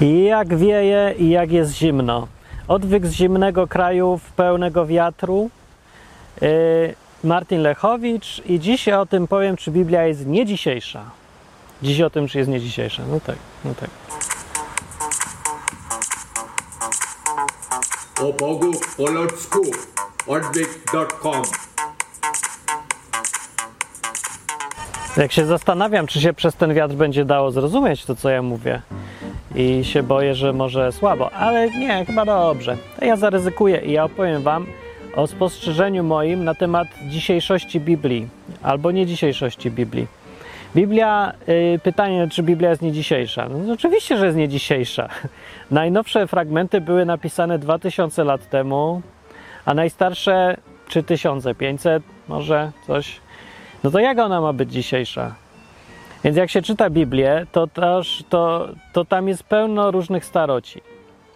I 0.00 0.24
jak 0.24 0.56
wieje 0.56 1.14
i 1.18 1.30
jak 1.30 1.52
jest 1.52 1.74
zimno. 1.74 2.28
Odwyk 2.68 3.06
z 3.06 3.12
zimnego 3.12 3.66
kraju 3.66 4.18
w 4.18 4.32
pełnego 4.32 4.86
wiatru. 4.86 5.50
Yy, 6.40 6.48
Martin 7.24 7.62
Lechowicz 7.62 8.42
i 8.46 8.60
dziś 8.60 8.88
o 8.88 9.06
tym 9.06 9.28
powiem, 9.28 9.56
czy 9.56 9.70
Biblia 9.70 10.06
jest 10.06 10.26
nie 10.26 10.46
dzisiejsza. 10.46 11.04
Dziś 11.82 12.00
o 12.00 12.10
tym, 12.10 12.28
czy 12.28 12.38
jest 12.38 12.50
nie 12.50 12.60
dzisiejsza. 12.60 13.02
No 13.10 13.20
tak, 13.20 13.36
no 13.64 13.74
tak. 13.74 13.90
o 18.20 18.32
Bogu 18.32 18.72
po 18.96 19.10
ludzku 19.10 19.62
odwyk.com 20.26 21.42
Jak 25.16 25.32
się 25.32 25.46
zastanawiam, 25.46 26.06
czy 26.06 26.20
się 26.20 26.32
przez 26.32 26.54
ten 26.54 26.74
wiatr 26.74 26.94
będzie 26.94 27.24
dało 27.24 27.50
zrozumieć 27.50 28.04
to, 28.04 28.16
co 28.16 28.30
ja 28.30 28.42
mówię. 28.42 28.82
I 29.54 29.84
się 29.84 30.02
boję, 30.02 30.34
że 30.34 30.52
może 30.52 30.92
słabo, 30.92 31.32
ale 31.32 31.70
nie, 31.70 32.04
chyba 32.04 32.24
dobrze. 32.24 32.76
To 32.98 33.04
ja 33.04 33.16
zaryzykuję 33.16 33.78
i 33.78 33.92
ja 33.92 34.04
opowiem 34.04 34.42
Wam 34.42 34.66
o 35.16 35.26
spostrzeżeniu 35.26 36.04
moim 36.04 36.44
na 36.44 36.54
temat 36.54 36.88
dzisiejszości 37.08 37.80
Biblii, 37.80 38.28
albo 38.62 38.90
nie 38.90 39.06
dzisiejszości 39.06 39.70
Biblii. 39.70 40.06
Biblia, 40.76 41.32
y, 41.48 41.80
pytanie, 41.82 42.28
czy 42.30 42.42
Biblia 42.42 42.70
jest 42.70 42.82
nie 42.82 42.92
dzisiejsza? 42.92 43.48
No, 43.48 43.72
oczywiście, 43.72 44.16
że 44.16 44.26
jest 44.26 44.38
nie 44.38 44.48
dzisiejsza. 44.48 45.08
Najnowsze 45.70 46.26
fragmenty 46.26 46.80
były 46.80 47.04
napisane 47.04 47.58
2000 47.58 48.24
lat 48.24 48.50
temu, 48.50 49.02
a 49.64 49.74
najstarsze 49.74 50.56
3500, 50.88 52.02
może 52.28 52.72
coś. 52.86 53.20
No 53.84 53.90
to 53.90 53.98
jak 53.98 54.18
ona 54.18 54.40
ma 54.40 54.52
być 54.52 54.72
dzisiejsza? 54.72 55.34
Więc 56.24 56.36
jak 56.36 56.50
się 56.50 56.62
czyta 56.62 56.90
Biblię, 56.90 57.46
to, 57.52 57.66
też, 57.66 58.24
to, 58.28 58.68
to 58.92 59.04
tam 59.04 59.28
jest 59.28 59.42
pełno 59.42 59.90
różnych 59.90 60.24
staroci. 60.24 60.80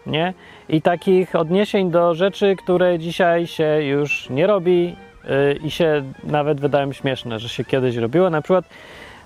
Nie? 0.06 0.34
I 0.68 0.82
takich 0.82 1.36
odniesień 1.36 1.90
do 1.90 2.14
rzeczy, 2.14 2.56
które 2.56 2.98
dzisiaj 2.98 3.46
się 3.46 3.82
już 3.82 4.30
nie 4.30 4.46
robi 4.46 4.96
yy, 5.24 5.58
i 5.64 5.70
się 5.70 6.02
nawet 6.24 6.60
wydają 6.60 6.92
śmieszne, 6.92 7.38
że 7.38 7.48
się 7.48 7.64
kiedyś 7.64 7.96
robiło. 7.96 8.30
Na 8.30 8.42
przykład 8.42 8.64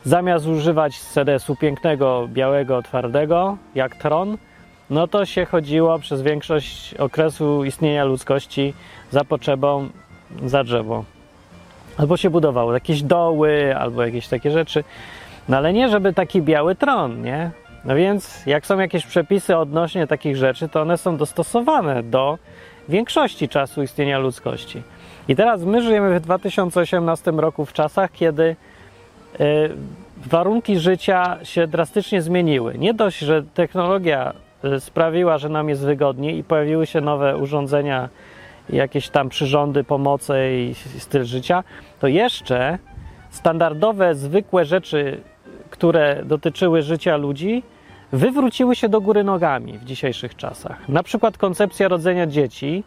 zamiast 0.05 0.47
używać 0.47 0.95
sedesu 0.95 1.57
pięknego, 1.57 2.29
białego, 2.33 2.83
twardego, 2.83 3.57
jak 3.75 3.97
tron, 3.97 4.39
no 4.91 5.09
to 5.09 5.27
się 5.27 5.45
chodziło 5.45 5.99
przez 5.99 6.23
większość 6.23 6.95
okresu 6.95 7.65
istnienia 7.65 8.05
ludzkości 8.05 8.75
za 9.11 9.25
potrzebą 9.25 9.89
za 10.47 10.65
drzewo. 10.65 11.05
Albo 11.97 12.17
się 12.17 12.31
budowało 12.31 12.75
jakieś 12.75 13.03
doły, 13.03 13.77
albo 13.77 14.03
jakieś 14.03 14.29
takie 14.29 14.51
rzeczy. 14.51 14.85
No 15.49 15.57
ale 15.57 15.73
nie, 15.73 15.89
żeby 15.89 16.13
taki 16.13 16.43
biały 16.43 16.75
tron, 16.75 17.23
nie? 17.23 17.51
No 17.85 17.97
więc 17.97 18.47
jak 18.47 18.67
są 18.67 18.79
jakieś 18.79 19.07
przepisy 19.07 19.57
odnośnie 19.57 20.07
takich 20.07 20.37
rzeczy, 20.37 20.69
to 20.69 20.83
one 20.83 20.99
są 20.99 21.17
dostosowane 21.17 22.03
do 22.03 22.39
większości 22.89 23.49
czasu 23.49 23.83
istnienia 23.83 24.19
ludzkości. 24.19 24.83
I 25.29 25.37
teraz 25.37 25.63
my 25.63 25.83
żyjemy 25.83 26.21
w 26.21 26.23
2018 26.23 27.31
roku 27.31 27.67
w 27.67 27.73
czasach, 27.73 28.13
kiedy 28.13 28.57
y, 29.41 29.71
warunki 30.17 30.79
życia 30.79 31.39
się 31.43 31.67
drastycznie 31.67 32.23
zmieniły. 32.23 32.79
Nie 32.79 32.95
dość, 32.95 33.19
że 33.19 33.43
technologia 33.43 34.33
y, 34.65 34.81
sprawiła, 34.81 35.39
że 35.39 35.49
nam 35.49 35.69
jest 35.69 35.85
wygodniej 35.85 36.39
i 36.39 36.45
pojawiły 36.45 36.87
się 36.87 37.01
nowe 37.01 37.37
urządzenia, 37.37 38.09
jakieś 38.71 39.09
tam 39.09 39.29
przyrządy 39.29 39.85
pomocy 39.85 40.35
i 40.53 40.75
styl 40.99 41.25
życia, 41.25 41.65
to 42.01 42.07
jeszcze 42.07 42.79
standardowe, 43.31 44.15
zwykłe 44.15 44.65
rzeczy, 44.65 45.21
które 45.77 46.23
dotyczyły 46.25 46.83
życia 46.83 47.17
ludzi, 47.17 47.63
wywróciły 48.13 48.77
się 48.77 48.89
do 48.89 49.01
góry 49.01 49.25
nogami 49.25 49.79
w 49.79 49.85
dzisiejszych 49.85 50.37
czasach. 50.37 50.89
Na 50.89 51.03
przykład 51.03 51.39
koncepcja 51.39 51.89
rodzenia 51.89 52.27
dzieci 52.27 52.85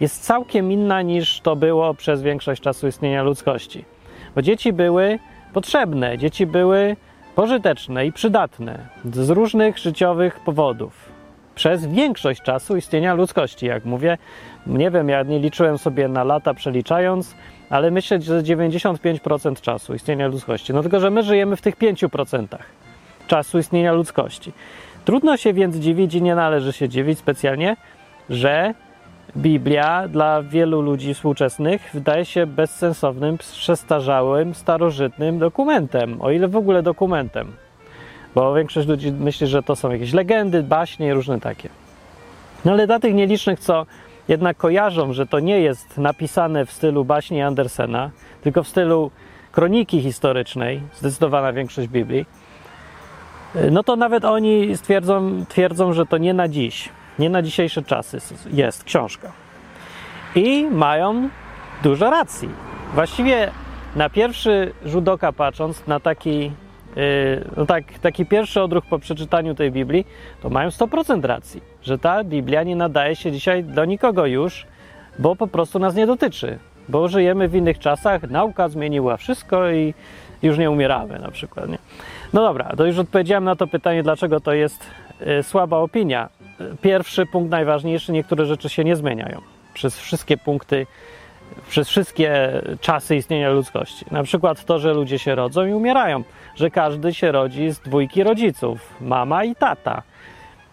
jest 0.00 0.24
całkiem 0.24 0.72
inna 0.72 1.02
niż 1.02 1.40
to 1.40 1.56
było 1.56 1.94
przez 1.94 2.22
większość 2.22 2.62
czasu 2.62 2.88
istnienia 2.88 3.22
ludzkości. 3.22 3.84
Bo 4.34 4.42
dzieci 4.42 4.72
były 4.72 5.18
potrzebne, 5.52 6.18
dzieci 6.18 6.46
były 6.46 6.96
pożyteczne 7.34 8.06
i 8.06 8.12
przydatne 8.12 8.88
z 9.04 9.30
różnych 9.30 9.78
życiowych 9.78 10.40
powodów. 10.40 10.92
Przez 11.54 11.86
większość 11.86 12.42
czasu 12.42 12.76
istnienia 12.76 13.14
ludzkości, 13.14 13.66
jak 13.66 13.84
mówię, 13.84 14.18
nie 14.68 14.90
wiem, 14.90 15.08
ja 15.08 15.22
nie 15.22 15.38
liczyłem 15.38 15.78
sobie 15.78 16.08
na 16.08 16.24
lata 16.24 16.54
przeliczając, 16.54 17.34
ale 17.70 17.90
myślę, 17.90 18.20
że 18.20 18.42
95% 18.42 19.60
czasu 19.60 19.94
istnienia 19.94 20.28
ludzkości. 20.28 20.72
No 20.72 20.82
tylko, 20.82 21.00
że 21.00 21.10
my 21.10 21.22
żyjemy 21.22 21.56
w 21.56 21.62
tych 21.62 21.76
5% 21.76 22.46
czasu 23.26 23.58
istnienia 23.58 23.92
ludzkości. 23.92 24.52
Trudno 25.04 25.36
się 25.36 25.52
więc 25.52 25.76
dziwić 25.76 26.14
i 26.14 26.22
nie 26.22 26.34
należy 26.34 26.72
się 26.72 26.88
dziwić 26.88 27.18
specjalnie, 27.18 27.76
że 28.30 28.74
Biblia 29.36 30.08
dla 30.08 30.42
wielu 30.42 30.80
ludzi 30.80 31.14
współczesnych 31.14 31.90
wydaje 31.94 32.24
się 32.24 32.46
bezsensownym, 32.46 33.38
przestarzałym, 33.38 34.54
starożytnym 34.54 35.38
dokumentem, 35.38 36.22
o 36.22 36.30
ile 36.30 36.48
w 36.48 36.56
ogóle 36.56 36.82
dokumentem. 36.82 37.52
Bo 38.34 38.54
większość 38.54 38.88
ludzi 38.88 39.12
myśli, 39.12 39.46
że 39.46 39.62
to 39.62 39.76
są 39.76 39.90
jakieś 39.90 40.12
legendy, 40.12 40.62
baśnie 40.62 41.08
i 41.08 41.12
różne 41.12 41.40
takie. 41.40 41.68
No 42.64 42.72
ale 42.72 42.86
dla 42.86 43.00
tych 43.00 43.14
nielicznych, 43.14 43.60
co 43.60 43.86
jednak 44.28 44.56
kojarzą, 44.56 45.12
że 45.12 45.26
to 45.26 45.40
nie 45.40 45.60
jest 45.60 45.98
napisane 45.98 46.66
w 46.66 46.72
stylu 46.72 47.04
baśni 47.04 47.42
Andersena, 47.42 48.10
tylko 48.42 48.62
w 48.62 48.68
stylu 48.68 49.10
kroniki 49.52 50.02
historycznej, 50.02 50.82
zdecydowana 50.94 51.52
większość 51.52 51.88
Biblii, 51.88 52.26
no 53.70 53.82
to 53.82 53.96
nawet 53.96 54.24
oni 54.24 54.76
stwierdzą, 54.76 55.44
twierdzą, 55.48 55.92
że 55.92 56.06
to 56.06 56.18
nie 56.18 56.34
na 56.34 56.48
dziś, 56.48 56.88
nie 57.18 57.30
na 57.30 57.42
dzisiejsze 57.42 57.82
czasy 57.82 58.18
jest 58.52 58.84
książka. 58.84 59.32
I 60.34 60.66
mają 60.70 61.28
dużo 61.82 62.10
racji. 62.10 62.48
Właściwie 62.94 63.50
na 63.96 64.10
pierwszy 64.10 64.72
rzut 64.84 65.08
oka 65.08 65.32
patrząc, 65.32 65.86
na 65.86 66.00
taki, 66.00 66.52
no 67.56 67.66
tak, 67.66 67.84
taki 67.98 68.26
pierwszy 68.26 68.62
odruch 68.62 68.86
po 68.86 68.98
przeczytaniu 68.98 69.54
tej 69.54 69.72
Biblii, 69.72 70.06
to 70.42 70.50
mają 70.50 70.68
100% 70.68 71.24
racji, 71.24 71.60
że 71.82 71.98
ta 71.98 72.24
Biblia 72.24 72.62
nie 72.62 72.76
nadaje 72.76 73.16
się 73.16 73.32
dzisiaj 73.32 73.64
do 73.64 73.84
nikogo 73.84 74.26
już, 74.26 74.66
bo 75.18 75.36
po 75.36 75.46
prostu 75.46 75.78
nas 75.78 75.94
nie 75.94 76.06
dotyczy. 76.06 76.58
Bo 76.88 77.08
żyjemy 77.08 77.48
w 77.48 77.54
innych 77.54 77.78
czasach, 77.78 78.30
nauka 78.30 78.68
zmieniła 78.68 79.16
wszystko 79.16 79.70
i 79.70 79.94
już 80.42 80.58
nie 80.58 80.70
umieramy 80.70 81.18
na 81.18 81.30
przykład. 81.30 81.68
Nie? 81.68 81.78
No 82.32 82.42
dobra, 82.42 82.72
to 82.76 82.86
już 82.86 82.98
odpowiedziałem 82.98 83.44
na 83.44 83.56
to 83.56 83.66
pytanie, 83.66 84.02
dlaczego 84.02 84.40
to 84.40 84.52
jest 84.52 84.86
y, 85.40 85.42
słaba 85.42 85.78
opinia. 85.78 86.28
Pierwszy 86.82 87.26
punkt 87.26 87.50
najważniejszy, 87.50 88.12
niektóre 88.12 88.46
rzeczy 88.46 88.68
się 88.68 88.84
nie 88.84 88.96
zmieniają 88.96 89.40
przez 89.74 89.98
wszystkie 89.98 90.36
punkty, 90.36 90.86
przez 91.68 91.88
wszystkie 91.88 92.52
czasy 92.80 93.16
istnienia 93.16 93.50
ludzkości. 93.50 94.06
Na 94.10 94.22
przykład 94.22 94.64
to, 94.64 94.78
że 94.78 94.92
ludzie 94.94 95.18
się 95.18 95.34
rodzą 95.34 95.66
i 95.66 95.72
umierają, 95.72 96.24
że 96.58 96.70
każdy 96.70 97.14
się 97.14 97.32
rodzi 97.32 97.70
z 97.70 97.80
dwójki 97.80 98.22
rodziców, 98.22 98.94
mama 99.00 99.44
i 99.44 99.54
tata, 99.54 100.02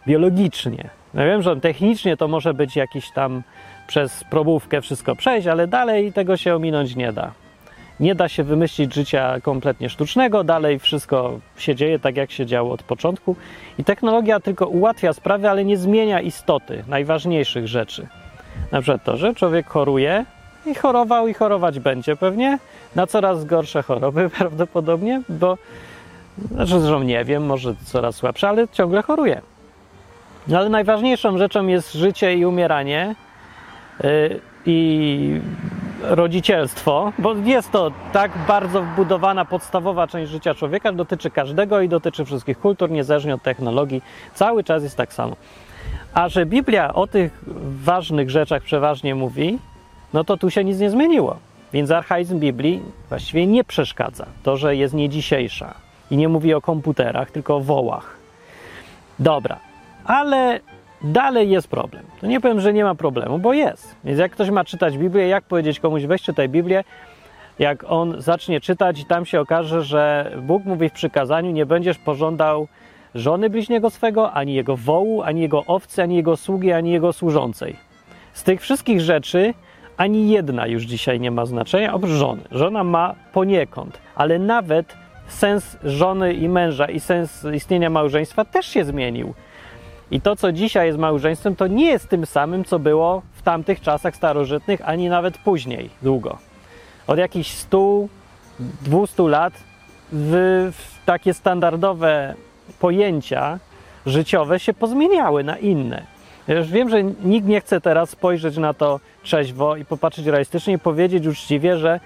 biologicznie. 0.08 0.90
Ja 1.14 1.26
wiem, 1.26 1.42
że 1.42 1.56
technicznie 1.56 2.18
to 2.18 2.28
może 2.28 2.54
być 2.54 2.76
jakiś 2.76 3.12
tam 3.12 3.44
przez 3.88 4.24
probówkę 4.24 4.82
wszystko 4.82 5.16
przejść, 5.16 5.48
ale 5.48 5.68
dalej 5.68 6.14
tego 6.14 6.38
się 6.38 6.56
ominąć 6.56 6.96
nie 6.96 7.14
da. 7.14 7.32
Nie 8.00 8.16
da 8.16 8.30
się 8.30 8.44
wymyślić 8.44 8.94
życia 8.94 9.42
kompletnie 9.42 9.90
sztucznego, 9.90 10.44
dalej 10.44 10.80
wszystko 10.80 11.40
się 11.58 11.76
dzieje 11.76 12.00
tak, 12.00 12.18
jak 12.18 12.32
się 12.32 12.46
działo 12.46 12.72
od 12.72 12.84
początku. 12.84 13.36
I 13.80 13.84
technologia 13.84 14.40
tylko 14.40 14.68
ułatwia 14.68 15.14
sprawy, 15.14 15.50
ale 15.50 15.66
nie 15.66 15.78
zmienia 15.78 16.22
istoty 16.22 16.84
najważniejszych 16.88 17.68
rzeczy. 17.68 18.08
Na 18.72 18.82
przykład 18.82 19.04
to, 19.04 19.18
że 19.18 19.34
człowiek 19.34 19.68
choruje 19.68 20.26
i 20.68 20.76
chorował 20.76 21.28
i 21.28 21.34
chorować 21.34 21.80
będzie 21.80 22.16
pewnie 22.16 22.60
na 22.96 23.08
coraz 23.08 23.46
gorsze 23.46 23.84
choroby 23.84 24.30
prawdopodobnie, 24.38 25.22
bo 25.30 25.58
znaczy, 26.52 27.06
nie 27.06 27.26
wiem, 27.26 27.46
może 27.46 27.76
coraz 27.84 28.16
słabsze, 28.16 28.50
ale 28.50 28.68
ciągle 28.68 29.02
choruje. 29.02 29.42
No 30.48 30.58
ale 30.58 30.70
najważniejszą 30.70 31.38
rzeczą 31.38 31.68
jest 31.68 31.94
życie 31.94 32.36
i 32.36 32.46
umieranie. 32.46 33.16
Yy, 34.04 34.40
i 34.66 35.42
rodzicielstwo, 36.02 37.14
bo 37.20 37.36
jest 37.36 37.72
to 37.72 37.92
tak 38.12 38.32
bardzo 38.48 38.82
wbudowana 38.82 39.46
podstawowa 39.46 40.08
część 40.08 40.32
życia 40.32 40.56
człowieka, 40.56 40.92
dotyczy 40.92 41.30
każdego 41.30 41.82
i 41.82 41.90
dotyczy 41.90 42.26
wszystkich 42.26 42.60
kultur, 42.60 42.92
niezależnie 42.92 43.34
od 43.34 43.44
technologii. 43.44 44.02
Cały 44.34 44.64
czas 44.64 44.84
jest 44.84 44.98
tak 44.98 45.14
samo. 45.14 45.36
A 46.14 46.30
że 46.30 46.46
Biblia 46.46 46.94
o 46.94 47.08
tych 47.08 47.44
ważnych 47.84 48.30
rzeczach 48.30 48.64
przeważnie 48.64 49.16
mówi, 49.16 49.60
no 50.14 50.24
to 50.24 50.38
tu 50.38 50.50
się 50.50 50.64
nic 50.64 50.80
nie 50.80 50.90
zmieniło. 50.90 51.38
Więc 51.74 51.92
archaizm 51.92 52.40
Biblii 52.40 52.82
właściwie 53.10 53.48
nie 53.48 53.64
przeszkadza. 53.64 54.26
To, 54.44 54.58
że 54.58 54.76
jest 54.76 54.94
nie 54.94 55.10
dzisiejsza 55.10 55.74
i 56.12 56.18
nie 56.18 56.30
mówi 56.30 56.54
o 56.54 56.62
komputerach, 56.62 57.32
tylko 57.32 57.56
o 57.56 57.60
wołach. 57.60 58.18
Dobra, 59.20 59.60
ale 60.06 60.60
dalej 61.02 61.50
jest 61.50 61.68
problem. 61.68 62.06
To 62.22 62.28
nie 62.28 62.42
powiem, 62.42 62.62
że 62.62 62.74
nie 62.74 62.84
ma 62.84 62.96
problemu, 62.96 63.40
bo 63.40 63.54
jest. 63.54 63.96
Więc 64.04 64.20
jak 64.20 64.32
ktoś 64.32 64.50
ma 64.50 64.66
czytać 64.66 64.98
Biblię, 64.98 65.28
jak 65.28 65.44
powiedzieć 65.44 65.80
komuś, 65.80 66.06
weź 66.06 66.22
czytaj 66.22 66.50
Biblię, 66.50 66.84
jak 67.60 67.84
on 67.88 68.22
zacznie 68.22 68.62
czytać 68.62 69.00
i 69.00 69.06
tam 69.06 69.26
się 69.26 69.42
okaże, 69.42 69.82
że 69.82 70.32
Bóg 70.42 70.66
mówi 70.66 70.90
w 70.90 70.94
przykazaniu, 70.94 71.52
nie 71.52 71.66
będziesz 71.66 71.98
pożądał 71.98 72.68
żony 73.16 73.50
bliźniego 73.50 73.90
swego, 73.90 74.32
ani 74.32 74.54
jego 74.54 74.76
wołu, 74.76 75.24
ani 75.24 75.42
jego 75.42 75.66
owcy, 75.66 76.04
ani 76.04 76.16
jego 76.16 76.38
sługi, 76.38 76.72
ani 76.72 76.92
jego 76.92 77.14
służącej. 77.14 77.76
Z 78.34 78.44
tych 78.44 78.62
wszystkich 78.62 79.02
rzeczy 79.02 79.54
ani 79.98 80.30
jedna 80.30 80.68
już 80.68 80.84
dzisiaj 80.84 81.20
nie 81.20 81.32
ma 81.32 81.46
znaczenia, 81.46 81.94
oprócz 81.94 82.12
żony. 82.12 82.42
Żona 82.52 82.84
ma 82.84 83.16
poniekąd, 83.34 84.00
ale 84.16 84.40
nawet 84.40 84.96
sens 85.28 85.78
żony 85.84 86.34
i 86.34 86.50
męża 86.50 86.86
i 86.86 87.00
sens 87.00 87.46
istnienia 87.54 87.90
małżeństwa 87.90 88.46
też 88.46 88.66
się 88.66 88.86
zmienił. 88.86 89.34
I 90.12 90.22
to, 90.22 90.36
co 90.36 90.52
dzisiaj 90.52 90.88
jest 90.88 91.00
małżeństwem, 91.00 91.56
to 91.56 91.68
nie 91.68 91.86
jest 91.86 92.10
tym 92.10 92.26
samym, 92.26 92.66
co 92.66 92.80
było 92.80 93.22
w 93.34 93.42
tamtych 93.42 93.82
czasach 93.82 94.16
starożytnych, 94.16 94.90
ani 94.90 95.10
nawet 95.10 95.38
później, 95.38 95.90
długo. 96.02 96.38
Od 97.08 97.18
jakichś 97.18 97.52
100, 97.52 98.08
200 98.60 99.24
lat 99.24 99.54
w, 100.12 100.72
w 100.72 101.06
takie 101.06 101.34
standardowe 101.34 102.36
pojęcia 102.80 103.60
życiowe 104.06 104.60
się 104.60 104.74
pozmieniały 104.74 105.44
na 105.44 105.58
inne. 105.58 106.15
Ja 106.48 106.56
już 106.56 106.68
wiem, 106.68 106.90
że 106.90 107.04
nikt 107.04 107.48
nie 107.48 107.62
chce 107.62 107.82
teraz 107.82 108.10
spojrzeć 108.10 108.58
na 108.58 108.74
to 108.74 109.00
trzeźwo 109.24 109.76
i 109.76 109.86
popatrzeć 109.86 110.26
realistycznie 110.26 110.74
i 110.74 110.80
powiedzieć 110.80 111.28
uczciwie, 111.28 111.78
że 111.78 112.00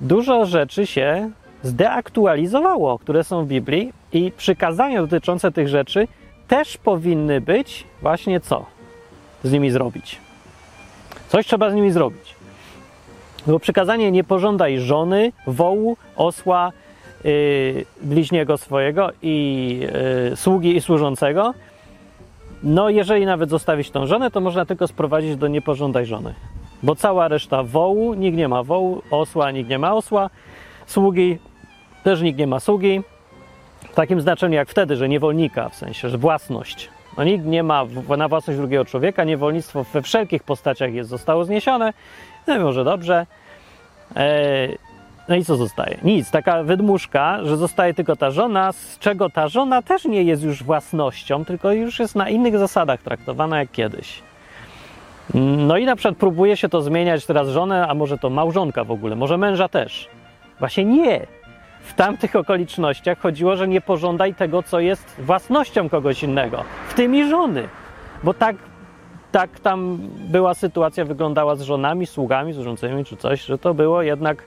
dużo 0.00 0.46
rzeczy 0.46 0.86
się 0.86 1.30
zdeaktualizowało, 1.62 2.98
które 2.98 3.24
są 3.24 3.44
w 3.44 3.48
Biblii 3.48 3.92
i 4.12 4.32
przykazania 4.36 5.02
dotyczące 5.02 5.52
tych 5.52 5.68
rzeczy 5.68 6.08
też 6.48 6.76
powinny 6.76 7.40
być 7.40 7.84
właśnie 8.02 8.40
co 8.40 8.66
z 9.44 9.52
nimi 9.52 9.70
zrobić. 9.70 10.18
Coś 11.28 11.46
trzeba 11.46 11.70
z 11.70 11.74
nimi 11.74 11.92
zrobić. 11.92 12.34
Bo 13.46 13.58
przykazanie 13.58 14.10
nie 14.10 14.24
pożądaj 14.24 14.80
żony, 14.80 15.32
wołu, 15.46 15.96
osła, 16.16 16.72
yy, 17.24 17.84
bliźniego 18.02 18.58
swojego 18.58 19.10
i 19.22 19.78
yy, 20.30 20.36
sługi 20.36 20.76
i 20.76 20.80
służącego. 20.80 21.54
No, 22.64 22.88
jeżeli 22.88 23.26
nawet 23.26 23.50
zostawić 23.50 23.90
tą 23.90 24.06
żonę, 24.06 24.30
to 24.30 24.40
można 24.40 24.66
tylko 24.66 24.86
sprowadzić 24.86 25.36
do 25.36 25.48
nie 25.48 25.62
pożądaj 25.62 26.06
żony. 26.06 26.34
Bo 26.82 26.94
cała 26.94 27.28
reszta 27.28 27.62
wołu, 27.62 28.14
nikt 28.14 28.36
nie 28.38 28.48
ma 28.48 28.62
wołu, 28.62 29.02
osła, 29.10 29.50
nikt 29.50 29.70
nie 29.70 29.78
ma 29.78 29.94
osła, 29.94 30.30
sługi, 30.86 31.38
też 32.02 32.22
nikt 32.22 32.38
nie 32.38 32.46
ma 32.46 32.60
sługi. 32.60 33.02
W 33.90 33.94
takim 33.94 34.20
znaczeniu 34.20 34.54
jak 34.54 34.68
wtedy, 34.68 34.96
że 34.96 35.08
niewolnika, 35.08 35.68
w 35.68 35.74
sensie, 35.74 36.08
że 36.08 36.18
własność. 36.18 36.90
No 37.18 37.24
nikt 37.24 37.44
nie 37.44 37.62
ma 37.62 37.84
na 38.18 38.28
własność 38.28 38.58
drugiego 38.58 38.84
człowieka, 38.84 39.24
niewolnictwo 39.24 39.84
we 39.84 40.02
wszelkich 40.02 40.42
postaciach 40.42 40.94
jest, 40.94 41.10
zostało 41.10 41.44
zniesione. 41.44 41.92
No 42.46 42.58
może 42.58 42.84
dobrze. 42.84 43.26
Eee, 44.16 44.78
no 45.28 45.36
i 45.36 45.44
co 45.44 45.56
zostaje? 45.56 45.98
Nic, 46.02 46.30
taka 46.30 46.62
wydmuszka, 46.62 47.38
że 47.44 47.56
zostaje 47.56 47.94
tylko 47.94 48.16
ta 48.16 48.30
żona, 48.30 48.72
z 48.72 48.98
czego 48.98 49.30
ta 49.30 49.48
żona 49.48 49.82
też 49.82 50.04
nie 50.04 50.22
jest 50.22 50.42
już 50.42 50.62
własnością, 50.62 51.44
tylko 51.44 51.72
już 51.72 51.98
jest 51.98 52.14
na 52.14 52.28
innych 52.28 52.58
zasadach 52.58 53.02
traktowana 53.02 53.58
jak 53.58 53.70
kiedyś. 53.70 54.22
No 55.34 55.76
i 55.76 55.84
na 55.84 55.96
przykład 55.96 56.16
próbuje 56.16 56.56
się 56.56 56.68
to 56.68 56.82
zmieniać 56.82 57.26
teraz 57.26 57.48
żonę, 57.48 57.88
a 57.88 57.94
może 57.94 58.18
to 58.18 58.30
małżonka 58.30 58.84
w 58.84 58.90
ogóle, 58.90 59.16
może 59.16 59.38
męża 59.38 59.68
też. 59.68 60.08
Właśnie 60.58 60.84
nie. 60.84 61.26
W 61.80 61.94
tamtych 61.94 62.36
okolicznościach 62.36 63.18
chodziło, 63.18 63.56
że 63.56 63.68
nie 63.68 63.80
pożądaj 63.80 64.34
tego, 64.34 64.62
co 64.62 64.80
jest 64.80 65.16
własnością 65.18 65.88
kogoś 65.88 66.22
innego, 66.22 66.64
w 66.88 66.94
tym 66.94 67.14
i 67.14 67.28
żony. 67.28 67.68
Bo 68.22 68.34
tak, 68.34 68.56
tak 69.32 69.60
tam 69.60 69.98
była 70.28 70.54
sytuacja, 70.54 71.04
wyglądała 71.04 71.56
z 71.56 71.62
żonami, 71.62 72.06
sługami, 72.06 72.54
służącymi 72.54 73.04
czy 73.04 73.16
coś, 73.16 73.44
że 73.44 73.58
to 73.58 73.74
było 73.74 74.02
jednak 74.02 74.42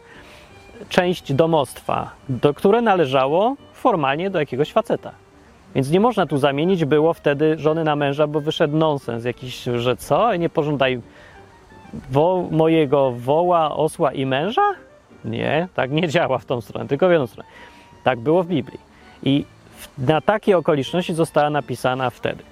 część 0.90 1.34
domostwa, 1.34 2.12
do, 2.30 2.54
które 2.54 2.82
należało 2.82 3.56
formalnie 3.74 4.30
do 4.30 4.40
jakiegoś 4.40 4.72
faceta. 4.72 5.12
Więc 5.76 5.92
nie 5.92 6.00
można 6.00 6.26
tu 6.26 6.38
zamienić 6.38 6.86
było 6.86 7.14
wtedy 7.14 7.58
żony 7.58 7.84
na 7.84 7.96
męża, 7.96 8.28
bo 8.28 8.42
wyszedł 8.42 8.78
nonsens 8.78 9.26
jakiś, 9.26 9.64
że 9.76 9.98
co? 9.98 10.36
Nie 10.36 10.50
pożądaj 10.50 11.02
wo, 12.10 12.48
mojego 12.52 13.12
woła, 13.12 13.76
osła 13.76 14.14
i 14.14 14.26
męża? 14.26 14.74
Nie, 15.26 15.68
tak 15.76 15.92
nie 15.92 16.08
działa 16.08 16.38
w 16.38 16.46
tą 16.46 16.62
stronę, 16.62 16.88
tylko 16.88 17.08
w 17.08 17.12
jedną 17.12 17.28
stronę. 17.28 17.50
Tak 18.04 18.20
było 18.20 18.44
w 18.44 18.48
Biblii. 18.48 18.80
I 19.24 19.46
na 19.98 20.22
takie 20.22 20.58
okoliczności 20.58 21.14
została 21.14 21.50
napisana 21.50 22.10
wtedy. 22.10 22.44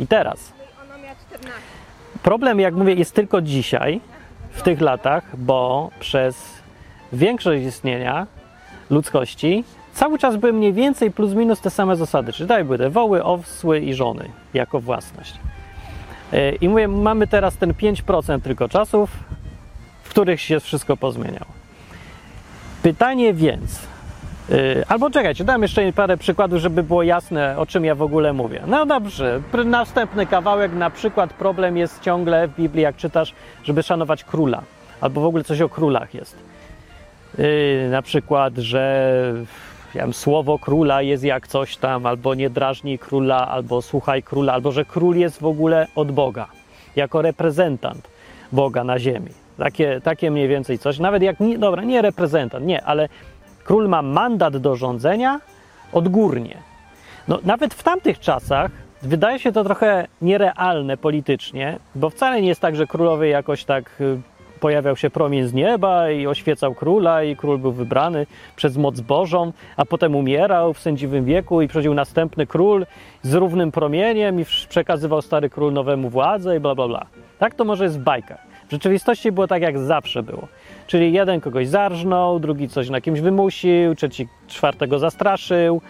I 0.00 0.06
teraz 0.06 0.52
Ona 0.84 0.98
miała 0.98 1.14
14. 1.28 1.52
Problem, 2.22 2.60
jak 2.60 2.74
mówię, 2.74 2.94
jest 2.94 3.14
tylko 3.14 3.40
dzisiaj, 3.40 4.00
w 4.50 4.62
tych 4.62 4.80
latach, 4.80 5.36
bo 5.36 5.90
przez 6.00 6.63
większość 7.14 7.64
istnienia 7.64 8.26
ludzkości 8.90 9.64
cały 9.94 10.18
czas 10.18 10.36
były 10.36 10.52
mniej 10.52 10.72
więcej 10.72 11.10
plus 11.10 11.34
minus 11.34 11.60
te 11.60 11.70
same 11.70 11.96
zasady. 11.96 12.32
Czyli 12.32 12.48
tutaj 12.48 12.64
były 12.64 12.78
te 12.78 12.90
woły, 12.90 13.24
osły 13.24 13.80
i 13.80 13.94
żony 13.94 14.28
jako 14.54 14.80
własność. 14.80 15.34
Yy, 16.32 16.58
I 16.60 16.68
mówię, 16.68 16.88
mamy 16.88 17.26
teraz 17.26 17.56
ten 17.56 17.72
5% 17.72 18.40
tylko 18.40 18.68
czasów, 18.68 19.10
w 20.02 20.10
których 20.10 20.40
się 20.40 20.60
wszystko 20.60 20.96
pozmieniało. 20.96 21.46
Pytanie 22.82 23.34
więc, 23.34 23.80
yy, 24.48 24.84
albo 24.88 25.10
czekajcie, 25.10 25.44
dam 25.44 25.62
jeszcze 25.62 25.92
parę 25.92 26.16
przykładów, 26.16 26.60
żeby 26.60 26.82
było 26.82 27.02
jasne, 27.02 27.58
o 27.58 27.66
czym 27.66 27.84
ja 27.84 27.94
w 27.94 28.02
ogóle 28.02 28.32
mówię. 28.32 28.62
No 28.66 28.86
dobrze, 28.86 29.40
następny 29.64 30.26
kawałek, 30.26 30.72
na 30.72 30.90
przykład 30.90 31.32
problem 31.32 31.76
jest 31.76 32.00
ciągle 32.00 32.48
w 32.48 32.56
Biblii, 32.56 32.82
jak 32.82 32.96
czytasz, 32.96 33.34
żeby 33.64 33.82
szanować 33.82 34.24
króla, 34.24 34.62
albo 35.00 35.20
w 35.20 35.24
ogóle 35.24 35.44
coś 35.44 35.60
o 35.60 35.68
królach 35.68 36.14
jest. 36.14 36.53
Yy, 37.38 37.88
na 37.90 38.02
przykład, 38.02 38.56
że 38.56 39.34
wiem, 39.94 40.12
słowo 40.14 40.58
króla 40.58 41.02
jest 41.02 41.24
jak 41.24 41.48
coś 41.48 41.76
tam, 41.76 42.06
albo 42.06 42.34
nie 42.34 42.50
drażnij 42.50 42.98
króla, 42.98 43.48
albo 43.48 43.82
słuchaj 43.82 44.22
króla, 44.22 44.52
albo 44.52 44.72
że 44.72 44.84
król 44.84 45.16
jest 45.16 45.40
w 45.40 45.46
ogóle 45.46 45.86
od 45.94 46.12
Boga, 46.12 46.46
jako 46.96 47.22
reprezentant 47.22 48.08
Boga 48.52 48.84
na 48.84 48.98
ziemi. 48.98 49.30
Takie, 49.58 50.00
takie 50.00 50.30
mniej 50.30 50.48
więcej 50.48 50.78
coś. 50.78 50.98
Nawet 50.98 51.22
jak, 51.22 51.40
nie, 51.40 51.58
dobra, 51.58 51.82
nie 51.82 52.02
reprezentant, 52.02 52.66
nie, 52.66 52.84
ale 52.84 53.08
król 53.64 53.88
ma 53.88 54.02
mandat 54.02 54.56
do 54.56 54.76
rządzenia 54.76 55.40
odgórnie. 55.92 56.56
No, 57.28 57.38
nawet 57.44 57.74
w 57.74 57.82
tamtych 57.82 58.20
czasach 58.20 58.70
wydaje 59.02 59.38
się 59.38 59.52
to 59.52 59.64
trochę 59.64 60.06
nierealne 60.22 60.96
politycznie, 60.96 61.78
bo 61.94 62.10
wcale 62.10 62.42
nie 62.42 62.48
jest 62.48 62.60
tak, 62.60 62.76
że 62.76 62.86
królowie 62.86 63.28
jakoś 63.28 63.64
tak 63.64 64.00
y, 64.00 64.18
pojawiał 64.64 64.96
się 64.96 65.10
promień 65.10 65.44
z 65.44 65.52
nieba 65.52 66.10
i 66.10 66.26
oświecał 66.26 66.74
króla 66.74 67.22
i 67.22 67.36
król 67.36 67.58
był 67.58 67.72
wybrany 67.72 68.26
przez 68.56 68.76
moc 68.76 69.00
Bożą, 69.00 69.52
a 69.76 69.84
potem 69.84 70.16
umierał 70.16 70.74
w 70.74 70.78
sędziwym 70.78 71.24
wieku 71.24 71.62
i 71.62 71.68
przychodził 71.68 71.94
następny 71.94 72.46
król 72.46 72.86
z 73.22 73.34
równym 73.34 73.72
promieniem 73.72 74.40
i 74.40 74.44
przekazywał 74.68 75.22
stary 75.22 75.50
król 75.50 75.72
nowemu 75.72 76.08
władzę 76.08 76.56
i 76.56 76.60
bla 76.60 76.74
bla 76.74 76.88
bla. 76.88 77.06
Tak 77.38 77.54
to 77.54 77.64
może 77.64 77.84
jest 77.84 77.98
w 77.98 78.02
bajkach. 78.02 78.38
W 78.68 78.70
rzeczywistości 78.70 79.32
było 79.32 79.46
tak, 79.46 79.62
jak 79.62 79.78
zawsze 79.78 80.22
było. 80.22 80.48
Czyli 80.86 81.12
jeden 81.12 81.40
kogoś 81.40 81.68
zarżnął, 81.68 82.40
drugi 82.40 82.68
coś 82.68 82.90
na 82.90 83.00
kimś 83.00 83.20
wymusił, 83.20 83.94
trzeci 83.94 84.28
czwartego 84.48 84.98
zastraszył. 84.98 85.80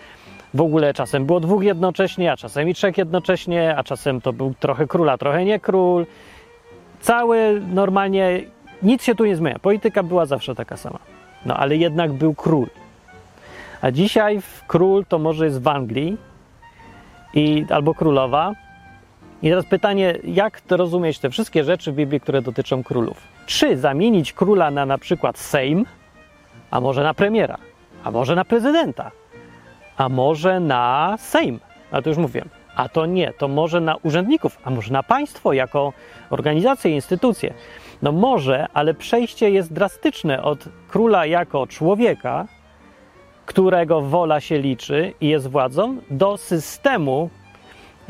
W 0.55 0.61
ogóle 0.61 0.95
czasem 0.95 1.27
było 1.27 1.41
dwóch 1.41 1.63
jednocześnie, 1.65 2.33
a 2.33 2.37
czasem 2.37 2.69
i 2.69 2.75
trzech 2.75 2.99
jednocześnie, 2.99 3.77
a 3.77 3.85
czasem 3.85 4.21
to 4.21 4.33
był 4.33 4.55
trochę 4.61 4.87
król, 4.87 5.11
a 5.11 5.19
trochę 5.19 5.45
nie 5.45 5.61
król. 5.61 6.07
Cały 7.01 7.63
normalnie, 7.73 8.54
nic 8.85 9.03
się 9.03 9.15
tu 9.15 9.25
nie 9.25 9.37
zmienia. 9.37 9.59
Polityka 9.59 10.03
była 10.03 10.27
zawsze 10.27 10.55
taka 10.55 10.77
sama. 10.77 10.99
No 11.47 11.57
ale 11.57 11.77
jednak 11.77 12.13
był 12.13 12.35
król. 12.35 12.67
A 13.83 13.91
dzisiaj 13.91 14.41
król 14.67 15.05
to 15.05 15.19
może 15.19 15.45
jest 15.45 15.63
w 15.63 15.69
Anglii 15.69 16.17
i, 17.35 17.67
albo 17.71 17.95
królowa. 17.95 18.53
I 19.43 19.49
teraz 19.49 19.67
pytanie, 19.67 20.19
jak 20.25 20.61
to 20.61 20.77
rozumieć 20.77 21.19
te 21.19 21.31
wszystkie 21.31 21.65
rzeczy 21.65 21.93
w 21.93 21.95
Biblii, 21.95 22.21
które 22.21 22.43
dotyczą 22.43 22.83
królów? 22.85 23.17
Czy 23.47 23.77
zamienić 23.77 24.33
króla 24.33 24.71
na 24.71 24.87
na 24.87 24.99
przykład 24.99 25.39
Sejm, 25.39 25.87
a 26.71 26.81
może 26.81 27.03
na 27.03 27.15
premiera, 27.15 27.59
a 28.05 28.11
może 28.11 28.35
na 28.35 28.45
prezydenta, 28.45 29.11
a 29.97 30.09
może 30.09 30.61
na 30.61 31.17
Sejm? 31.19 31.61
A 31.91 32.03
to 32.03 32.09
już 32.11 32.19
mówiłem. 32.19 32.49
A 32.77 32.89
to 32.89 33.07
nie, 33.07 33.33
to 33.33 33.49
może 33.49 33.81
na 33.81 33.97
urzędników, 33.97 34.59
a 34.65 34.71
może 34.71 34.93
na 34.93 35.03
państwo 35.03 35.53
jako 35.53 35.93
organizację, 36.31 36.91
instytucję. 36.91 37.55
No 38.05 38.13
może, 38.13 38.67
ale 38.75 38.95
przejście 38.95 39.51
jest 39.51 39.73
drastyczne 39.73 40.43
od 40.43 40.65
króla 40.89 41.27
jako 41.27 41.67
człowieka, 41.67 42.47
którego 43.47 44.01
wola 44.01 44.41
się 44.41 44.59
liczy 44.59 45.13
i 45.21 45.29
jest 45.29 45.49
władzą, 45.49 45.97
do 46.11 46.37
systemu, 46.37 47.31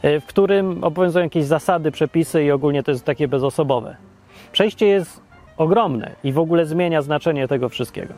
y, 0.05 0.21
w 0.21 0.27
którym 0.27 0.85
obowiązują 0.85 1.25
jakieś 1.25 1.45
zasady, 1.45 1.91
przepisy 1.91 2.45
i 2.45 2.51
ogólnie 2.51 2.83
to 2.83 2.91
jest 2.91 3.05
takie 3.05 3.29
bezosobowe. 3.29 3.97
Przejście 4.53 4.87
jest 4.87 5.21
ogromne 5.57 6.11
i 6.25 6.33
w 6.33 6.39
ogóle 6.39 6.67
zmienia 6.67 7.03
znaczenie 7.03 7.49
tego 7.49 7.69
wszystkiego. 7.69 8.15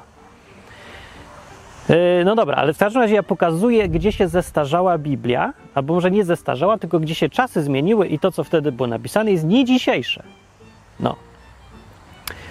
Yy, 1.89 1.97
No 2.25 2.35
dobra, 2.35 2.57
ale 2.57 2.75
w 2.75 2.79
każdym 2.79 3.03
razie 3.03 3.15
ja 3.15 3.23
pokazuję, 3.23 3.89
gdzie 3.89 4.13
się 4.13 4.29
zestarzała 4.29 4.99
Biblia, 4.99 5.53
albo 5.75 5.95
może 5.95 6.11
nie 6.11 6.25
zestarzała, 6.25 6.79
tylko 6.79 7.01
gdzie 7.01 7.15
się 7.15 7.29
czasy 7.29 7.63
zmieniły 7.63 8.07
i 8.07 8.19
to, 8.19 8.33
co 8.33 8.45
wtedy 8.45 8.73
było 8.73 8.87
napisane, 8.87 9.33
jest 9.33 9.45
nie 9.45 9.65
dzisiejsze. 9.65 10.23
No. 11.01 11.17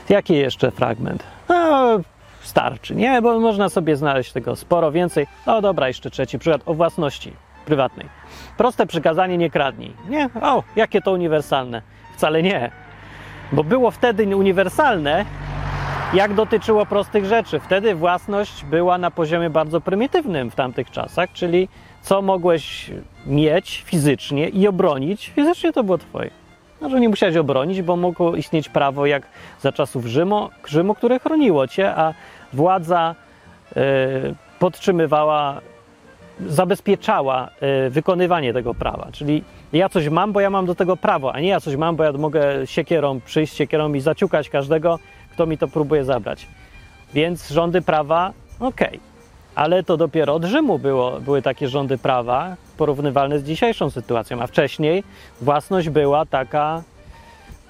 Jaki 0.09 0.33
jeszcze 0.33 0.71
fragment? 0.71 1.23
No, 1.49 1.99
starczy, 2.41 2.95
nie? 2.95 3.21
Bo 3.21 3.39
można 3.39 3.69
sobie 3.69 3.95
znaleźć 3.95 4.31
tego 4.31 4.55
sporo 4.55 4.91
więcej. 4.91 5.27
No 5.47 5.61
dobra, 5.61 5.87
jeszcze 5.87 6.09
trzeci 6.09 6.39
przykład 6.39 6.61
o 6.65 6.73
własności. 6.73 7.33
prywatnej. 7.65 8.09
Proste 8.57 8.85
przykazanie 8.85 9.37
nie 9.37 9.49
kradnij. 9.49 9.93
Nie? 10.09 10.29
O, 10.41 10.63
jakie 10.75 11.01
to 11.01 11.11
uniwersalne. 11.11 11.81
Wcale 12.15 12.43
nie. 12.43 12.71
Bo 13.51 13.63
było 13.63 13.91
wtedy 13.91 14.37
uniwersalne, 14.37 15.25
jak 16.13 16.33
dotyczyło 16.33 16.85
prostych 16.85 17.25
rzeczy. 17.25 17.59
Wtedy 17.59 17.95
własność 17.95 18.65
była 18.65 18.97
na 18.97 19.11
poziomie 19.11 19.49
bardzo 19.49 19.81
prymitywnym 19.81 20.51
w 20.51 20.55
tamtych 20.55 20.91
czasach, 20.91 21.31
czyli 21.33 21.69
co 22.01 22.21
mogłeś 22.21 22.91
mieć 23.25 23.83
fizycznie 23.85 24.49
i 24.49 24.67
obronić, 24.67 25.29
fizycznie 25.35 25.73
to 25.73 25.83
było 25.83 25.97
twoje. 25.97 26.44
Że 26.89 26.99
nie 26.99 27.09
musiałeś 27.09 27.35
obronić, 27.35 27.81
bo 27.81 27.95
mogło 27.95 28.35
istnieć 28.35 28.69
prawo 28.69 29.05
jak 29.05 29.27
za 29.61 29.71
czasów 29.71 30.05
Rzymu, 30.05 30.49
Rzymu 30.67 30.95
które 30.95 31.19
chroniło 31.19 31.67
cię, 31.67 31.95
a 31.95 32.13
władza 32.53 33.15
y, 33.71 33.75
podtrzymywała, 34.59 35.61
zabezpieczała 36.47 37.49
y, 37.87 37.89
wykonywanie 37.89 38.53
tego 38.53 38.73
prawa. 38.73 39.07
Czyli 39.11 39.43
ja 39.73 39.89
coś 39.89 40.09
mam, 40.09 40.33
bo 40.33 40.39
ja 40.39 40.49
mam 40.49 40.65
do 40.65 40.75
tego 40.75 40.97
prawo, 40.97 41.33
a 41.33 41.39
nie 41.39 41.47
ja 41.47 41.59
coś 41.59 41.75
mam, 41.75 41.95
bo 41.95 42.03
ja 42.03 42.11
mogę 42.11 42.67
siekierą 42.67 43.21
przyjść 43.21 43.55
siekierą 43.55 43.93
i 43.93 43.99
zaciukać 43.99 44.49
każdego, 44.49 44.99
kto 45.31 45.45
mi 45.45 45.57
to 45.57 45.67
próbuje 45.67 46.03
zabrać. 46.03 46.47
Więc 47.13 47.49
rządy 47.49 47.81
prawa, 47.81 48.31
okej. 48.59 49.14
Ale 49.55 49.83
to 49.83 49.97
dopiero 49.97 50.33
od 50.33 50.45
Rzymu 50.45 50.79
było, 50.79 51.19
były 51.21 51.41
takie 51.41 51.67
rządy 51.67 51.97
prawa 51.97 52.55
porównywalne 52.77 53.39
z 53.39 53.43
dzisiejszą 53.43 53.89
sytuacją, 53.89 54.41
a 54.41 54.47
wcześniej 54.47 55.03
własność 55.41 55.89
była 55.89 56.25
taka 56.25 56.83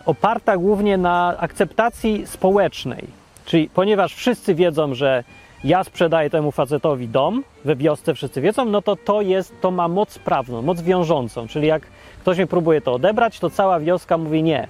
oparta 0.05 0.57
głównie 0.57 0.97
na 0.97 1.35
akceptacji 1.37 2.27
społecznej. 2.27 3.07
Czyli 3.45 3.69
ponieważ 3.73 4.13
wszyscy 4.13 4.55
wiedzą, 4.55 4.93
że 4.93 5.23
ja 5.63 5.83
sprzedaję 5.83 6.29
temu 6.29 6.51
facetowi 6.51 7.07
dom, 7.07 7.43
we 7.65 7.75
wiosce 7.75 8.13
wszyscy 8.13 8.41
wiedzą, 8.41 8.65
no 8.65 8.81
to 8.81 8.95
to 8.95 9.21
jest, 9.21 9.61
to 9.61 9.71
ma 9.71 9.87
moc 9.87 10.19
prawną, 10.19 10.61
moc 10.61 10.81
wiążącą. 10.81 11.47
Czyli 11.47 11.67
jak 11.67 11.83
ktoś 12.21 12.37
mi 12.37 12.47
próbuje 12.47 12.81
to 12.81 12.93
odebrać, 12.93 13.39
to 13.39 13.49
cała 13.49 13.79
wioska 13.79 14.17
mówi 14.17 14.43
nie. 14.43 14.67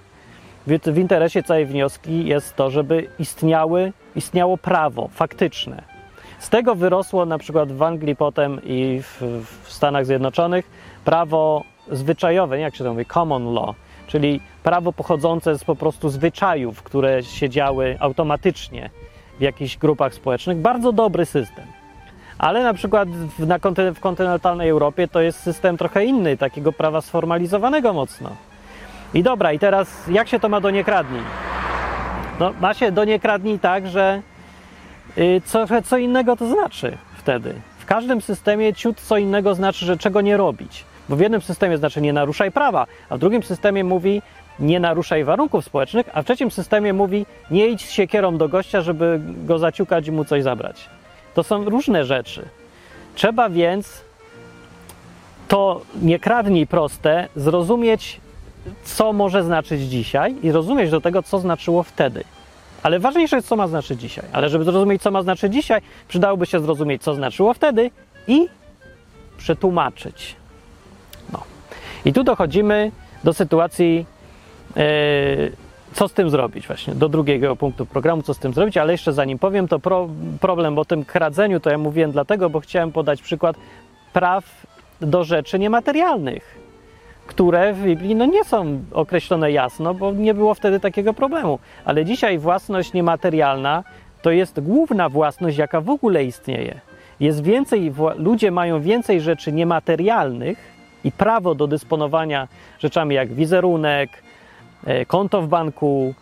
W, 0.67 0.98
interesie 0.98 1.43
całej 1.43 1.65
wioski 1.65 2.25
jest 2.25 2.55
to, 2.55 2.69
żeby 2.69 3.07
istniały, 3.19 3.93
istniało 4.15 4.57
prawo 4.57 5.10
faktyczne. 5.13 5.94
Z 6.45 6.49
tego 6.49 6.75
wyrosło 6.75 7.25
na 7.25 7.37
przykład 7.37 7.71
w 7.71 7.83
Anglii 7.83 8.15
potem 8.15 8.61
i 8.63 9.01
w, 9.01 9.21
w 9.63 9.71
Stanach 9.73 10.05
Zjednoczonych 10.05 10.69
prawo 11.05 11.63
zwyczajowe, 11.91 12.57
nie 12.57 12.63
jak 12.63 12.75
się 12.75 12.83
to 12.83 12.93
mówi, 12.93 13.05
common 13.05 13.53
law, 13.53 13.75
czyli 14.07 14.39
prawo 14.63 14.93
pochodzące 14.93 15.57
z 15.57 15.63
po 15.63 15.75
prostu 15.75 16.09
zwyczajów, 16.09 16.83
które 16.83 17.23
się 17.23 17.49
działy 17.49 17.97
automatycznie 17.99 18.89
w 19.39 19.41
jakichś 19.41 19.77
grupach 19.77 20.13
społecznych. 20.13 20.57
Bardzo 20.57 20.91
dobry 20.91 21.25
system. 21.25 21.65
Ale 22.37 22.63
na 22.63 22.73
przykład 22.73 23.09
w, 23.09 23.47
na 23.47 23.59
konty- 23.59 23.93
w 23.93 23.99
kontynentalnej 23.99 24.69
Europie 24.69 25.07
to 25.07 25.21
jest 25.21 25.39
system 25.39 25.77
trochę 25.77 26.05
inny, 26.05 26.37
takiego 26.37 26.71
prawa 26.71 27.01
sformalizowanego 27.01 27.93
mocno. 27.93 28.29
I 29.13 29.23
dobra, 29.23 29.51
i 29.51 29.59
teraz 29.59 30.07
jak 30.07 30.27
się 30.27 30.39
to 30.39 30.49
ma 30.49 30.61
do 30.61 30.69
niekradnij? 30.69 31.21
No, 32.39 32.53
ma 32.61 32.73
się 32.73 32.91
do 32.91 33.03
niekradnij 33.03 33.59
tak, 33.59 33.87
że 33.87 34.21
co, 35.45 35.65
co 35.86 35.98
innego 35.98 36.36
to 36.36 36.48
znaczy 36.48 36.98
wtedy. 37.17 37.53
W 37.79 37.86
każdym 37.86 38.22
systemie 38.22 38.74
ciut 38.74 39.01
co 39.01 39.17
innego 39.17 39.55
znaczy, 39.55 39.86
że 39.86 39.98
czego 39.98 40.22
nie 40.22 40.38
robić. 40.38 40.84
Bo 41.10 41.15
w 41.15 41.19
jednym 41.19 41.41
systemie 41.41 41.77
znaczy 41.77 42.01
nie 42.01 42.13
naruszaj 42.13 42.51
prawa, 42.51 42.88
a 43.10 43.15
w 43.15 43.19
drugim 43.19 43.43
systemie 43.43 43.84
mówi 43.84 44.22
nie 44.60 44.79
naruszaj 44.79 45.24
warunków 45.24 45.65
społecznych, 45.65 46.10
a 46.13 46.22
w 46.22 46.25
trzecim 46.25 46.51
systemie 46.51 46.93
mówi 46.93 47.25
nie 47.51 47.67
idź 47.67 47.86
z 47.86 47.91
siekierą 47.91 48.38
do 48.38 48.50
gościa, 48.50 48.81
żeby 48.81 49.19
go 49.45 49.60
zaciukać 49.60 50.07
i 50.07 50.12
mu 50.12 50.25
coś 50.25 50.43
zabrać. 50.43 50.89
To 51.34 51.43
są 51.43 51.65
różne 51.65 52.05
rzeczy. 52.05 52.45
Trzeba 53.15 53.50
więc 53.50 54.01
to 55.48 55.81
nie 56.01 56.19
kradnij 56.19 56.67
proste 56.67 57.27
zrozumieć, 57.36 58.19
co 58.84 59.13
może 59.13 59.43
znaczyć 59.43 59.81
dzisiaj 59.81 60.36
i 60.43 60.51
rozumieć 60.51 60.91
do 60.91 61.01
tego, 61.01 61.24
co 61.24 61.39
znaczyło 61.39 61.84
wtedy. 61.84 62.24
Ale 62.85 62.99
ważniejsze 62.99 63.35
jest, 63.35 63.47
co 63.47 63.55
ma 63.55 63.67
znaczyć 63.67 64.01
dzisiaj. 64.01 64.25
Ale 64.33 64.49
żeby 64.49 64.63
zrozumieć, 64.63 65.01
co 65.01 65.11
ma 65.11 65.21
znaczyć 65.21 65.53
dzisiaj, 65.53 65.81
przydałoby 66.07 66.45
się 66.45 66.59
zrozumieć, 66.59 67.03
co 67.03 67.15
znaczyło 67.15 67.53
wtedy 67.53 67.91
i 68.27 68.47
przetłumaczyć. 69.37 70.35
No. 71.33 71.43
I 72.05 72.13
tu 72.13 72.23
dochodzimy 72.23 72.91
do 73.23 73.33
sytuacji, 73.33 74.05
yy, 74.75 74.83
co 75.93 76.07
z 76.07 76.13
tym 76.13 76.29
zrobić 76.29 76.67
właśnie, 76.67 76.95
do 76.95 77.09
drugiego 77.09 77.55
punktu 77.55 77.85
programu, 77.85 78.23
co 78.23 78.33
z 78.33 78.39
tym 78.39 78.53
zrobić, 78.53 78.77
ale 78.77 78.91
jeszcze 78.91 79.13
zanim 79.13 79.39
powiem, 79.39 79.67
to 79.67 79.79
pro, 79.79 80.09
problem 80.41 80.77
o 80.77 80.85
tym 80.85 81.05
kradzeniu, 81.05 81.59
to 81.59 81.69
ja 81.69 81.77
mówiłem 81.77 82.11
dlatego, 82.11 82.49
bo 82.49 82.59
chciałem 82.59 82.91
podać 82.91 83.21
przykład 83.21 83.55
praw 84.13 84.65
do 85.01 85.23
rzeczy 85.23 85.59
niematerialnych 85.59 86.64
które 87.27 87.74
w 87.74 87.84
Biblii 87.84 88.15
no, 88.15 88.25
nie 88.25 88.44
są 88.44 88.79
określone 88.91 89.51
jasno, 89.51 89.94
bo 89.94 90.12
nie 90.12 90.34
było 90.34 90.53
wtedy 90.53 90.79
takiego 90.79 91.13
problemu. 91.13 91.60
Ale 91.86 92.05
dzisiaj 92.05 92.38
własność 92.38 92.94
niematerialna 92.94 93.84
to 94.22 94.32
jest 94.32 94.60
główna 94.60 95.10
własność, 95.10 95.58
jaka 95.58 95.82
w 95.82 95.89
ogóle 95.89 96.24
istnieje. 96.24 96.79
Jest 97.20 97.44
więcej, 97.44 97.94
ludzie 98.17 98.51
mają 98.51 98.82
więcej 98.82 99.22
rzeczy 99.22 99.51
niematerialnych 99.51 100.58
i 101.03 101.12
prawo 101.12 101.55
do 101.55 101.67
dysponowania 101.67 102.48
rzeczami 102.79 103.15
jak 103.15 103.34
wizerunek, 103.34 104.10
e, 104.86 105.05
konto 105.05 105.41
w 105.41 105.48
banku, 105.48 106.13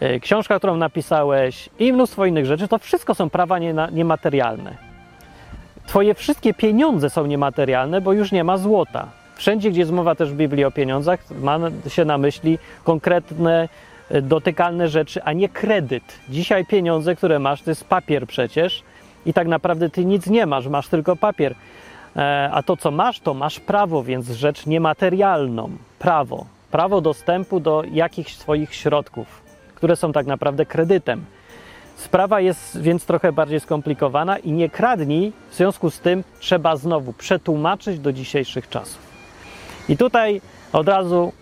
e, 0.00 0.20
książka, 0.20 0.58
którą 0.58 0.76
napisałeś 0.76 1.68
i 1.78 1.92
mnóstwo 1.92 2.26
innych 2.26 2.46
rzeczy. 2.46 2.68
To 2.68 2.78
wszystko 2.78 3.14
są 3.14 3.30
prawa 3.30 3.58
niematerialne. 3.92 4.74
Twoje 5.86 6.14
wszystkie 6.14 6.54
pieniądze 6.54 7.10
są 7.10 7.26
niematerialne, 7.26 8.00
bo 8.00 8.12
już 8.12 8.32
nie 8.32 8.44
ma 8.44 8.58
złota. 8.58 9.23
Wszędzie, 9.36 9.70
gdzie 9.70 9.80
jest 9.80 9.92
mowa 9.92 10.14
też 10.14 10.32
w 10.32 10.36
Biblii 10.36 10.64
o 10.64 10.70
pieniądzach, 10.70 11.20
ma 11.40 11.58
się 11.88 12.04
na 12.04 12.18
myśli 12.18 12.58
konkretne, 12.84 13.68
e, 14.10 14.22
dotykalne 14.22 14.88
rzeczy, 14.88 15.22
a 15.22 15.32
nie 15.32 15.48
kredyt. 15.48 16.04
Dzisiaj 16.28 16.66
pieniądze, 16.66 17.16
które 17.16 17.38
masz, 17.38 17.62
to 17.62 17.70
jest 17.70 17.84
papier 17.84 18.26
przecież 18.26 18.82
i 19.26 19.32
tak 19.32 19.48
naprawdę 19.48 19.90
ty 19.90 20.04
nic 20.04 20.26
nie 20.26 20.46
masz, 20.46 20.66
masz 20.66 20.88
tylko 20.88 21.16
papier. 21.16 21.54
E, 22.16 22.50
A 22.52 22.62
to, 22.62 22.76
co 22.76 22.90
masz, 22.90 23.20
to 23.20 23.34
masz 23.34 23.60
prawo, 23.60 24.02
więc 24.02 24.30
rzecz 24.30 24.66
niematerialną. 24.66 25.70
Prawo. 25.98 26.46
Prawo 26.70 27.00
dostępu 27.00 27.60
do 27.60 27.82
jakichś 27.92 28.36
swoich 28.36 28.74
środków, 28.74 29.42
które 29.74 29.96
są 29.96 30.12
tak 30.12 30.26
naprawdę 30.26 30.66
kredytem. 30.66 31.24
Sprawa 31.96 32.40
jest 32.40 32.80
więc 32.80 33.06
trochę 33.06 33.32
bardziej 33.32 33.60
skomplikowana 33.60 34.38
i 34.38 34.52
nie 34.52 34.70
kradnij, 34.70 35.32
w 35.50 35.54
związku 35.54 35.90
z 35.90 36.00
tym 36.00 36.24
trzeba 36.38 36.76
znowu 36.76 37.12
przetłumaczyć 37.12 37.98
do 37.98 38.12
dzisiejszych 38.12 38.68
czasów. 38.68 39.03
I 39.88 39.96
tutaj 39.96 40.40
od 40.72 40.88
razu 40.88 41.32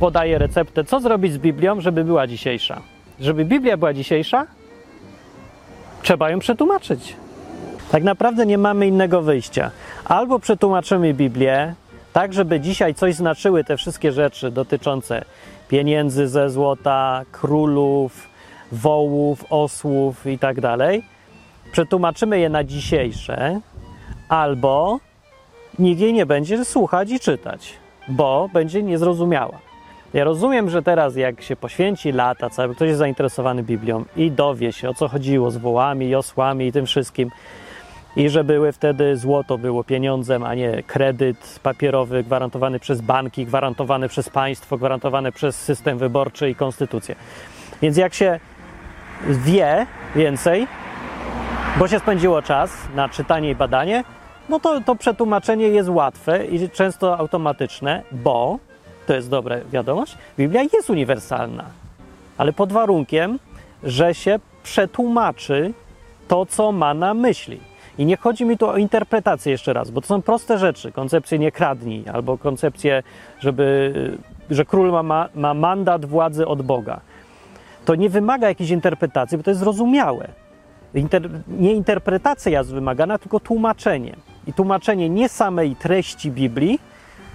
podaję 0.00 0.38
receptę, 0.38 0.84
co 0.84 1.00
zrobić 1.00 1.32
z 1.32 1.38
Biblią, 1.38 1.80
żeby 1.80 2.04
była 2.04 2.26
dzisiejsza. 2.26 2.80
Żeby 3.20 3.44
Biblia 3.44 3.76
była 3.76 3.92
dzisiejsza, 3.92 4.46
trzeba 6.02 6.30
ją 6.30 6.38
przetłumaczyć. 6.38 7.16
Tak 7.90 8.02
naprawdę 8.02 8.46
nie 8.46 8.58
mamy 8.58 8.86
innego 8.86 9.22
wyjścia. 9.22 9.70
Albo 10.04 10.38
przetłumaczymy 10.38 11.14
Biblię 11.14 11.74
tak, 12.12 12.32
żeby 12.32 12.60
dzisiaj 12.60 12.94
coś 12.94 13.14
znaczyły 13.14 13.64
te 13.64 13.76
wszystkie 13.76 14.12
rzeczy 14.12 14.50
dotyczące 14.50 15.24
pieniędzy 15.68 16.28
ze 16.28 16.50
złota, 16.50 17.22
królów, 17.32 18.28
wołów, 18.72 19.44
osłów 19.50 20.26
i 20.26 20.38
tak 20.38 20.60
dalej. 20.60 21.02
Przetłumaczymy 21.72 22.38
je 22.38 22.48
na 22.48 22.64
dzisiejsze, 22.64 23.60
albo 24.28 25.00
nikt 25.78 26.00
jej 26.00 26.12
nie 26.12 26.26
będzie 26.26 26.64
słuchać 26.64 27.10
i 27.10 27.20
czytać, 27.20 27.72
bo 28.10 28.48
będzie 28.52 28.82
niezrozumiała. 28.82 29.58
Ja 30.14 30.24
rozumiem, 30.24 30.70
że 30.70 30.82
teraz 30.82 31.16
jak 31.16 31.42
się 31.42 31.56
poświęci 31.56 32.12
lata, 32.12 32.50
cały 32.50 32.74
ktoś 32.74 32.88
jest 32.88 32.98
zainteresowany 32.98 33.62
Biblią 33.62 34.04
i 34.16 34.30
dowie 34.30 34.72
się 34.72 34.88
o 34.88 34.94
co 34.94 35.08
chodziło 35.08 35.50
z 35.50 35.56
wołami 35.56 36.14
osłami 36.14 36.66
i 36.66 36.72
tym 36.72 36.86
wszystkim, 36.86 37.30
i 38.16 38.28
że 38.28 38.44
były 38.44 38.72
wtedy 38.72 39.16
złoto 39.16 39.58
było 39.58 39.84
pieniądzem, 39.84 40.44
a 40.44 40.54
nie 40.54 40.82
kredyt 40.82 41.60
papierowy 41.62 42.24
gwarantowany 42.24 42.78
przez 42.78 43.00
banki, 43.00 43.46
gwarantowany 43.46 44.08
przez 44.08 44.28
państwo, 44.28 44.78
gwarantowany 44.78 45.32
przez 45.32 45.56
system 45.56 45.98
wyborczy 45.98 46.50
i 46.50 46.54
konstytucję. 46.54 47.14
Więc 47.82 47.96
jak 47.96 48.14
się 48.14 48.40
wie 49.28 49.86
więcej, 50.16 50.66
bo 51.78 51.88
się 51.88 51.98
spędziło 51.98 52.42
czas 52.42 52.72
na 52.94 53.08
czytanie 53.08 53.50
i 53.50 53.54
badanie, 53.54 54.04
no 54.50 54.60
to, 54.60 54.80
to 54.80 54.96
przetłumaczenie 54.96 55.68
jest 55.68 55.88
łatwe 55.88 56.46
i 56.46 56.70
często 56.70 57.18
automatyczne, 57.18 58.02
bo 58.12 58.58
to 59.06 59.14
jest 59.14 59.30
dobra 59.30 59.56
wiadomość, 59.72 60.18
Biblia 60.38 60.62
jest 60.62 60.90
uniwersalna, 60.90 61.64
ale 62.38 62.52
pod 62.52 62.72
warunkiem, 62.72 63.38
że 63.82 64.14
się 64.14 64.38
przetłumaczy 64.62 65.72
to, 66.28 66.46
co 66.46 66.72
ma 66.72 66.94
na 66.94 67.14
myśli. 67.14 67.60
I 67.98 68.04
nie 68.06 68.16
chodzi 68.16 68.44
mi 68.44 68.58
tu 68.58 68.66
o 68.66 68.76
interpretację 68.76 69.52
jeszcze 69.52 69.72
raz, 69.72 69.90
bo 69.90 70.00
to 70.00 70.06
są 70.06 70.22
proste 70.22 70.58
rzeczy. 70.58 70.92
Koncepcje 70.92 71.38
nie 71.38 71.52
kradnij, 71.52 72.04
albo 72.12 72.38
koncepcje, 72.38 73.02
żeby, 73.40 73.92
że 74.50 74.64
król 74.64 74.90
ma, 74.90 75.02
ma, 75.02 75.28
ma 75.34 75.54
mandat 75.54 76.04
władzy 76.06 76.46
od 76.46 76.62
Boga. 76.62 77.00
To 77.84 77.94
nie 77.94 78.08
wymaga 78.10 78.48
jakiejś 78.48 78.70
interpretacji, 78.70 79.38
bo 79.38 79.44
to 79.44 79.50
jest 79.50 79.60
zrozumiałe. 79.60 80.28
Inter, 80.94 81.30
nie 81.48 81.72
interpretacja 81.72 82.58
jest 82.58 82.74
wymagana, 82.74 83.18
tylko 83.18 83.40
tłumaczenie. 83.40 84.16
I 84.46 84.52
tłumaczenie 84.52 85.10
nie 85.10 85.28
samej 85.28 85.76
treści 85.76 86.30
Biblii, 86.30 86.80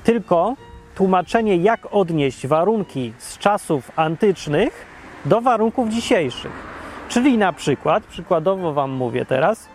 tylko 0.03 0.55
tłumaczenie, 0.95 1.57
jak 1.57 1.87
odnieść 1.91 2.47
warunki 2.47 3.13
z 3.17 3.37
czasów 3.37 3.91
antycznych 3.95 4.85
do 5.25 5.41
warunków 5.41 5.89
dzisiejszych. 5.89 6.51
Czyli 7.09 7.37
na 7.37 7.53
przykład, 7.53 8.03
przykładowo 8.03 8.73
Wam 8.73 8.91
mówię 8.91 9.25
teraz, 9.25 9.67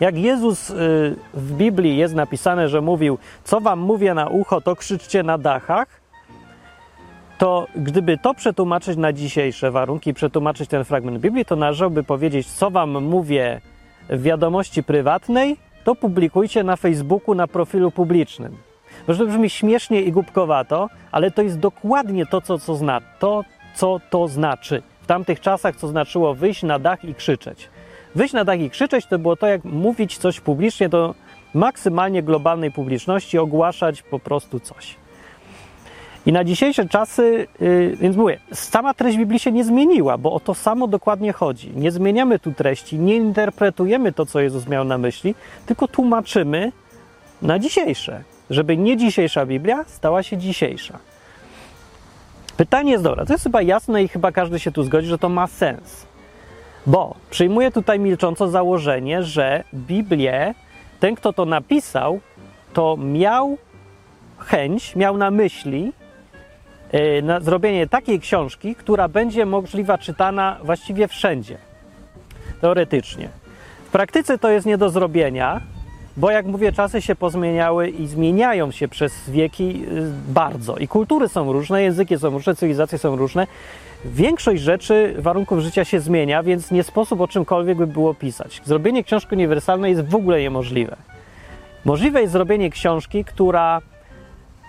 jak 0.00 0.16
Jezus 0.16 0.70
y, 0.70 0.74
w 1.34 1.52
Biblii 1.52 1.96
jest 1.96 2.14
napisane, 2.14 2.68
że 2.68 2.80
mówił, 2.80 3.18
co 3.44 3.60
Wam 3.60 3.78
mówię 3.78 4.14
na 4.14 4.28
ucho, 4.28 4.60
to 4.60 4.76
krzyczcie 4.76 5.22
na 5.22 5.38
dachach, 5.38 6.00
to 7.38 7.66
gdyby 7.76 8.18
to 8.18 8.34
przetłumaczyć 8.34 8.96
na 8.96 9.12
dzisiejsze 9.12 9.70
warunki, 9.70 10.14
przetłumaczyć 10.14 10.70
ten 10.70 10.84
fragment 10.84 11.18
Biblii, 11.18 11.44
to 11.44 11.56
należałoby 11.56 12.02
powiedzieć, 12.02 12.46
co 12.46 12.70
Wam 12.70 13.04
mówię 13.04 13.60
w 14.08 14.22
wiadomości 14.22 14.82
prywatnej, 14.82 15.56
to 15.90 15.94
publikujcie 15.94 16.64
na 16.64 16.76
Facebooku 16.76 17.34
na 17.34 17.46
profilu 17.46 17.90
publicznym. 17.90 18.56
Może 19.08 19.18
to 19.18 19.26
brzmi 19.26 19.50
śmiesznie 19.50 20.02
i 20.02 20.12
głupkowato, 20.12 20.88
ale 21.12 21.30
to 21.30 21.42
jest 21.42 21.58
dokładnie 21.58 22.26
to, 22.26 22.40
co, 22.40 22.58
co 22.58 22.74
zna, 22.74 23.00
to, 23.18 23.44
co 23.74 24.00
to 24.10 24.28
znaczy. 24.28 24.82
W 25.02 25.06
tamtych 25.06 25.40
czasach, 25.40 25.76
co 25.76 25.88
znaczyło 25.88 26.34
wyjść 26.34 26.62
na 26.62 26.78
dach 26.78 27.04
i 27.04 27.14
krzyczeć. 27.14 27.68
Wyjść 28.14 28.34
na 28.34 28.44
dach 28.44 28.60
i 28.60 28.70
krzyczeć 28.70 29.06
to 29.06 29.18
było 29.18 29.36
to, 29.36 29.46
jak 29.46 29.64
mówić 29.64 30.18
coś 30.18 30.40
publicznie 30.40 30.88
do 30.88 31.14
maksymalnie 31.54 32.22
globalnej 32.22 32.72
publiczności, 32.72 33.38
ogłaszać 33.38 34.02
po 34.02 34.18
prostu 34.18 34.60
coś. 34.60 34.96
I 36.26 36.32
na 36.32 36.44
dzisiejsze 36.44 36.88
czasy, 36.88 37.46
yy, 37.60 37.96
więc 37.96 38.16
mówię, 38.16 38.38
sama 38.52 38.94
treść 38.94 39.18
Biblii 39.18 39.38
się 39.38 39.52
nie 39.52 39.64
zmieniła, 39.64 40.18
bo 40.18 40.32
o 40.32 40.40
to 40.40 40.54
samo 40.54 40.86
dokładnie 40.88 41.32
chodzi. 41.32 41.72
Nie 41.76 41.90
zmieniamy 41.90 42.38
tu 42.38 42.52
treści, 42.52 42.98
nie 42.98 43.16
interpretujemy 43.16 44.12
to, 44.12 44.26
co 44.26 44.40
Jezus 44.40 44.68
miał 44.68 44.84
na 44.84 44.98
myśli, 44.98 45.34
tylko 45.66 45.88
tłumaczymy 45.88 46.72
na 47.42 47.58
dzisiejsze, 47.58 48.22
żeby 48.50 48.76
nie 48.76 48.96
dzisiejsza 48.96 49.46
Biblia 49.46 49.84
stała 49.86 50.22
się 50.22 50.36
dzisiejsza. 50.36 50.98
Pytanie 52.56 52.92
jest 52.92 53.04
dobre, 53.04 53.26
to 53.26 53.32
jest 53.32 53.44
chyba 53.44 53.62
jasne 53.62 54.02
i 54.02 54.08
chyba 54.08 54.32
każdy 54.32 54.58
się 54.58 54.72
tu 54.72 54.82
zgodzi, 54.82 55.08
że 55.08 55.18
to 55.18 55.28
ma 55.28 55.46
sens. 55.46 56.06
Bo 56.86 57.14
przyjmuję 57.30 57.70
tutaj 57.70 57.98
milcząco 57.98 58.48
założenie, 58.48 59.22
że 59.22 59.64
Biblię, 59.74 60.54
ten 61.00 61.14
kto 61.14 61.32
to 61.32 61.44
napisał, 61.44 62.20
to 62.72 62.96
miał 62.96 63.58
chęć, 64.38 64.96
miał 64.96 65.16
na 65.16 65.30
myśli 65.30 65.92
na 67.22 67.40
zrobienie 67.40 67.86
takiej 67.86 68.20
książki, 68.20 68.74
która 68.74 69.08
będzie 69.08 69.46
możliwa 69.46 69.98
czytana 69.98 70.56
właściwie 70.64 71.08
wszędzie. 71.08 71.58
Teoretycznie. 72.60 73.28
W 73.84 73.90
praktyce 73.90 74.38
to 74.38 74.50
jest 74.50 74.66
nie 74.66 74.78
do 74.78 74.90
zrobienia, 74.90 75.60
bo 76.16 76.30
jak 76.30 76.46
mówię, 76.46 76.72
czasy 76.72 77.02
się 77.02 77.14
pozmieniały 77.14 77.88
i 77.88 78.06
zmieniają 78.06 78.70
się 78.70 78.88
przez 78.88 79.30
wieki 79.30 79.82
y, 79.92 80.32
bardzo. 80.32 80.76
I 80.76 80.88
kultury 80.88 81.28
są 81.28 81.52
różne, 81.52 81.82
języki 81.82 82.18
są 82.18 82.30
różne, 82.30 82.54
cywilizacje 82.54 82.98
są 82.98 83.16
różne. 83.16 83.46
Większość 84.04 84.62
rzeczy, 84.62 85.14
warunków 85.18 85.60
życia 85.60 85.84
się 85.84 86.00
zmienia, 86.00 86.42
więc 86.42 86.70
nie 86.70 86.82
sposób 86.82 87.20
o 87.20 87.28
czymkolwiek 87.28 87.78
by 87.78 87.86
było 87.86 88.14
pisać. 88.14 88.60
Zrobienie 88.64 89.04
książki 89.04 89.34
uniwersalnej 89.34 89.90
jest 89.90 90.08
w 90.08 90.14
ogóle 90.14 90.40
niemożliwe. 90.40 90.96
Możliwe 91.84 92.20
jest 92.20 92.32
zrobienie 92.32 92.70
książki, 92.70 93.24
która 93.24 93.80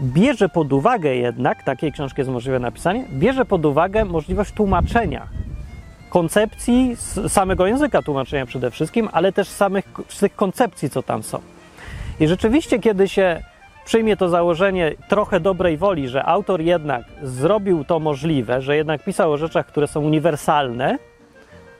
bierze 0.02 0.50
pod 0.50 0.74
uwagę 0.74 1.16
jednak, 1.16 1.64
takiej 1.64 1.92
książki 1.92 2.22
jest 2.22 2.32
możliwe 2.32 2.60
napisanie, 2.60 3.06
bierze 3.14 3.46
pod 3.46 3.66
uwagę 3.66 4.06
możliwość 4.06 4.52
tłumaczenia 4.52 5.28
koncepcji 6.10 6.96
samego 7.28 7.68
języka 7.68 8.02
tłumaczenia 8.02 8.46
przede 8.46 8.72
wszystkim, 8.72 9.10
ale 9.12 9.32
też 9.32 9.48
samych 9.48 9.86
tych 10.20 10.36
koncepcji, 10.36 10.90
co 10.90 11.04
tam 11.04 11.24
są. 11.24 11.40
I 12.20 12.28
rzeczywiście, 12.28 12.80
kiedy 12.80 13.08
się 13.08 13.44
przyjmie 13.86 14.18
to 14.18 14.30
założenie 14.30 14.92
trochę 15.10 15.40
dobrej 15.40 15.78
woli, 15.78 16.08
że 16.08 16.26
autor 16.26 16.62
jednak 16.62 17.04
zrobił 17.24 17.84
to 17.84 18.00
możliwe, 18.00 18.62
że 18.62 18.76
jednak 18.76 19.04
pisał 19.04 19.32
o 19.32 19.38
rzeczach, 19.38 19.68
które 19.68 19.88
są 19.88 20.02
uniwersalne, 20.02 20.98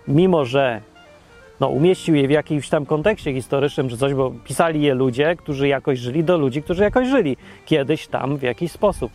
mimo 0.08 0.46
że 0.46 0.82
no, 1.62 1.68
umieścił 1.68 2.16
je 2.16 2.28
w 2.28 2.32
jakimś 2.32 2.70
tam 2.70 2.86
kontekście 2.86 3.34
historycznym 3.34 3.90
czy 3.90 3.98
coś, 3.98 4.14
bo 4.14 4.32
pisali 4.46 4.82
je 4.82 4.94
ludzie, 4.94 5.36
którzy 5.36 5.68
jakoś 5.68 6.00
żyli 6.00 6.24
do 6.24 6.38
ludzi, 6.38 6.64
którzy 6.64 6.84
jakoś 6.84 7.08
żyli 7.08 7.38
kiedyś 7.66 8.08
tam 8.08 8.38
w 8.38 8.42
jakiś 8.42 8.72
sposób. 8.72 9.12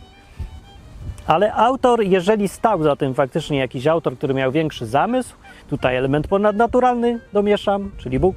Ale 1.27 1.53
autor, 1.53 2.03
jeżeli 2.03 2.47
stał 2.47 2.83
za 2.83 2.95
tym 2.95 3.13
faktycznie 3.13 3.57
jakiś 3.57 3.87
autor, 3.87 4.17
który 4.17 4.33
miał 4.33 4.51
większy 4.51 4.85
zamysł, 4.85 5.35
tutaj 5.69 5.95
element 5.95 6.27
ponadnaturalny 6.27 7.19
domieszam, 7.33 7.91
czyli 7.97 8.19
Bóg, 8.19 8.35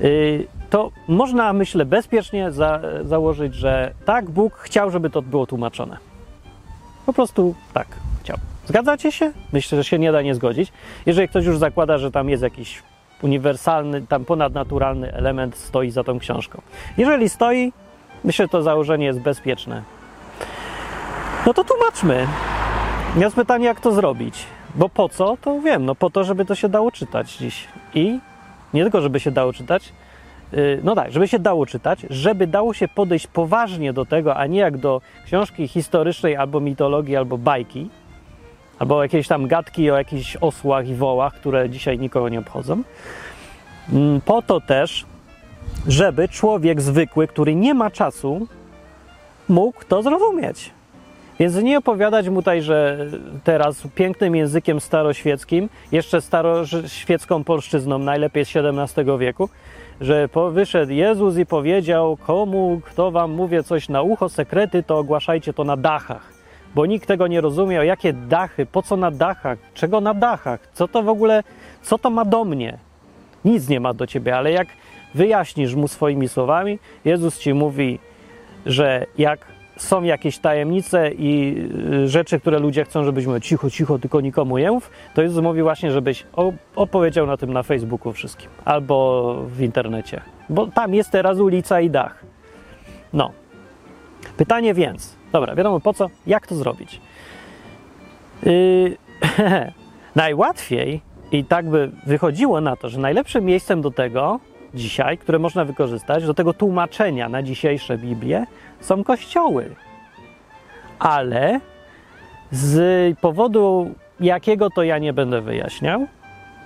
yy, 0.00 0.46
to 0.70 0.90
można, 1.08 1.52
myślę, 1.52 1.84
bezpiecznie 1.84 2.50
za, 2.50 2.80
założyć, 3.04 3.54
że 3.54 3.94
tak, 4.04 4.30
Bóg 4.30 4.54
chciał, 4.54 4.90
żeby 4.90 5.10
to 5.10 5.22
było 5.22 5.46
tłumaczone. 5.46 5.96
Po 7.06 7.12
prostu 7.12 7.54
tak 7.72 7.86
chciał. 8.22 8.51
Zgadzacie 8.72 9.12
się? 9.12 9.32
Myślę, 9.52 9.78
że 9.78 9.84
się 9.84 9.98
nie 9.98 10.12
da 10.12 10.22
nie 10.22 10.34
zgodzić. 10.34 10.72
Jeżeli 11.06 11.28
ktoś 11.28 11.44
już 11.44 11.58
zakłada, 11.58 11.98
że 11.98 12.10
tam 12.10 12.28
jest 12.28 12.42
jakiś 12.42 12.82
uniwersalny, 13.22 14.06
tam 14.06 14.24
ponadnaturalny 14.24 15.12
element 15.12 15.56
stoi 15.56 15.90
za 15.90 16.04
tą 16.04 16.18
książką. 16.18 16.62
Jeżeli 16.96 17.28
stoi, 17.28 17.72
myślę, 18.24 18.44
że 18.44 18.48
to 18.48 18.62
założenie 18.62 19.06
jest 19.06 19.20
bezpieczne. 19.20 19.82
No 21.46 21.54
to 21.54 21.64
tłumaczmy. 21.64 22.26
Jest 23.16 23.36
pytanie, 23.36 23.66
jak 23.66 23.80
to 23.80 23.92
zrobić. 23.92 24.46
Bo 24.74 24.88
po 24.88 25.08
co, 25.08 25.36
to 25.42 25.60
wiem. 25.60 25.84
No 25.84 25.94
po 25.94 26.10
to, 26.10 26.24
żeby 26.24 26.44
to 26.44 26.54
się 26.54 26.68
dało 26.68 26.90
czytać 26.90 27.36
dziś. 27.36 27.68
I 27.94 28.18
nie 28.74 28.82
tylko, 28.82 29.00
żeby 29.00 29.20
się 29.20 29.30
dało 29.30 29.52
czytać, 29.52 29.92
yy, 30.52 30.80
no 30.84 30.94
tak, 30.94 31.12
żeby 31.12 31.28
się 31.28 31.38
dało 31.38 31.66
czytać, 31.66 32.06
żeby 32.10 32.46
dało 32.46 32.74
się 32.74 32.88
podejść 32.88 33.26
poważnie 33.26 33.92
do 33.92 34.04
tego, 34.04 34.36
a 34.36 34.46
nie 34.46 34.60
jak 34.60 34.76
do 34.78 35.00
książki 35.26 35.68
historycznej 35.68 36.36
albo 36.36 36.60
mitologii, 36.60 37.16
albo 37.16 37.38
bajki, 37.38 37.90
albo 38.82 39.02
jakieś 39.02 39.28
tam 39.28 39.46
gadki 39.46 39.90
o 39.90 39.96
jakichś 39.96 40.36
osłach 40.36 40.88
i 40.88 40.94
wołach, 40.94 41.34
które 41.34 41.70
dzisiaj 41.70 41.98
nikogo 41.98 42.28
nie 42.28 42.38
obchodzą. 42.38 42.82
Yy, 43.92 44.20
po 44.24 44.42
to 44.42 44.60
też, 44.60 45.06
żeby 45.88 46.28
człowiek 46.28 46.80
zwykły, 46.80 47.26
który 47.26 47.54
nie 47.54 47.74
ma 47.74 47.90
czasu, 47.90 48.46
mógł 49.48 49.84
to 49.88 50.02
zrozumieć. 50.02 50.70
Więc 51.38 51.56
nie 51.56 51.78
opowiadać 51.78 52.28
mu 52.28 52.36
tutaj, 52.36 52.62
że 52.62 53.06
teraz 53.44 53.82
pięknym 53.94 54.36
językiem 54.36 54.80
staroświeckim, 54.80 55.68
jeszcze 55.92 56.20
staroświecką 56.20 57.44
polszczyzną, 57.44 57.98
najlepiej 57.98 58.44
z 58.44 58.56
XVII 58.56 59.18
wieku, 59.18 59.48
że 60.00 60.28
wyszedł 60.52 60.92
Jezus 60.92 61.36
i 61.38 61.46
powiedział, 61.46 62.16
komu, 62.16 62.80
kto 62.84 63.10
wam 63.10 63.30
mówi 63.30 63.64
coś 63.64 63.88
na 63.88 64.02
ucho, 64.02 64.28
sekrety, 64.28 64.82
to 64.82 64.98
ogłaszajcie 64.98 65.52
to 65.52 65.64
na 65.64 65.76
dachach. 65.76 66.31
Bo 66.74 66.86
nikt 66.86 67.08
tego 67.08 67.26
nie 67.26 67.40
rozumiał, 67.40 67.84
jakie 67.84 68.12
dachy, 68.12 68.66
po 68.66 68.82
co 68.82 68.96
na 68.96 69.10
dachach, 69.10 69.58
czego 69.74 70.00
na 70.00 70.14
dachach, 70.14 70.68
co 70.72 70.88
to 70.88 71.02
w 71.02 71.08
ogóle, 71.08 71.42
co 71.82 71.98
to 71.98 72.10
ma 72.10 72.24
do 72.24 72.44
mnie. 72.44 72.78
Nic 73.44 73.68
nie 73.68 73.80
ma 73.80 73.94
do 73.94 74.06
ciebie, 74.06 74.36
ale 74.36 74.52
jak 74.52 74.68
wyjaśnisz 75.14 75.74
mu 75.74 75.88
swoimi 75.88 76.28
słowami, 76.28 76.78
Jezus 77.04 77.38
ci 77.38 77.54
mówi, 77.54 77.98
że 78.66 79.06
jak 79.18 79.46
są 79.76 80.02
jakieś 80.02 80.38
tajemnice 80.38 81.10
i 81.10 81.56
y, 82.04 82.08
rzeczy, 82.08 82.40
które 82.40 82.58
ludzie 82.58 82.84
chcą, 82.84 83.04
żebyśmy 83.04 83.40
cicho, 83.40 83.70
cicho, 83.70 83.98
tylko 83.98 84.20
nikomu 84.20 84.58
nie 84.58 84.70
mów, 84.70 84.90
to 85.14 85.22
Jezus 85.22 85.42
mówi 85.42 85.62
właśnie, 85.62 85.92
żebyś 85.92 86.26
opowiedział 86.76 87.26
na 87.26 87.36
tym 87.36 87.52
na 87.52 87.62
Facebooku 87.62 88.12
wszystkim 88.12 88.50
albo 88.64 89.34
w 89.46 89.60
internecie, 89.60 90.20
bo 90.48 90.66
tam 90.66 90.94
jest 90.94 91.10
teraz 91.10 91.38
ulica 91.38 91.80
i 91.80 91.90
dach. 91.90 92.24
No. 93.12 93.32
Pytanie 94.36 94.74
więc, 94.74 95.16
dobra, 95.32 95.54
wiadomo 95.54 95.80
po 95.80 95.94
co, 95.94 96.10
jak 96.26 96.46
to 96.46 96.54
zrobić? 96.54 97.00
Yy, 98.42 98.96
najłatwiej 100.14 101.00
i 101.32 101.44
tak 101.44 101.68
by 101.68 101.90
wychodziło 102.06 102.60
na 102.60 102.76
to, 102.76 102.88
że 102.88 103.00
najlepszym 103.00 103.44
miejscem 103.44 103.82
do 103.82 103.90
tego 103.90 104.40
dzisiaj, 104.74 105.18
które 105.18 105.38
można 105.38 105.64
wykorzystać, 105.64 106.26
do 106.26 106.34
tego 106.34 106.54
tłumaczenia 106.54 107.28
na 107.28 107.42
dzisiejsze 107.42 107.98
Biblię, 107.98 108.46
są 108.80 109.04
kościoły. 109.04 109.74
Ale 110.98 111.60
z 112.50 113.18
powodu 113.18 113.90
jakiego 114.20 114.70
to 114.70 114.82
ja 114.82 114.98
nie 114.98 115.12
będę 115.12 115.40
wyjaśniał, 115.40 116.06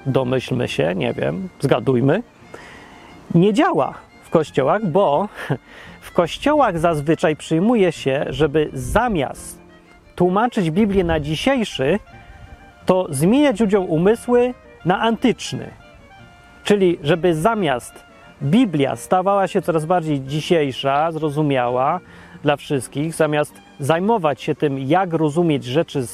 domyślmy 0.06 0.68
się, 0.68 0.94
nie 0.94 1.12
wiem, 1.12 1.48
zgadujmy, 1.60 2.22
nie 3.34 3.52
działa 3.52 3.94
w 4.22 4.30
kościołach, 4.30 4.86
bo 4.86 5.28
kościołach 6.16 6.78
zazwyczaj 6.78 7.36
przyjmuje 7.36 7.92
się, 7.92 8.24
żeby 8.28 8.70
zamiast 8.72 9.60
tłumaczyć 10.14 10.70
Biblię 10.70 11.04
na 11.04 11.20
dzisiejszy, 11.20 11.98
to 12.86 13.06
zmieniać 13.10 13.60
ludziom 13.60 13.84
umysły 13.84 14.54
na 14.84 15.00
antyczny. 15.00 15.70
Czyli, 16.64 16.98
żeby 17.02 17.34
zamiast 17.34 17.94
Biblia 18.42 18.96
stawała 18.96 19.48
się 19.48 19.62
coraz 19.62 19.84
bardziej 19.86 20.20
dzisiejsza, 20.20 21.12
zrozumiała 21.12 22.00
dla 22.42 22.56
wszystkich, 22.56 23.14
zamiast 23.14 23.54
zajmować 23.80 24.42
się 24.42 24.54
tym, 24.54 24.78
jak 24.78 25.12
rozumieć 25.12 25.64
rzeczy 25.64 26.04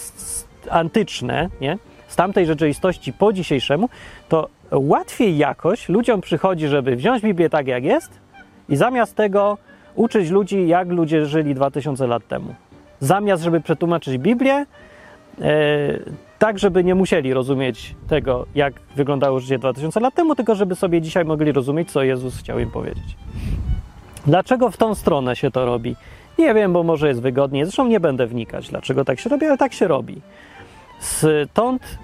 antyczne, 0.70 1.48
nie? 1.60 1.78
z 2.08 2.16
tamtej 2.16 2.46
rzeczywistości 2.46 3.12
po 3.12 3.32
dzisiejszemu, 3.32 3.88
to 4.28 4.48
łatwiej 4.70 5.38
jakoś 5.38 5.88
ludziom 5.88 6.20
przychodzi, 6.20 6.68
żeby 6.68 6.96
wziąć 6.96 7.22
Biblię 7.22 7.50
tak 7.50 7.66
jak 7.66 7.84
jest 7.84 8.10
i 8.68 8.76
zamiast 8.76 9.16
tego 9.16 9.58
uczyć 9.94 10.30
ludzi, 10.30 10.68
jak 10.68 10.88
ludzie 10.88 11.26
żyli 11.26 11.54
2000 11.54 12.06
lat 12.06 12.28
temu. 12.28 12.54
Zamiast, 13.00 13.42
żeby 13.42 13.60
przetłumaczyć 13.60 14.18
Biblię, 14.18 14.54
e, 14.54 14.66
tak, 16.38 16.58
żeby 16.58 16.84
nie 16.84 16.94
musieli 16.94 17.34
rozumieć 17.34 17.96
tego, 18.08 18.46
jak 18.54 18.74
wyglądało 18.96 19.40
życie 19.40 19.58
2000 19.58 20.00
lat 20.00 20.14
temu, 20.14 20.34
tylko 20.34 20.54
żeby 20.54 20.74
sobie 20.74 21.00
dzisiaj 21.00 21.24
mogli 21.24 21.52
rozumieć, 21.52 21.90
co 21.90 22.02
Jezus 22.02 22.38
chciał 22.38 22.58
im 22.58 22.70
powiedzieć. 22.70 23.16
Dlaczego 24.26 24.70
w 24.70 24.76
tą 24.76 24.94
stronę 24.94 25.36
się 25.36 25.50
to 25.50 25.66
robi? 25.66 25.96
Nie 26.38 26.54
wiem, 26.54 26.72
bo 26.72 26.82
może 26.82 27.08
jest 27.08 27.22
wygodniej. 27.22 27.64
Zresztą 27.64 27.86
nie 27.86 28.00
będę 28.00 28.26
wnikać, 28.26 28.68
dlaczego 28.68 29.04
tak 29.04 29.20
się 29.20 29.30
robi, 29.30 29.46
ale 29.46 29.58
tak 29.58 29.72
się 29.72 29.88
robi. 29.88 30.20
Stąd 30.98 31.98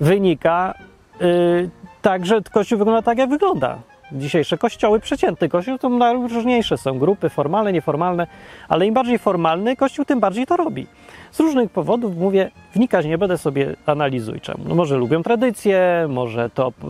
wynika 0.00 0.74
yy, 1.20 1.70
tak, 2.02 2.26
że 2.26 2.42
Kościół 2.52 2.78
wygląda 2.78 3.02
tak, 3.02 3.18
jak 3.18 3.30
wygląda. 3.30 3.78
Dzisiejsze 4.12 4.58
kościoły, 4.58 5.00
przeciętny 5.00 5.48
kościół, 5.48 5.78
to 5.78 5.88
najróżniejsze 5.88 6.78
są 6.78 6.98
grupy, 6.98 7.28
formalne, 7.28 7.72
nieformalne, 7.72 8.26
ale 8.68 8.86
im 8.86 8.94
bardziej 8.94 9.18
formalny 9.18 9.76
kościół, 9.76 10.04
tym 10.04 10.20
bardziej 10.20 10.46
to 10.46 10.56
robi. 10.56 10.86
Z 11.30 11.40
różnych 11.40 11.70
powodów 11.70 12.16
mówię, 12.16 12.50
wnikać 12.74 13.06
nie 13.06 13.18
będę 13.18 13.38
sobie 13.38 13.76
analizuj 13.86 14.40
czemu. 14.40 14.64
No 14.68 14.74
może 14.74 14.96
lubią 14.96 15.22
tradycje, 15.22 16.06
może 16.08 16.50
to 16.50 16.72
yy, 16.82 16.88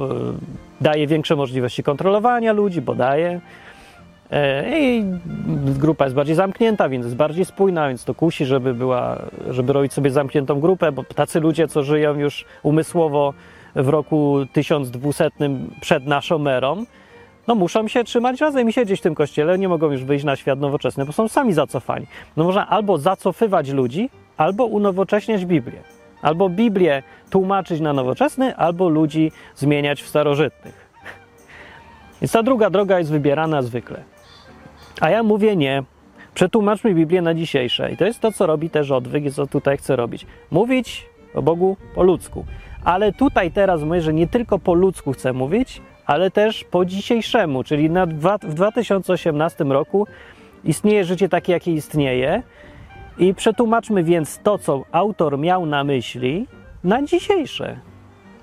daje 0.80 1.06
większe 1.06 1.36
możliwości 1.36 1.82
kontrolowania 1.82 2.52
ludzi, 2.52 2.80
bo 2.80 2.94
daje. 2.94 3.40
E, 4.30 4.80
I 4.80 5.04
grupa 5.78 6.04
jest 6.04 6.16
bardziej 6.16 6.34
zamknięta, 6.34 6.88
więc 6.88 7.04
jest 7.04 7.16
bardziej 7.16 7.44
spójna, 7.44 7.88
więc 7.88 8.04
to 8.04 8.14
kusi, 8.14 8.46
żeby, 8.46 8.74
była, 8.74 9.18
żeby 9.50 9.72
robić 9.72 9.92
sobie 9.92 10.10
zamkniętą 10.10 10.60
grupę, 10.60 10.92
bo 10.92 11.04
tacy 11.04 11.40
ludzie, 11.40 11.68
co 11.68 11.82
żyją 11.82 12.18
już 12.18 12.44
umysłowo 12.62 13.34
w 13.74 13.88
roku 13.88 14.38
1200 14.52 15.30
przed 15.80 16.06
naszą 16.06 16.48
erą, 16.48 16.84
no 17.48 17.54
muszą 17.54 17.88
się 17.88 18.04
trzymać 18.04 18.40
razem 18.40 18.68
i 18.68 18.72
siedzieć 18.72 19.00
w 19.00 19.02
tym 19.02 19.14
kościele, 19.14 19.58
nie 19.58 19.68
mogą 19.68 19.92
już 19.92 20.04
wyjść 20.04 20.24
na 20.24 20.36
świat 20.36 20.60
nowoczesny, 20.60 21.04
bo 21.04 21.12
są 21.12 21.28
sami 21.28 21.52
zacofani. 21.52 22.06
No 22.36 22.44
można 22.44 22.68
albo 22.68 22.98
zacofywać 22.98 23.70
ludzi, 23.70 24.10
albo 24.36 24.64
unowocześniać 24.64 25.44
Biblię. 25.44 25.82
Albo 26.22 26.48
Biblię 26.48 27.02
tłumaczyć 27.30 27.80
na 27.80 27.92
nowoczesny, 27.92 28.56
albo 28.56 28.88
ludzi 28.88 29.32
zmieniać 29.54 30.02
w 30.02 30.08
starożytnych. 30.08 30.86
Więc 32.20 32.32
ta 32.32 32.42
druga 32.42 32.70
droga 32.70 32.98
jest 32.98 33.10
wybierana 33.10 33.62
zwykle. 33.62 34.02
A 35.00 35.10
ja 35.10 35.22
mówię 35.22 35.56
nie. 35.56 35.82
Przetłumaczmy 36.34 36.94
Biblię 36.94 37.22
na 37.22 37.34
dzisiejsze. 37.34 37.92
I 37.92 37.96
to 37.96 38.04
jest 38.04 38.20
to, 38.20 38.32
co 38.32 38.46
robi 38.46 38.70
też 38.70 38.90
odwyk 38.90 39.24
i 39.24 39.32
co 39.32 39.46
tutaj 39.46 39.76
chcę 39.76 39.96
robić. 39.96 40.26
Mówić 40.50 41.06
o 41.34 41.42
Bogu 41.42 41.76
po 41.94 42.02
ludzku. 42.02 42.44
Ale 42.84 43.12
tutaj 43.12 43.50
teraz 43.50 43.82
mówię, 43.82 44.00
że 44.00 44.12
nie 44.12 44.26
tylko 44.26 44.58
po 44.58 44.74
ludzku 44.74 45.12
chcę 45.12 45.32
mówić, 45.32 45.82
ale 46.06 46.30
też 46.30 46.64
po 46.64 46.84
dzisiejszemu, 46.84 47.64
czyli 47.64 47.90
na 47.90 48.06
dwa, 48.06 48.38
w 48.38 48.54
2018 48.54 49.64
roku 49.64 50.06
istnieje 50.64 51.04
życie 51.04 51.28
takie, 51.28 51.52
jakie 51.52 51.72
istnieje. 51.72 52.42
I 53.18 53.34
przetłumaczmy 53.34 54.04
więc 54.04 54.38
to, 54.42 54.58
co 54.58 54.84
autor 54.92 55.38
miał 55.38 55.66
na 55.66 55.84
myśli, 55.84 56.46
na 56.84 57.02
dzisiejsze. 57.02 57.76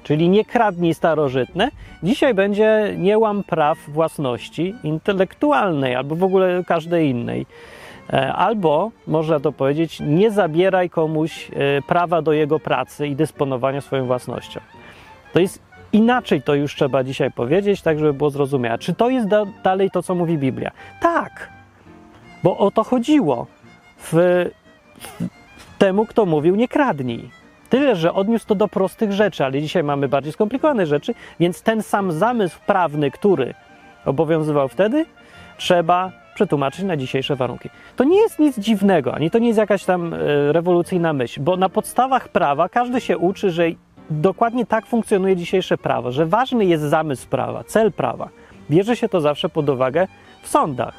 Czyli 0.03 0.29
nie 0.29 0.45
kradnij 0.45 0.93
starożytne. 0.93 1.71
Dzisiaj 2.03 2.33
będzie 2.33 2.95
nie 2.97 3.17
łam 3.17 3.43
praw 3.43 3.77
własności 3.87 4.75
intelektualnej 4.83 5.95
albo 5.95 6.15
w 6.15 6.23
ogóle 6.23 6.63
każdej 6.67 7.09
innej. 7.09 7.45
E, 8.13 8.33
Albo, 8.33 8.91
można 9.07 9.39
to 9.39 9.51
powiedzieć, 9.51 9.99
nie 9.99 10.31
zabieraj 10.31 10.89
komuś 10.89 11.51
e, 11.51 11.81
prawa 11.81 12.21
do 12.21 12.33
jego 12.33 12.59
pracy 12.59 13.07
i 13.07 13.15
dysponowania 13.15 13.81
swoją 13.81 14.05
własnością. 14.05 14.59
To 15.33 15.39
jest 15.39 15.61
inaczej, 15.93 16.41
to 16.41 16.55
już 16.55 16.75
trzeba 16.75 17.03
dzisiaj 17.03 17.31
powiedzieć, 17.31 17.81
tak 17.81 17.99
żeby 17.99 18.13
było 18.13 18.29
zrozumiałe. 18.29 18.77
Czy 18.77 18.93
to 18.93 19.09
jest 19.09 19.27
da 19.27 19.45
dalej 19.63 19.91
to, 19.91 20.03
co 20.03 20.15
mówi 20.15 20.37
Biblia? 20.37 20.71
Tak, 21.01 21.49
bo 22.43 22.57
o 22.57 22.71
to 22.71 22.83
chodziło 22.83 23.47
w, 23.97 24.11
w 25.57 25.77
temu, 25.77 26.05
kto 26.05 26.25
mówił 26.25 26.55
nie 26.55 26.67
kradnij. 26.67 27.29
Tyle, 27.69 27.95
że 27.95 28.13
odniósł 28.13 28.47
to 28.47 28.55
do 28.55 28.67
prostych 28.67 29.11
rzeczy, 29.11 29.45
ale 29.45 29.61
dzisiaj 29.61 29.83
mamy 29.83 30.07
bardziej 30.07 30.33
skomplikowane 30.33 30.85
rzeczy, 30.85 31.13
więc 31.39 31.61
ten 31.61 31.83
sam 31.83 32.11
zamysł 32.11 32.59
prawny, 32.65 33.11
który 33.11 33.53
obowiązywał 34.05 34.67
wtedy, 34.67 35.05
trzeba 35.57 36.11
przetłumaczyć 36.35 36.83
na 36.83 36.97
dzisiejsze 36.97 37.35
warunki. 37.35 37.69
To 37.95 38.03
nie 38.03 38.21
jest 38.21 38.39
nic 38.39 38.59
dziwnego, 38.59 39.15
ani 39.15 39.31
to 39.31 39.39
nie 39.39 39.47
jest 39.47 39.59
jakaś 39.59 39.85
tam 39.85 40.13
e, 40.13 40.17
rewolucyjna 40.53 41.13
myśl, 41.13 41.41
bo 41.41 41.57
na 41.57 41.69
podstawach 41.69 42.29
prawa 42.29 42.69
każdy 42.69 43.01
się 43.01 43.17
uczy, 43.17 43.51
że 43.51 43.63
dokładnie 44.09 44.65
tak 44.65 44.85
funkcjonuje 44.85 45.35
dzisiejsze 45.35 45.77
prawo, 45.77 46.11
że 46.11 46.25
ważny 46.25 46.65
jest 46.65 46.83
zamysł 46.83 47.27
prawa, 47.27 47.63
cel 47.63 47.91
prawa. 47.91 48.29
Bierze 48.69 48.95
się 48.95 49.09
to 49.09 49.21
zawsze 49.21 49.49
pod 49.49 49.69
uwagę 49.69 50.07
w 50.41 50.47
sądach. 50.47 50.95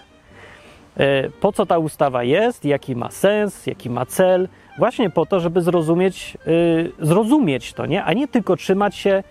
E, 0.97 1.31
Po 1.31 1.53
co 1.53 1.67
ta 1.67 1.79
ustawa 1.79 2.25
jest, 2.25 2.65
jaki 2.65 2.97
ma 2.97 3.11
sens, 3.11 3.67
jaki 3.67 3.91
ma 3.91 4.07
cel, 4.07 4.49
właśnie 4.79 5.11
po 5.11 5.27
to, 5.27 5.41
żeby 5.41 5.61
zrozumieć, 5.63 6.37
y, 6.47 6.93
zrozumieć 7.01 7.73
to, 7.73 7.87
nie? 7.87 8.05
a 8.05 8.13
nie 8.13 8.29
tylko 8.29 8.57
trzymać 8.57 8.97
się 8.97 9.23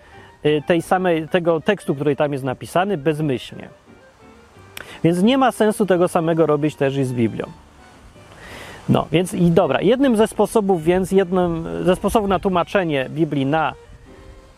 y, 0.44 0.62
tej 0.66 0.82
samej, 0.82 1.28
tego 1.28 1.60
tekstu, 1.60 1.94
który 1.94 2.16
tam 2.16 2.32
jest 2.32 2.44
napisany, 2.44 2.96
bezmyślnie. 2.98 3.68
Więc 5.04 5.22
nie 5.22 5.38
ma 5.38 5.52
sensu 5.52 5.86
tego 5.86 6.08
samego 6.08 6.46
robić 6.46 6.74
też 6.74 6.96
i 6.96 7.04
z 7.04 7.12
Biblią. 7.12 7.46
No, 8.88 9.06
więc 9.12 9.34
i 9.34 9.50
dobra, 9.50 9.80
jednym 9.80 10.16
ze 10.16 10.26
sposobów, 10.26 10.84
więc 10.84 11.12
jednym 11.12 11.66
ze 11.84 11.96
sposobów 11.96 12.28
na 12.28 12.38
tłumaczenie 12.38 13.06
Biblii 13.10 13.46
na 13.46 13.74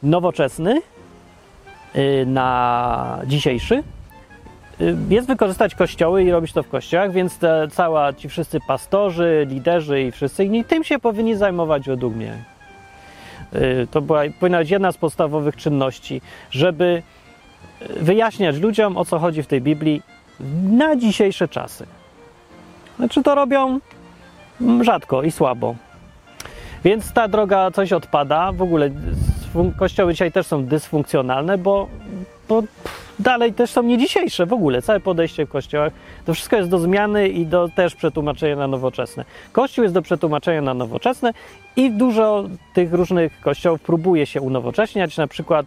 nowoczesny, 0.03 0.81
y, 1.97 2.27
na 2.27 3.19
dzisiejszy, 3.27 3.83
y, 4.81 4.97
jest 5.09 5.27
wykorzystać 5.27 5.75
kościoły 5.75 6.25
i 6.25 6.31
robić 6.31 6.53
to 6.53 6.63
w 6.63 6.69
kościołach, 6.69 7.13
więc 7.13 7.39
te, 7.39 7.69
cała 7.71 8.13
ci 8.13 8.29
wszyscy 8.29 8.59
pastorzy, 8.69 9.47
liderzy 9.51 10.03
i 10.03 10.13
wszyscy 10.13 10.45
inni 10.45 10.65
tym 10.65 10.85
się 10.85 10.99
powinni 10.99 11.37
zajmować 11.37 11.87
według 11.87 12.15
mnie. 12.15 12.35
Y, 13.55 13.87
To 13.91 14.01
była, 14.01 14.21
powinna 14.41 14.59
być 14.59 14.71
jedna 14.71 14.93
z 14.93 14.97
podstawowych 14.97 15.57
czynności, 15.57 16.21
żeby 16.51 17.03
wyjaśniać 18.01 18.57
ludziom, 18.57 18.97
o 18.97 19.05
co 19.05 19.19
chodzi 19.19 19.43
w 19.43 19.47
tej 19.47 19.61
Biblii 19.61 20.03
na 20.71 20.97
dzisiejsze 20.97 21.49
czasy. 21.49 21.87
Znaczy 22.97 23.23
to 23.23 23.35
robią 23.35 23.81
rzadko 24.81 25.23
i 25.23 25.31
słabo. 25.31 25.75
Więc 26.85 27.13
ta 27.13 27.29
droga 27.29 27.71
coś 27.71 27.93
odpada. 27.93 28.53
W 28.53 28.63
ogóle 28.63 28.91
kościoły 29.79 30.13
dzisiaj 30.13 30.33
też 30.33 30.47
są 30.47 30.65
dysfunkcjonalne, 30.65 31.59
bo, 31.59 31.89
bo 32.49 32.63
dalej 33.19 33.53
też 33.53 33.71
są 33.71 33.83
nie 33.83 33.99
dzisiejsze 33.99 34.47
w 34.47 34.53
ogóle. 34.53 34.83
Całe 34.83 35.01
podejście 35.01 35.47
w 35.47 35.49
kościołach 35.49 35.93
to 36.25 36.35
wszystko 36.35 36.57
jest 36.57 36.71
do 36.71 36.79
zmiany 36.79 37.29
i 37.29 37.47
do 37.47 37.69
też 37.69 37.95
przetłumaczenia 37.95 38.57
na 38.57 38.67
nowoczesne. 38.67 39.25
Kościół 39.53 39.83
jest 39.83 39.95
do 39.95 40.03
przetłumaczenia 40.03 40.63
na 40.63 40.75
nowoczesne 40.75 41.33
i 41.77 41.91
dużo 41.91 42.45
tych 42.75 42.93
różnych 42.93 43.41
kościołów 43.41 43.81
próbuje 43.81 44.27
się 44.27 44.41
unowocześniać, 44.41 45.17
na 45.17 45.27
przykład 45.27 45.67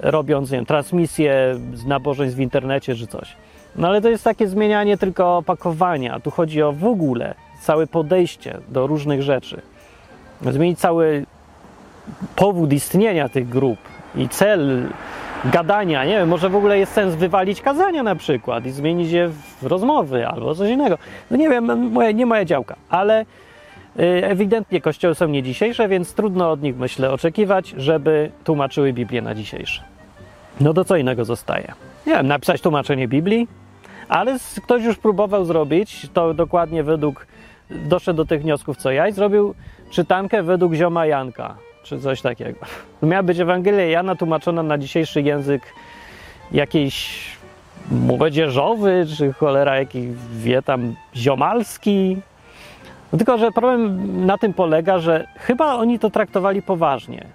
robiąc 0.00 0.50
nie 0.50 0.58
wiem, 0.58 0.66
transmisje 0.66 1.58
z 1.74 1.86
nabożeństw 1.86 2.36
w 2.36 2.40
internecie 2.40 2.94
czy 2.94 3.06
coś. 3.06 3.36
No 3.76 3.88
ale 3.88 4.00
to 4.00 4.08
jest 4.08 4.24
takie 4.24 4.48
zmienianie 4.48 4.98
tylko 4.98 5.36
opakowania. 5.36 6.20
Tu 6.20 6.30
chodzi 6.30 6.62
o 6.62 6.72
w 6.72 6.84
ogóle 6.84 7.34
całe 7.64 7.86
podejście 7.86 8.58
do 8.68 8.86
różnych 8.86 9.22
rzeczy. 9.22 9.62
Zmienić 10.42 10.78
cały 10.78 11.26
powód 12.36 12.72
istnienia 12.72 13.28
tych 13.28 13.48
grup 13.48 13.78
i 14.14 14.28
cel 14.28 14.88
gadania. 15.44 16.04
Nie 16.04 16.18
wiem, 16.18 16.28
może 16.28 16.48
w 16.48 16.56
ogóle 16.56 16.78
jest 16.78 16.92
sens 16.92 17.14
wywalić 17.14 17.60
kazania 17.60 18.02
na 18.02 18.14
przykład 18.14 18.66
i 18.66 18.70
zmienić 18.70 19.10
je 19.10 19.28
w 19.28 19.62
rozmowy 19.62 20.28
albo 20.28 20.54
coś 20.54 20.70
innego. 20.70 20.98
No 21.30 21.36
nie 21.36 21.50
wiem, 21.50 21.90
moje, 21.92 22.14
nie 22.14 22.26
moja 22.26 22.44
działka, 22.44 22.76
ale 22.88 23.20
y, 23.20 23.26
ewidentnie 24.24 24.80
kościoły 24.80 25.14
są 25.14 25.28
nie 25.28 25.42
dzisiejsze, 25.42 25.88
więc 25.88 26.14
trudno 26.14 26.50
od 26.50 26.62
nich, 26.62 26.76
myślę, 26.76 27.10
oczekiwać, 27.10 27.74
żeby 27.76 28.30
tłumaczyły 28.44 28.92
Biblię 28.92 29.22
na 29.22 29.34
dzisiejsze. 29.34 29.82
No 30.60 30.74
to 30.74 30.84
co 30.84 30.96
innego 30.96 31.24
zostaje? 31.24 31.72
Nie 32.06 32.12
wiem, 32.12 32.26
napisać 32.26 32.60
tłumaczenie 32.60 33.08
Biblii, 33.08 33.48
ale 34.08 34.38
ktoś 34.64 34.84
już 34.84 34.96
próbował 34.96 35.44
zrobić 35.44 36.08
to 36.14 36.34
dokładnie 36.34 36.82
według, 36.82 37.26
doszedł 37.70 38.16
do 38.16 38.24
tych 38.24 38.42
wniosków 38.42 38.76
co 38.76 38.90
ja 38.90 39.08
i 39.08 39.12
zrobił 39.12 39.54
czytankę 39.90 40.42
według 40.42 40.74
zioma 40.74 41.06
Janka, 41.06 41.56
czy 41.82 42.00
coś 42.00 42.22
takiego. 42.22 42.58
Miała 43.02 43.22
być 43.22 43.40
Ewangelia 43.40 43.84
Jana 43.84 44.16
tłumaczona 44.16 44.62
na 44.62 44.78
dzisiejszy 44.78 45.22
język 45.22 45.62
jakiejś 46.52 47.24
młodzieżowy, 47.90 49.06
czy 49.16 49.32
cholera 49.32 49.76
jakiś 49.76 50.04
wie 50.36 50.62
tam 50.62 50.94
ziomalski. 51.14 52.16
No 53.12 53.18
tylko, 53.18 53.38
że 53.38 53.52
problem 53.52 54.26
na 54.26 54.38
tym 54.38 54.54
polega, 54.54 54.98
że 54.98 55.26
chyba 55.36 55.74
oni 55.74 55.98
to 55.98 56.10
traktowali 56.10 56.62
poważnie, 56.62 57.26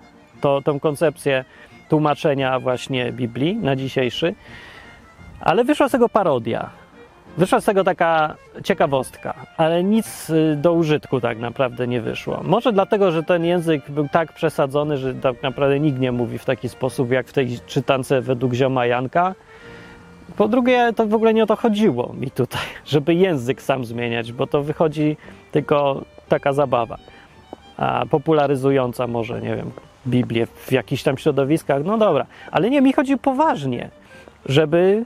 to, 0.41 0.61
tą 0.61 0.79
koncepcję 0.79 1.45
tłumaczenia 1.89 2.59
właśnie 2.59 3.11
Biblii 3.11 3.55
na 3.55 3.75
dzisiejszy, 3.75 4.35
ale 5.41 5.63
wyszła 5.63 5.89
z 5.89 5.91
tego 5.91 6.09
parodia. 6.09 6.69
Wyszła 7.39 7.61
z 7.61 7.65
tego 7.65 7.83
taka 7.83 8.35
ciekawostka, 8.63 9.33
ale 9.57 9.83
nic 9.83 10.29
y, 10.29 10.55
do 10.55 10.73
użytku 10.73 11.21
tak 11.21 11.39
naprawdę 11.39 11.87
nie 11.87 12.01
wyszło. 12.01 12.41
Może 12.43 12.73
dlatego, 12.73 13.11
że 13.11 13.23
ten 13.23 13.45
język 13.45 13.91
był 13.91 14.07
tak 14.07 14.33
przesadzony, 14.33 14.97
że 14.97 15.13
tak 15.15 15.43
naprawdę 15.43 15.79
nikt 15.79 15.99
nie 15.99 16.11
mówi 16.11 16.37
w 16.37 16.45
taki 16.45 16.69
sposób, 16.69 17.11
jak 17.11 17.27
w 17.27 17.33
tej 17.33 17.59
czytance 17.67 18.21
według 18.21 18.53
zioma 18.53 18.85
Janka. 18.85 19.35
Po 20.37 20.47
drugie, 20.47 20.93
to 20.95 21.05
w 21.05 21.13
ogóle 21.13 21.33
nie 21.33 21.43
o 21.43 21.45
to 21.45 21.55
chodziło 21.55 22.13
mi 22.13 22.31
tutaj, 22.31 22.61
żeby 22.85 23.13
język 23.13 23.61
sam 23.61 23.85
zmieniać, 23.85 24.31
bo 24.31 24.47
to 24.47 24.63
wychodzi 24.63 25.17
tylko 25.51 26.01
taka 26.29 26.53
zabawa. 26.53 26.97
A 27.77 28.05
popularyzująca 28.09 29.07
może, 29.07 29.41
nie 29.41 29.55
wiem, 29.55 29.71
Biblię 30.07 30.45
w 30.45 30.71
jakichś 30.71 31.03
tam 31.03 31.17
środowiskach, 31.17 31.83
no 31.85 31.97
dobra. 31.97 32.25
Ale 32.51 32.69
nie, 32.69 32.81
mi 32.81 32.93
chodzi 32.93 33.17
poważnie, 33.17 33.89
żeby, 34.45 35.05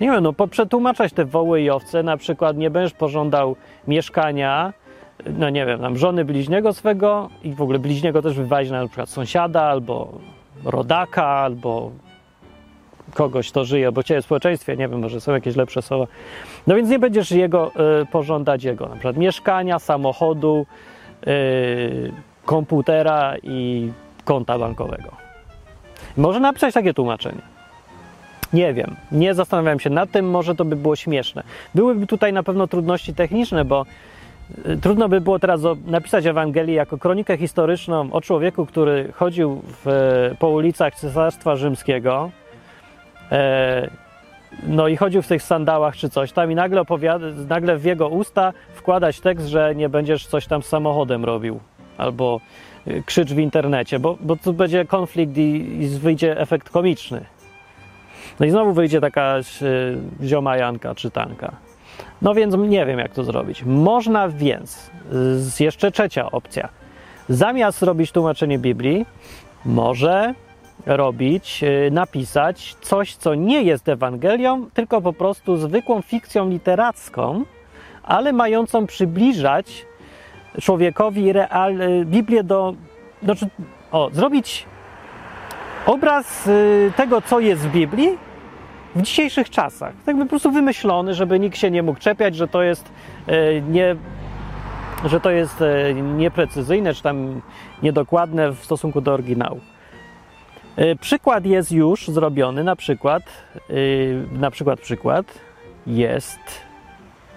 nie 0.00 0.10
wiem, 0.10 0.22
no 0.22 0.32
poprzetłumaczać 0.32 1.12
te 1.12 1.24
woły 1.24 1.60
i 1.60 1.70
owce, 1.70 2.02
na 2.02 2.16
przykład 2.16 2.56
nie 2.56 2.70
będziesz 2.70 2.92
pożądał 2.92 3.56
mieszkania, 3.88 4.72
no 5.26 5.50
nie 5.50 5.66
wiem, 5.66 5.80
tam 5.80 5.96
żony 5.96 6.24
bliźniego 6.24 6.72
swego 6.72 7.30
i 7.42 7.54
w 7.54 7.62
ogóle 7.62 7.78
bliźniego 7.78 8.22
też 8.22 8.34
wywalić 8.34 8.70
na 8.70 8.86
przykład 8.86 9.08
sąsiada 9.08 9.62
albo 9.62 10.12
rodaka, 10.64 11.26
albo 11.26 11.90
kogoś, 13.14 13.50
kto 13.50 13.64
żyje, 13.64 13.92
bo 13.92 14.02
ciebie 14.02 14.22
w 14.22 14.24
społeczeństwie, 14.24 14.76
nie 14.76 14.88
wiem, 14.88 15.00
może 15.00 15.20
są 15.20 15.32
jakieś 15.32 15.56
lepsze 15.56 15.82
słowa. 15.82 16.06
No 16.66 16.74
więc 16.74 16.88
nie 16.88 16.98
będziesz 16.98 17.30
jego 17.30 17.70
y, 18.02 18.06
pożądać 18.06 18.64
jego, 18.64 18.86
na 18.86 18.92
przykład 18.92 19.16
mieszkania, 19.16 19.78
samochodu, 19.78 20.66
y, 21.26 22.12
komputera 22.44 23.34
i 23.42 23.90
konta 24.24 24.58
bankowego. 24.58 25.10
Może 26.16 26.40
napisać 26.40 26.74
takie 26.74 26.94
tłumaczenie. 26.94 27.51
Nie 28.52 28.74
wiem, 28.74 28.96
nie 29.12 29.34
zastanawiałem 29.34 29.80
się 29.80 29.90
nad 29.90 30.10
tym, 30.10 30.30
może 30.30 30.54
to 30.54 30.64
by 30.64 30.76
było 30.76 30.96
śmieszne. 30.96 31.42
Byłyby 31.74 32.06
tutaj 32.06 32.32
na 32.32 32.42
pewno 32.42 32.66
trudności 32.66 33.14
techniczne, 33.14 33.64
bo 33.64 33.86
y, 34.66 34.76
trudno 34.76 35.08
by 35.08 35.20
było 35.20 35.38
teraz 35.38 35.60
napisać 35.86 36.26
Ewangelię 36.26 36.74
jako 36.74 36.98
kronikę 36.98 37.36
historyczną 37.36 38.12
o 38.12 38.20
człowieku, 38.20 38.66
który 38.66 39.12
chodził 39.12 39.62
w, 39.64 40.30
po 40.38 40.48
ulicach 40.48 40.94
Cesarstwa 40.94 41.56
Rzymskiego, 41.56 42.30
e, 43.32 43.90
no 44.66 44.88
i 44.88 44.96
chodził 44.96 45.22
w 45.22 45.26
tych 45.26 45.42
sandałach 45.42 45.96
czy 45.96 46.10
coś 46.10 46.32
tam 46.32 46.52
i 46.52 46.54
nagle, 46.54 46.80
opowiada, 46.80 47.26
nagle 47.48 47.76
w 47.76 47.84
jego 47.84 48.08
usta 48.08 48.52
wkładać 48.74 49.20
tekst, 49.20 49.46
że 49.46 49.74
nie 49.74 49.88
będziesz 49.88 50.26
coś 50.26 50.46
tam 50.46 50.62
z 50.62 50.66
samochodem 50.66 51.24
robił 51.24 51.60
albo 51.98 52.40
y, 52.86 53.02
krzycz 53.06 53.32
w 53.32 53.38
internecie, 53.38 53.98
bo, 53.98 54.16
bo 54.20 54.36
tu 54.36 54.52
będzie 54.52 54.84
konflikt 54.84 55.36
i, 55.36 55.82
i 55.82 55.88
wyjdzie 55.88 56.40
efekt 56.40 56.70
komiczny. 56.70 57.24
No 58.40 58.46
i 58.46 58.50
znowu 58.50 58.72
wyjdzie 58.72 59.00
taka 59.00 59.38
y, 59.38 60.24
zioma 60.26 60.56
Janka 60.56 60.94
czytanka. 60.94 61.52
No 62.22 62.34
więc 62.34 62.54
nie 62.54 62.86
wiem, 62.86 62.98
jak 62.98 63.12
to 63.12 63.24
zrobić. 63.24 63.64
Można 63.64 64.28
więc, 64.28 64.90
jeszcze 65.60 65.90
trzecia 65.90 66.30
opcja, 66.30 66.68
zamiast 67.28 67.82
robić 67.82 68.12
tłumaczenie 68.12 68.58
Biblii, 68.58 69.06
może 69.64 70.34
robić, 70.86 71.64
y, 71.64 71.90
napisać 71.90 72.76
coś, 72.80 73.16
co 73.16 73.34
nie 73.34 73.62
jest 73.62 73.88
Ewangelią, 73.88 74.70
tylko 74.74 75.00
po 75.00 75.12
prostu 75.12 75.56
zwykłą 75.56 76.02
fikcją 76.02 76.48
literacką, 76.48 77.44
ale 78.02 78.32
mającą 78.32 78.86
przybliżać 78.86 79.86
człowiekowi 80.60 81.32
real, 81.32 81.80
y, 81.80 82.04
Biblię 82.04 82.44
do. 82.44 82.74
Znaczy, 83.22 83.46
o, 83.92 84.10
zrobić 84.12 84.66
obraz 85.86 86.46
y, 86.46 86.92
tego, 86.96 87.22
co 87.22 87.40
jest 87.40 87.62
w 87.62 87.72
Biblii 87.72 88.18
w 88.96 89.02
dzisiejszych 89.02 89.50
czasach. 89.50 89.94
Tak 90.06 90.16
by 90.16 90.22
po 90.22 90.28
prostu 90.28 90.50
wymyślony, 90.50 91.14
żeby 91.14 91.40
nikt 91.40 91.58
się 91.58 91.70
nie 91.70 91.82
mógł 91.82 92.00
czepiać, 92.00 92.36
że 92.36 92.48
to 92.48 92.62
jest 92.62 92.92
y, 93.28 93.62
nie. 93.68 93.96
Że 95.04 95.20
to 95.20 95.30
jest 95.30 95.60
y, 95.60 95.94
nieprecyzyjne, 95.94 96.94
czy 96.94 97.02
tam 97.02 97.40
niedokładne 97.82 98.50
w 98.50 98.64
stosunku 98.64 99.00
do 99.00 99.12
oryginału. 99.12 99.60
Przykład 101.00 101.46
jest 101.46 101.72
już 101.72 102.08
zrobiony, 102.08 102.64
na 102.64 102.76
przykład, 102.76 103.22
na 104.32 104.50
przykład 104.50 104.80
przykład 104.80 105.26
jest 105.86 106.38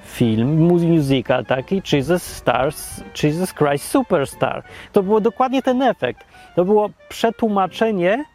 film, 0.06 0.68
mu- 0.68 0.80
musical 0.80 1.46
taki 1.46 1.82
Jesus 1.94 2.24
Stars, 2.24 3.04
Jesus 3.24 3.54
Christ 3.54 3.88
Superstar. 3.88 4.64
To 4.92 5.04
było 5.04 5.22
dokładnie 5.22 5.62
ten 5.62 5.82
efekt. 5.82 6.26
To 6.56 6.66
było 6.66 6.90
przetłumaczenie 7.10 8.26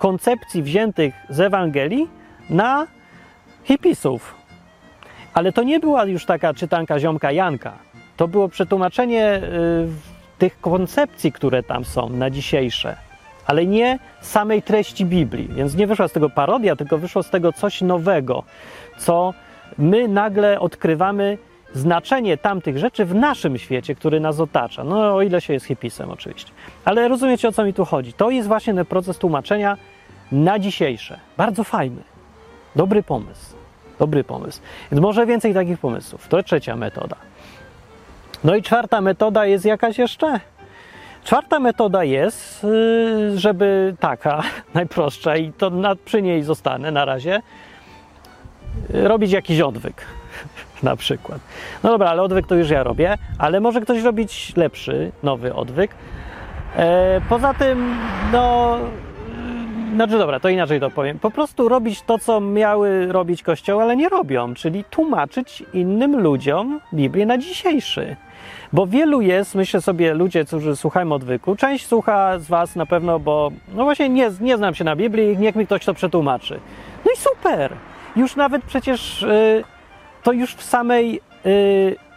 koncepcji 0.00 0.62
wziętych 0.62 1.14
z 1.28 1.40
Ewangelii 1.40 2.08
na 2.50 2.86
hipisów. 3.64 4.34
Ale 5.34 5.52
to 5.52 5.62
nie 5.62 5.80
była 5.80 6.04
już 6.04 6.26
taka 6.26 6.54
czytanka 6.54 6.98
ziomka 7.00 7.32
Janka. 7.32 7.72
To 8.16 8.28
było 8.28 8.48
przetłumaczenie 8.48 9.36
y, 9.36 10.38
tych 10.38 10.60
koncepcji, 10.60 11.32
które 11.32 11.62
tam 11.62 11.84
są 11.84 12.08
na 12.08 12.30
dzisiejsze, 12.30 12.96
ale 13.46 13.66
nie 13.66 13.98
samej 14.20 14.62
treści 14.62 15.06
Biblii. 15.06 15.48
Więc 15.48 15.74
nie 15.74 15.86
wyszła 15.86 16.08
z 16.08 16.12
tego 16.12 16.30
parodia, 16.30 16.76
tylko 16.76 16.98
wyszło 16.98 17.22
z 17.22 17.30
tego 17.30 17.52
coś 17.52 17.80
nowego, 17.80 18.42
co 18.98 19.34
my 19.78 20.08
nagle 20.08 20.60
odkrywamy 20.60 21.38
znaczenie 21.72 22.36
tamtych 22.36 22.78
rzeczy 22.78 23.04
w 23.04 23.14
naszym 23.14 23.58
świecie, 23.58 23.94
który 23.94 24.20
nas 24.20 24.40
otacza. 24.40 24.84
No, 24.84 25.14
o 25.14 25.22
ile 25.22 25.40
się 25.40 25.52
jest 25.52 25.66
hipisem, 25.66 26.10
oczywiście. 26.10 26.52
Ale 26.90 27.08
rozumiecie, 27.08 27.48
o 27.48 27.52
co 27.52 27.64
mi 27.64 27.74
tu 27.74 27.84
chodzi. 27.84 28.12
To 28.12 28.30
jest 28.30 28.48
właśnie 28.48 28.74
ten 28.74 28.84
proces 28.84 29.18
tłumaczenia 29.18 29.76
na 30.32 30.58
dzisiejsze. 30.58 31.18
Bardzo 31.36 31.64
fajny. 31.64 32.02
Dobry 32.76 33.02
pomysł. 33.02 33.54
Dobry 33.98 34.24
pomysł. 34.24 34.60
Więc 34.92 35.02
może 35.02 35.26
więcej 35.26 35.54
takich 35.54 35.78
pomysłów. 35.78 36.28
To 36.28 36.42
trzecia 36.42 36.76
metoda. 36.76 37.16
No 38.44 38.56
i 38.56 38.62
czwarta 38.62 39.00
metoda 39.00 39.46
jest 39.46 39.64
jakaś 39.64 39.98
jeszcze? 39.98 40.40
Czwarta 41.24 41.58
metoda 41.58 42.04
jest, 42.04 42.64
yy, 42.64 43.38
żeby 43.38 43.94
taka, 44.00 44.42
najprostsza, 44.74 45.36
i 45.36 45.52
to 45.52 45.70
na, 45.70 45.96
przy 45.96 46.22
niej 46.22 46.42
zostanę 46.42 46.90
na 46.90 47.04
razie, 47.04 47.42
robić 48.88 49.32
jakiś 49.32 49.60
odwyk. 49.60 50.04
Na 50.82 50.96
przykład. 50.96 51.40
No 51.82 51.90
dobra, 51.90 52.10
ale 52.10 52.22
odwyk 52.22 52.46
to 52.46 52.54
już 52.54 52.70
ja 52.70 52.82
robię, 52.82 53.18
ale 53.38 53.60
może 53.60 53.80
ktoś 53.80 54.02
robić 54.02 54.52
lepszy, 54.56 55.12
nowy 55.22 55.54
odwyk. 55.54 55.90
E, 56.76 57.20
poza 57.28 57.54
tym, 57.54 57.94
no. 58.32 58.78
Znaczy, 59.94 60.18
dobra, 60.18 60.40
to 60.40 60.48
inaczej 60.48 60.80
to 60.80 60.90
powiem. 60.90 61.18
Po 61.18 61.30
prostu 61.30 61.68
robić 61.68 62.02
to, 62.02 62.18
co 62.18 62.40
miały 62.40 63.12
robić 63.12 63.42
kościoły, 63.42 63.82
ale 63.82 63.96
nie 63.96 64.08
robią, 64.08 64.54
czyli 64.54 64.84
tłumaczyć 64.84 65.64
innym 65.72 66.20
ludziom 66.20 66.80
Biblię 66.94 67.26
na 67.26 67.38
dzisiejszy. 67.38 68.16
Bo 68.72 68.86
wielu 68.86 69.20
jest, 69.20 69.54
myślę 69.54 69.80
sobie, 69.80 70.14
ludzie, 70.14 70.44
którzy 70.44 70.76
słuchają 70.76 71.12
odwyku, 71.12 71.56
część 71.56 71.86
słucha 71.86 72.38
z 72.38 72.48
Was 72.48 72.76
na 72.76 72.86
pewno, 72.86 73.18
bo 73.18 73.50
no 73.74 73.84
właśnie 73.84 74.08
nie, 74.08 74.30
nie 74.40 74.56
znam 74.56 74.74
się 74.74 74.84
na 74.84 74.96
Biblii, 74.96 75.38
niech 75.38 75.56
mi 75.56 75.66
ktoś 75.66 75.84
to 75.84 75.94
przetłumaczy. 75.94 76.60
No 77.04 77.12
i 77.12 77.16
super! 77.16 77.72
Już 78.16 78.36
nawet 78.36 78.64
przecież 78.64 79.22
y, 79.22 79.64
to 80.22 80.32
już 80.32 80.54
w 80.54 80.62
samej. 80.62 81.20
y, 81.46 82.09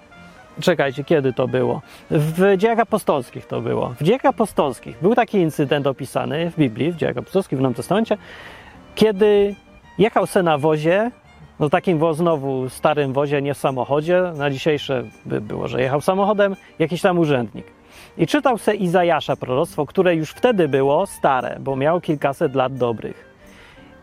czekajcie, 0.62 1.04
kiedy 1.04 1.34
to 1.34 1.48
było? 1.48 1.82
W 2.12 2.58
dziejach 2.58 2.80
apostolskich 2.80 3.46
to 3.46 3.62
było. 3.62 3.94
W 4.00 4.04
dziejach 4.04 4.26
apostolskich 4.26 4.98
był 5.02 5.16
taki 5.16 5.38
incydent 5.38 5.88
opisany 5.88 6.52
w 6.52 6.56
Biblii, 6.56 6.92
w 6.92 6.96
dziejach 6.96 7.18
apostolskich, 7.18 7.60
w 7.60 7.62
Nowym 7.62 7.76
Testamencie, 7.76 8.18
kiedy 8.96 9.56
jechał 9.98 10.26
se 10.28 10.44
na 10.44 10.58
wozie, 10.58 11.12
no 11.60 11.70
takim 11.70 11.98
wo, 11.98 12.14
znowu 12.14 12.70
starym 12.70 13.14
wozie, 13.14 13.42
nie 13.42 13.54
w 13.54 13.58
samochodzie, 13.58 14.22
na 14.36 14.50
dzisiejsze 14.50 15.04
by 15.26 15.42
było, 15.42 15.68
że 15.68 15.82
jechał 15.82 16.02
samochodem, 16.02 16.56
jakiś 16.80 17.02
tam 17.02 17.20
urzędnik. 17.20 17.66
I 18.18 18.28
czytał 18.28 18.58
se 18.58 18.76
Izajasza 18.76 19.36
proroctwo, 19.36 19.86
które 19.86 20.16
już 20.16 20.32
wtedy 20.32 20.68
było 20.68 21.06
stare, 21.08 21.58
bo 21.60 21.76
miał 21.76 22.02
kilkaset 22.02 22.56
lat 22.56 22.76
dobrych. 22.76 23.33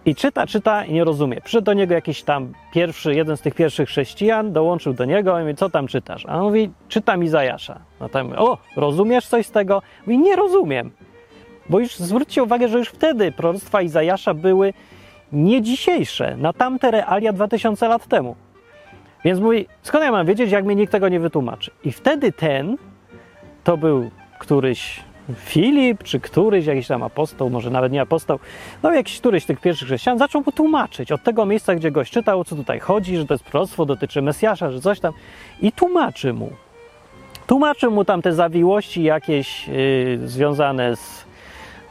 I 0.04 0.14
czyta, 0.14 0.46
czyta 0.46 0.84
i 0.84 0.92
nie 0.92 1.04
rozumie. 1.04 1.40
Przyszedł 1.40 1.64
do 1.64 1.72
niego 1.72 1.94
jakiś 1.94 2.22
tam 2.22 2.52
pierwszy, 2.72 3.14
jeden 3.14 3.36
z 3.36 3.40
tych 3.40 3.54
pierwszych 3.54 3.88
chrześcijan, 3.88 4.52
dołączył 4.52 4.92
do 4.92 5.04
niego 5.04 5.38
i 5.38 5.42
mówi, 5.42 5.54
co 5.54 5.70
tam 5.70 5.86
czytasz? 5.86 6.26
A 6.26 6.36
on 6.36 6.42
mówi, 6.42 6.70
czytam 6.88 7.24
Izajasza. 7.24 7.80
No 8.00 8.08
tam, 8.08 8.32
o, 8.36 8.58
rozumiesz 8.76 9.26
coś 9.26 9.46
z 9.46 9.50
tego? 9.50 9.82
Mówi, 10.06 10.18
nie 10.18 10.36
rozumiem. 10.36 10.90
Bo 11.68 11.80
już 11.80 11.96
zwróćcie 11.96 12.42
uwagę, 12.42 12.68
że 12.68 12.78
już 12.78 12.88
wtedy 12.88 13.32
proroctwa 13.32 13.82
Izajasza 13.82 14.34
były 14.34 14.72
nie 15.32 15.62
dzisiejsze, 15.62 16.36
na 16.36 16.52
tamte 16.52 16.90
realia 16.90 17.32
2000 17.32 17.88
lat 17.88 18.06
temu. 18.06 18.36
Więc 19.24 19.40
mówi, 19.40 19.66
skąd 19.82 20.04
ja 20.04 20.12
mam 20.12 20.26
wiedzieć, 20.26 20.50
jak 20.50 20.64
mi 20.64 20.76
nikt 20.76 20.92
tego 20.92 21.08
nie 21.08 21.20
wytłumaczy? 21.20 21.70
I 21.84 21.92
wtedy 21.92 22.32
ten, 22.32 22.76
to 23.64 23.76
był 23.76 24.10
któryś 24.38 25.00
Filip, 25.34 26.02
czy 26.02 26.20
któryś 26.20 26.66
jakiś 26.66 26.86
tam 26.86 27.02
apostoł, 27.02 27.50
może 27.50 27.70
nawet 27.70 27.92
nie 27.92 28.00
apostoł, 28.00 28.38
no 28.82 28.92
jakiś 28.92 29.20
któryś 29.20 29.42
z 29.42 29.46
tych 29.46 29.60
pierwszych 29.60 29.88
chrześcijan 29.88 30.18
zaczął 30.18 30.42
mu 30.46 30.52
tłumaczyć 30.52 31.12
od 31.12 31.22
tego 31.22 31.46
miejsca, 31.46 31.74
gdzie 31.74 31.90
goś 31.90 32.10
czytał, 32.10 32.44
co 32.44 32.56
tutaj 32.56 32.80
chodzi, 32.80 33.16
że 33.16 33.26
to 33.26 33.34
jest 33.34 33.44
proroctwo, 33.44 33.86
dotyczy 33.86 34.22
Mesjasza, 34.22 34.70
że 34.70 34.80
coś 34.80 35.00
tam 35.00 35.12
i 35.60 35.72
tłumaczy 35.72 36.32
mu. 36.32 36.50
Tłumaczy 37.46 37.90
mu 37.90 38.04
tam 38.04 38.22
te 38.22 38.32
zawiłości 38.32 39.02
jakieś 39.02 39.68
yy, 39.68 40.28
związane 40.28 40.96
z, 40.96 41.24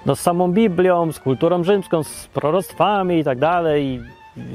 no, 0.06 0.16
z 0.16 0.20
samą 0.20 0.52
Biblią, 0.52 1.12
z 1.12 1.20
kulturą 1.20 1.64
rzymską, 1.64 2.04
z 2.04 2.28
proroctwami 2.28 3.20
i 3.20 3.24
tak 3.24 3.40
dalej, 3.40 4.02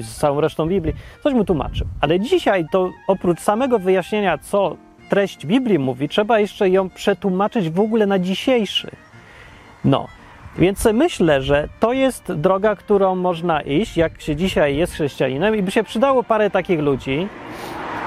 z 0.01 0.17
całą 0.17 0.41
resztą 0.41 0.69
Biblii. 0.69 0.95
Coś 1.23 1.35
mu 1.35 1.45
tłumaczył. 1.45 1.87
Ale 2.01 2.21
dzisiaj 2.21 2.67
to 2.73 2.91
oprócz 3.09 3.41
samego 3.41 3.79
wyjaśnienia, 3.79 4.39
co 4.39 4.77
treść 5.09 5.47
Biblii 5.47 5.79
mówi, 5.79 6.09
trzeba 6.09 6.39
jeszcze 6.39 6.69
ją 6.71 6.91
przetłumaczyć 6.91 7.71
w 7.71 7.81
ogóle 7.81 8.07
na 8.07 8.19
dzisiejszy. 8.19 8.91
No. 9.85 10.09
Więc 10.59 10.89
myślę, 10.93 11.43
że 11.43 11.69
to 11.81 11.93
jest 11.93 12.33
droga, 12.33 12.77
którą 12.77 13.15
można 13.15 13.61
iść, 13.61 13.97
jak 13.97 14.21
się 14.21 14.37
dzisiaj 14.37 14.77
jest 14.77 14.93
chrześcijaninem, 14.93 15.57
i 15.57 15.63
by 15.63 15.71
się 15.71 15.85
przydało 15.85 16.23
parę 16.23 16.51
takich 16.51 16.81
ludzi, 16.81 17.29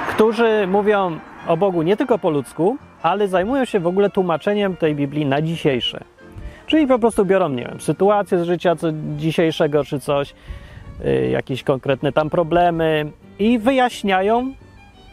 którzy 0.09 0.67
mówią 0.67 1.19
o 1.47 1.57
Bogu 1.57 1.81
nie 1.81 1.97
tylko 1.97 2.19
po 2.19 2.29
ludzku, 2.29 2.77
ale 3.01 3.27
zajmują 3.27 3.65
się 3.65 3.79
w 3.79 3.87
ogóle 3.87 4.09
tłumaczeniem 4.09 4.75
tej 4.75 4.95
Biblii 4.95 5.25
na 5.25 5.41
dzisiejsze. 5.41 6.03
Czyli 6.67 6.87
po 6.87 6.99
prostu 6.99 7.25
biorą, 7.25 7.49
nie 7.49 7.63
wiem, 7.63 7.81
sytuację 7.81 8.39
z 8.39 8.43
życia 8.43 8.75
co 8.75 8.87
dzisiejszego 9.17 9.83
czy 9.83 9.99
coś, 9.99 10.33
y, 11.05 11.29
jakieś 11.29 11.63
konkretne 11.63 12.11
tam 12.11 12.29
problemy 12.29 13.11
i 13.39 13.59
wyjaśniają, 13.59 14.53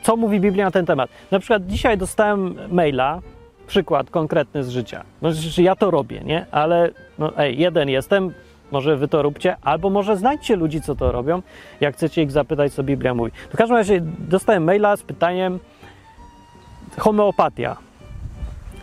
co 0.05 0.17
mówi 0.17 0.41
Biblia 0.41 0.65
na 0.65 0.71
ten 0.71 0.87
temat. 0.87 1.11
Na 1.31 1.39
przykład 1.39 1.67
dzisiaj 1.67 1.99
dostałem 1.99 2.55
maila, 2.71 3.21
przykład 3.67 4.11
konkretny 4.11 4.65
z 4.65 4.69
życia. 4.69 5.05
No, 5.23 5.29
ja 5.59 5.77
to 5.77 5.91
robię, 5.91 6.21
nie? 6.25 6.47
Ale 6.51 6.91
no, 7.19 7.39
ej, 7.39 7.59
jeden 7.59 7.89
jestem, 7.89 8.33
może 8.73 8.97
wy 8.97 9.09
to 9.09 9.23
róbcie, 9.23 9.57
albo 9.63 9.91
może 9.91 10.17
znajdźcie 10.17 10.57
ludzi, 10.57 10.81
co 10.81 10.95
to 10.95 11.13
robią, 11.13 11.43
jak 11.81 11.95
chcecie 11.95 12.23
ich 12.23 12.31
zapytać, 12.31 12.73
co 12.73 12.83
Biblia 12.83 13.15
mówi. 13.15 13.31
W 13.51 13.57
każdym 13.57 13.77
razie 13.77 14.01
dostałem 14.19 14.65
maila 14.65 14.97
z 14.97 15.03
pytaniem 15.03 15.59
homeopatia. 16.99 17.77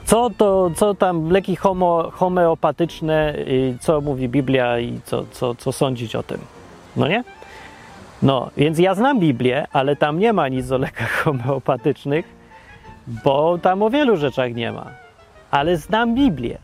Co 0.06 0.30
to, 0.30 0.72
co 0.76 0.94
tam 0.94 1.30
leki 1.30 1.56
homo, 1.56 2.12
homeopatyczne, 2.12 3.36
i 3.48 3.76
co 3.80 4.02
mówi 4.02 4.30
Biblia 4.30 4.80
i 4.80 5.00
co, 5.06 5.26
co, 5.32 5.56
co 5.56 5.72
sądzić 5.72 6.16
o 6.16 6.24
tym? 6.24 6.38
No 6.96 7.08
nie? 7.08 7.24
No, 8.24 8.50
więc 8.58 8.80
ja 8.80 8.96
znam 8.96 9.20
Biblię, 9.20 9.68
ale 9.74 9.96
tam 9.96 10.20
nie 10.20 10.34
ma 10.34 10.48
nic 10.48 10.72
o 10.72 10.78
lekach 10.78 11.12
homeopatycznych, 11.24 12.26
bo 13.24 13.58
tam 13.58 13.84
o 13.84 13.90
wielu 13.90 14.18
rzeczach 14.18 14.54
nie 14.54 14.72
ma. 14.72 14.86
Ale 15.52 15.78
znam 15.78 16.16
Biblię. 16.16 16.58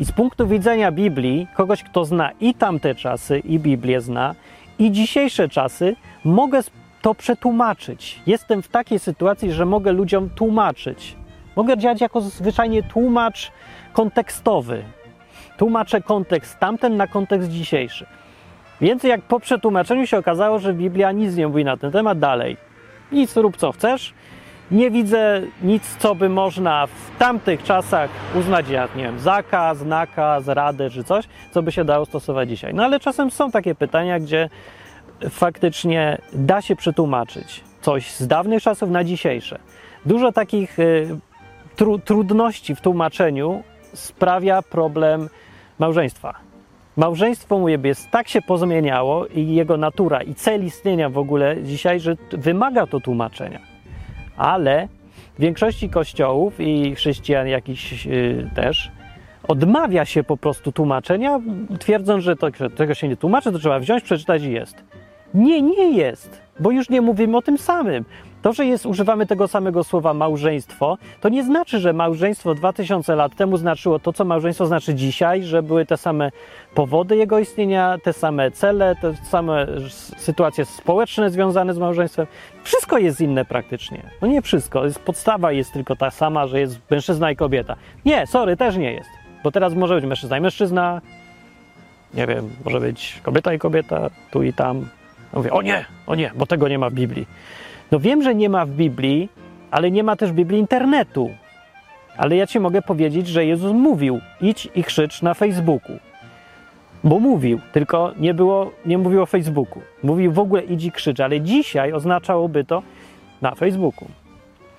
I 0.00 0.04
z 0.04 0.12
punktu 0.12 0.46
widzenia 0.46 0.92
Biblii, 0.92 1.46
kogoś, 1.54 1.82
kto 1.82 2.04
zna 2.04 2.30
i 2.40 2.54
tamte 2.54 2.94
czasy, 2.94 3.38
i 3.38 3.58
Biblię 3.58 4.00
zna, 4.00 4.34
i 4.78 4.92
dzisiejsze 4.92 5.48
czasy, 5.48 5.96
mogę 6.24 6.60
to 7.02 7.14
przetłumaczyć. 7.14 8.20
Jestem 8.26 8.62
w 8.62 8.68
takiej 8.68 8.98
sytuacji, 8.98 9.52
że 9.52 9.66
mogę 9.66 9.92
ludziom 9.92 10.30
tłumaczyć. 10.30 11.16
Mogę 11.56 11.78
działać 11.78 12.00
jako 12.00 12.20
zwyczajnie 12.20 12.82
tłumacz 12.82 13.52
kontekstowy. 13.92 14.84
Tłumaczę 15.56 16.02
kontekst 16.02 16.58
tamten 16.58 16.96
na 16.96 17.06
kontekst 17.06 17.50
dzisiejszy. 17.50 18.06
Więc 18.80 19.02
jak 19.02 19.22
po 19.22 19.40
przetłumaczeniu 19.40 20.06
się 20.06 20.18
okazało, 20.18 20.58
że 20.58 20.74
Biblia 20.74 21.12
nic 21.12 21.36
nie 21.36 21.48
mówi 21.48 21.64
na 21.64 21.76
ten 21.76 21.92
temat 21.92 22.18
dalej. 22.18 22.56
Nic 23.12 23.36
rób 23.36 23.56
co 23.56 23.72
chcesz. 23.72 24.14
Nie 24.70 24.90
widzę 24.90 25.42
nic, 25.62 25.96
co 25.98 26.14
by 26.14 26.28
można 26.28 26.86
w 26.86 27.18
tamtych 27.18 27.62
czasach 27.62 28.10
uznać 28.34 28.68
jak, 28.68 28.96
nie 28.96 29.02
wiem, 29.02 29.18
zakaz, 29.18 29.84
nakaz, 29.84 30.48
radę 30.48 30.90
czy 30.90 31.04
coś, 31.04 31.24
co 31.50 31.62
by 31.62 31.72
się 31.72 31.84
dało 31.84 32.04
stosować 32.04 32.48
dzisiaj. 32.48 32.74
No 32.74 32.84
ale 32.84 33.00
czasem 33.00 33.30
są 33.30 33.50
takie 33.50 33.74
pytania, 33.74 34.20
gdzie 34.20 34.48
faktycznie 35.30 36.18
da 36.32 36.62
się 36.62 36.76
przetłumaczyć 36.76 37.64
coś 37.80 38.10
z 38.10 38.26
dawnych 38.26 38.62
czasów 38.62 38.90
na 38.90 39.04
dzisiejsze. 39.04 39.58
Dużo 40.06 40.32
takich 40.32 40.78
y, 40.78 41.18
tru, 41.76 41.98
trudności 41.98 42.74
w 42.74 42.80
tłumaczeniu 42.80 43.62
sprawia 43.94 44.62
problem 44.62 45.28
małżeństwa. 45.78 46.34
Małżeństwo, 46.96 47.58
mówię, 47.58 47.78
jest 47.84 48.10
tak 48.10 48.28
się 48.28 48.42
pozmieniało 48.42 49.26
i 49.26 49.54
jego 49.54 49.76
natura 49.76 50.22
i 50.22 50.34
cel 50.34 50.64
istnienia 50.64 51.10
w 51.10 51.18
ogóle 51.18 51.62
dzisiaj, 51.62 52.00
że 52.00 52.16
wymaga 52.30 52.86
to 52.86 53.00
tłumaczenia. 53.00 53.60
Ale 54.36 54.88
w 55.38 55.40
większości 55.40 55.88
kościołów 55.88 56.54
i 56.60 56.94
chrześcijan 56.94 57.48
jakiś 57.48 58.06
yy, 58.06 58.50
też 58.54 58.90
odmawia 59.48 60.04
się 60.04 60.24
po 60.24 60.36
prostu 60.36 60.72
tłumaczenia, 60.72 61.40
twierdząc, 61.78 62.24
że 62.24 62.36
to, 62.36 62.48
że 62.56 62.70
tego 62.70 62.94
się 62.94 63.08
nie 63.08 63.16
tłumaczy, 63.16 63.52
to 63.52 63.58
trzeba 63.58 63.78
wziąć, 63.78 64.04
przeczytać 64.04 64.42
i 64.42 64.52
jest. 64.52 64.84
Nie, 65.34 65.62
nie 65.62 65.90
jest, 65.96 66.42
bo 66.60 66.70
już 66.70 66.88
nie 66.90 67.00
mówimy 67.00 67.36
o 67.36 67.42
tym 67.42 67.58
samym. 67.58 68.04
To, 68.44 68.52
że 68.52 68.66
jest, 68.66 68.86
używamy 68.86 69.26
tego 69.26 69.48
samego 69.48 69.84
słowa 69.84 70.14
małżeństwo, 70.14 70.98
to 71.20 71.28
nie 71.28 71.44
znaczy, 71.44 71.78
że 71.78 71.92
małżeństwo 71.92 72.54
2000 72.54 73.14
lat 73.14 73.36
temu 73.36 73.56
znaczyło 73.56 73.98
to, 73.98 74.12
co 74.12 74.24
małżeństwo 74.24 74.66
znaczy 74.66 74.94
dzisiaj, 74.94 75.42
że 75.42 75.62
były 75.62 75.86
te 75.86 75.96
same 75.96 76.30
powody 76.74 77.16
jego 77.16 77.38
istnienia, 77.38 77.98
te 78.02 78.12
same 78.12 78.50
cele, 78.50 78.96
te 78.96 79.14
same 79.14 79.66
sytuacje 80.16 80.64
społeczne 80.64 81.30
związane 81.30 81.74
z 81.74 81.78
małżeństwem. 81.78 82.26
Wszystko 82.62 82.98
jest 82.98 83.20
inne 83.20 83.44
praktycznie. 83.44 84.02
No 84.22 84.28
nie 84.28 84.42
wszystko, 84.42 84.84
jest, 84.84 84.98
podstawa 84.98 85.52
jest 85.52 85.72
tylko 85.72 85.96
ta 85.96 86.10
sama, 86.10 86.46
że 86.46 86.60
jest 86.60 86.80
mężczyzna 86.90 87.30
i 87.30 87.36
kobieta. 87.36 87.76
Nie, 88.04 88.26
sorry, 88.26 88.56
też 88.56 88.76
nie 88.76 88.92
jest. 88.92 89.10
Bo 89.44 89.50
teraz 89.50 89.74
może 89.74 89.94
być 89.94 90.04
mężczyzna 90.04 90.38
i 90.38 90.40
mężczyzna, 90.40 91.00
nie 92.14 92.26
wiem, 92.26 92.50
może 92.64 92.80
być 92.80 93.20
kobieta 93.22 93.54
i 93.54 93.58
kobieta, 93.58 94.10
tu 94.30 94.42
i 94.42 94.52
tam. 94.52 94.88
Mówię, 95.32 95.52
o 95.52 95.62
nie, 95.62 95.84
o 96.06 96.14
nie, 96.14 96.30
bo 96.34 96.46
tego 96.46 96.68
nie 96.68 96.78
ma 96.78 96.90
w 96.90 96.94
Biblii. 96.94 97.26
No 97.94 98.00
wiem, 98.00 98.22
że 98.22 98.34
nie 98.34 98.48
ma 98.48 98.66
w 98.66 98.70
Biblii, 98.70 99.28
ale 99.70 99.90
nie 99.90 100.02
ma 100.02 100.16
też 100.16 100.30
w 100.30 100.34
Biblii 100.34 100.60
internetu. 100.60 101.30
Ale 102.16 102.36
ja 102.36 102.46
ci 102.46 102.60
mogę 102.60 102.82
powiedzieć, 102.82 103.28
że 103.28 103.46
Jezus 103.46 103.72
mówił: 103.72 104.20
idź 104.40 104.68
i 104.74 104.84
krzycz 104.84 105.22
na 105.22 105.34
Facebooku. 105.34 105.98
Bo 107.04 107.18
mówił, 107.20 107.60
tylko 107.72 108.12
nie 108.18 108.34
było, 108.34 108.70
nie 108.86 108.98
mówił 108.98 109.22
o 109.22 109.26
Facebooku. 109.26 109.82
Mówił 110.02 110.32
w 110.32 110.38
ogóle 110.38 110.62
idź 110.62 110.84
i 110.84 110.92
krzycz, 110.92 111.20
ale 111.20 111.40
dzisiaj 111.40 111.92
oznaczałoby 111.92 112.64
to 112.64 112.82
na 113.42 113.54
Facebooku. 113.54 114.08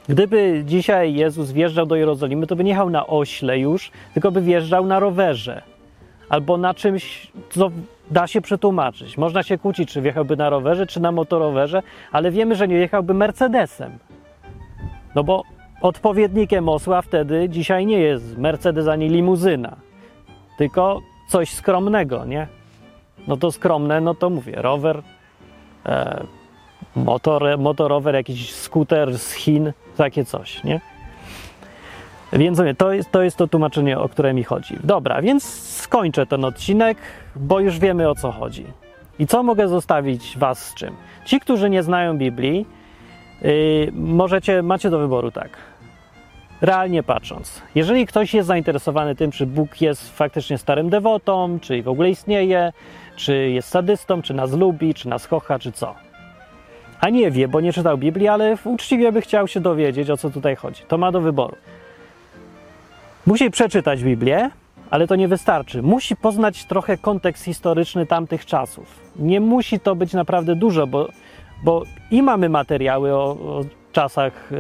Gdyby 0.10 0.64
dzisiaj 0.66 1.14
Jezus 1.14 1.52
wjeżdżał 1.52 1.86
do 1.86 1.96
Jerozolimy, 1.96 2.48
to 2.48 2.56
by 2.56 2.64
nie 2.64 2.70
jechał 2.72 2.90
na 2.90 3.08
ośle 3.08 3.60
już, 3.60 3.92
tylko 4.14 4.32
by 4.32 4.42
wjeżdżał 4.42 4.86
na 4.86 5.00
rowerze 5.00 5.62
albo 6.30 6.58
na 6.58 6.74
czymś, 6.74 7.32
co 7.50 7.72
da 8.12 8.28
się 8.28 8.42
przetłumaczyć. 8.42 9.18
Można 9.18 9.44
się 9.44 9.58
kłócić, 9.58 9.92
czy 9.92 10.02
wjechałby 10.02 10.36
na 10.36 10.50
rowerze, 10.50 10.88
czy 10.88 11.00
na 11.00 11.12
motorowerze, 11.12 11.84
ale 12.12 12.32
wiemy, 12.32 12.56
że 12.56 12.68
nie 12.68 12.76
jechałby 12.76 13.14
Mercedesem. 13.14 13.98
No 15.16 15.24
bo 15.24 15.44
odpowiednikiem 15.82 16.70
osła 16.70 17.02
wtedy 17.02 17.50
dzisiaj 17.50 17.86
nie 17.86 18.00
jest 18.00 18.38
Mercedes 18.38 18.88
ani 18.88 19.10
limuzyna, 19.10 19.76
tylko 20.58 21.02
coś 21.30 21.54
skromnego, 21.54 22.26
nie? 22.26 22.48
No 23.28 23.38
to 23.38 23.52
skromne, 23.52 24.02
no 24.02 24.14
to 24.14 24.30
mówię, 24.30 24.54
rower, 24.56 25.02
e, 25.86 26.24
motor, 26.96 27.58
motorower, 27.58 28.16
jakiś 28.16 28.54
skuter 28.54 29.18
z 29.18 29.32
Chin, 29.32 29.74
takie 29.98 30.26
coś, 30.26 30.64
nie? 30.64 30.82
Więc 32.34 32.62
to 32.78 32.94
jest, 32.94 33.12
to 33.12 33.22
jest 33.22 33.38
to 33.38 33.48
tłumaczenie, 33.48 34.00
o 34.00 34.10
które 34.10 34.34
mi 34.34 34.44
chodzi. 34.44 34.78
Dobra, 34.84 35.22
więc 35.22 35.44
skończę 35.96 36.26
ten 36.26 36.46
odcinek, 36.46 36.98
bo 37.36 37.60
już 37.60 37.80
wiemy 37.80 38.10
o 38.10 38.16
co 38.16 38.32
chodzi. 38.32 38.66
I 39.20 39.28
co 39.28 39.44
mogę 39.44 39.68
zostawić 39.68 40.38
Was 40.38 40.66
z 40.68 40.74
czym? 40.74 40.96
Ci, 41.26 41.40
którzy 41.40 41.70
nie 41.70 41.84
znają 41.84 42.18
Biblii, 42.18 42.66
yy, 43.42 43.92
możecie, 43.94 44.62
macie 44.62 44.90
do 44.90 45.00
wyboru 45.00 45.32
tak. 45.32 45.50
Realnie 46.62 47.04
patrząc, 47.04 47.62
jeżeli 47.76 48.06
ktoś 48.06 48.34
jest 48.34 48.48
zainteresowany 48.48 49.16
tym, 49.16 49.32
czy 49.32 49.46
Bóg 49.46 49.82
jest 49.82 50.18
faktycznie 50.18 50.58
starym 50.58 50.90
dewotą, 50.90 51.60
czy 51.62 51.84
w 51.84 51.88
ogóle 51.88 52.10
istnieje, 52.10 52.74
czy 53.16 53.50
jest 53.50 53.70
sadystą, 53.70 54.22
czy 54.22 54.34
nas 54.34 54.52
lubi, 54.52 54.94
czy 54.94 55.10
nas 55.10 55.28
kocha, 55.28 55.60
czy 55.60 55.72
co. 55.72 55.96
A 57.00 57.10
nie 57.10 57.32
wie, 57.32 57.48
bo 57.48 57.62
nie 57.62 57.74
czytał 57.74 57.98
Biblii, 57.98 58.28
ale 58.28 58.58
uczciwie 58.64 59.12
by 59.12 59.22
chciał 59.22 59.48
się 59.48 59.60
dowiedzieć, 59.60 60.10
o 60.10 60.18
co 60.18 60.30
tutaj 60.30 60.56
chodzi. 60.56 60.84
To 60.88 60.98
ma 60.98 61.12
do 61.12 61.22
wyboru. 61.22 61.56
Musi 63.26 63.52
przeczytać 63.52 64.04
Biblię, 64.04 64.50
ale 64.90 65.08
to 65.08 65.16
nie 65.16 65.28
wystarczy. 65.28 65.82
Musi 65.82 66.16
poznać 66.16 66.66
trochę 66.66 66.98
kontekst 66.98 67.46
historyczny 67.46 68.06
tamtych 68.06 68.46
czasów. 68.46 69.00
Nie 69.16 69.42
musi 69.42 69.80
to 69.80 69.96
być 69.96 70.14
naprawdę 70.14 70.56
dużo, 70.56 70.88
bo, 70.88 71.08
bo 71.64 71.84
i 72.12 72.22
mamy 72.22 72.50
materiały 72.50 73.14
o, 73.14 73.24
o 73.24 73.62
czasach 73.92 74.52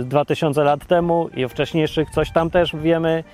y, 0.00 0.04
2000 0.04 0.64
lat 0.64 0.86
temu 0.86 1.28
i 1.36 1.44
o 1.44 1.48
wcześniejszych, 1.48 2.10
coś 2.10 2.32
tam 2.32 2.50
też 2.50 2.76
wiemy. 2.76 3.24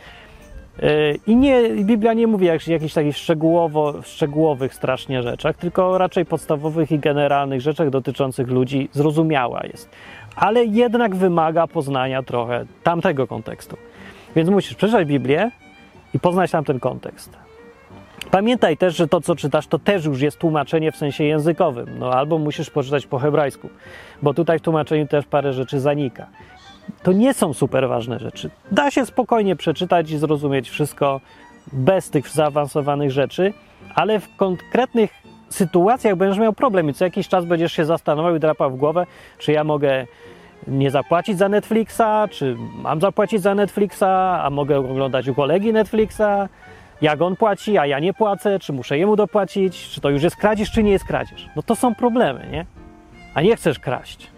Y, 0.83 1.19
I 1.27 1.37
nie, 1.37 1.63
Biblia 1.71 2.13
nie 2.13 2.27
mówi 2.27 2.51
o 2.51 2.53
jakichś, 2.53 2.95
takich 2.95 3.17
szczegółowo, 3.17 4.03
szczegółowych 4.03 4.75
strasznie 4.75 5.23
rzeczach, 5.23 5.57
tylko 5.57 5.99
raczej 5.99 6.27
podstawowych 6.27 6.93
i 6.93 6.99
generalnych 6.99 7.61
rzeczach 7.61 7.91
dotyczących 7.91 8.49
ludzi 8.49 8.89
zrozumiała 8.93 9.61
jest. 9.66 9.91
Ale 10.37 10.64
jednak 10.64 11.16
wymaga 11.16 11.66
poznania 11.66 12.22
trochę 12.22 12.64
tamtego 12.83 13.27
kontekstu. 13.27 13.77
Więc 14.37 14.51
musisz 14.51 14.75
przeczytać 14.75 15.09
Biblię 15.09 15.51
i 16.15 16.19
poznać 16.19 16.51
tamten 16.51 16.81
kontekst. 16.81 17.37
Pamiętaj 18.31 18.77
też, 18.77 18.97
że 18.97 19.09
to, 19.09 19.21
co 19.21 19.37
czytasz, 19.37 19.67
to 19.67 19.79
też 19.79 20.05
już 20.05 20.21
jest 20.21 20.39
tłumaczenie 20.39 20.93
w 20.93 20.97
sensie 20.97 21.25
językowym. 21.25 21.99
No 21.99 22.13
albo 22.13 22.39
musisz 22.39 22.71
poczytać 22.71 23.07
po 23.07 23.19
hebrajsku, 23.19 23.69
bo 24.23 24.35
tutaj 24.35 24.59
w 24.59 24.63
tłumaczeniu 24.63 25.07
też 25.07 25.27
parę 25.27 25.53
rzeczy 25.53 25.81
zanika. 25.81 26.27
To 27.03 27.13
nie 27.13 27.35
są 27.35 27.55
super 27.55 27.89
ważne 27.89 28.19
rzeczy. 28.19 28.51
Da 28.73 28.91
się 28.91 29.07
spokojnie 29.07 29.57
przeczytać 29.57 30.11
i 30.11 30.19
zrozumieć 30.19 30.71
wszystko 30.71 31.21
bez 31.73 32.11
tych 32.11 32.29
zaawansowanych 32.29 33.11
rzeczy, 33.11 33.53
ale 33.95 34.21
w 34.21 34.37
konkretnych 34.37 35.11
sytuacjach 35.49 36.17
będziesz 36.17 36.39
miał 36.39 36.53
problem 36.53 36.91
i 36.91 36.95
co 36.95 37.05
jakiś 37.05 37.29
czas 37.29 37.45
będziesz 37.45 37.73
się 37.73 37.85
zastanawiał 37.85 38.37
i 38.37 38.41
drapał 38.41 38.71
w 38.71 38.77
głowę, 38.77 39.07
czy 39.39 39.53
ja 39.53 39.65
mogę 39.65 40.07
nie 40.67 40.91
zapłacić 40.91 41.39
za 41.39 41.49
Netflixa, 41.49 42.29
czy 42.31 42.57
mam 42.75 43.01
zapłacić 43.01 43.43
za 43.43 43.55
Netflixa, 43.55 44.03
a 44.43 44.51
mogę 44.51 44.79
oglądać 44.79 45.29
u 45.29 45.35
kolegi 45.35 45.73
Netflixa, 45.73 46.49
jak 47.01 47.23
on 47.23 47.37
płaci, 47.37 47.79
a 47.79 47.87
ja 47.87 47.99
nie 47.99 48.15
płacę, 48.15 48.59
czy 48.59 48.73
muszę 48.73 48.99
jemu 48.99 49.17
dopłacić, 49.17 49.89
czy 49.89 50.01
to 50.01 50.11
już 50.11 50.23
jest 50.23 50.37
kradzież, 50.37 50.71
czy 50.71 50.83
nie 50.83 50.91
jest 50.91 51.05
kradzież. 51.05 51.49
No 51.57 51.63
to 51.63 51.77
są 51.77 51.95
problemy, 51.95 52.49
nie? 52.53 52.67
A 53.35 53.41
nie 53.41 53.57
chcesz 53.57 53.79
kraść 53.79 54.31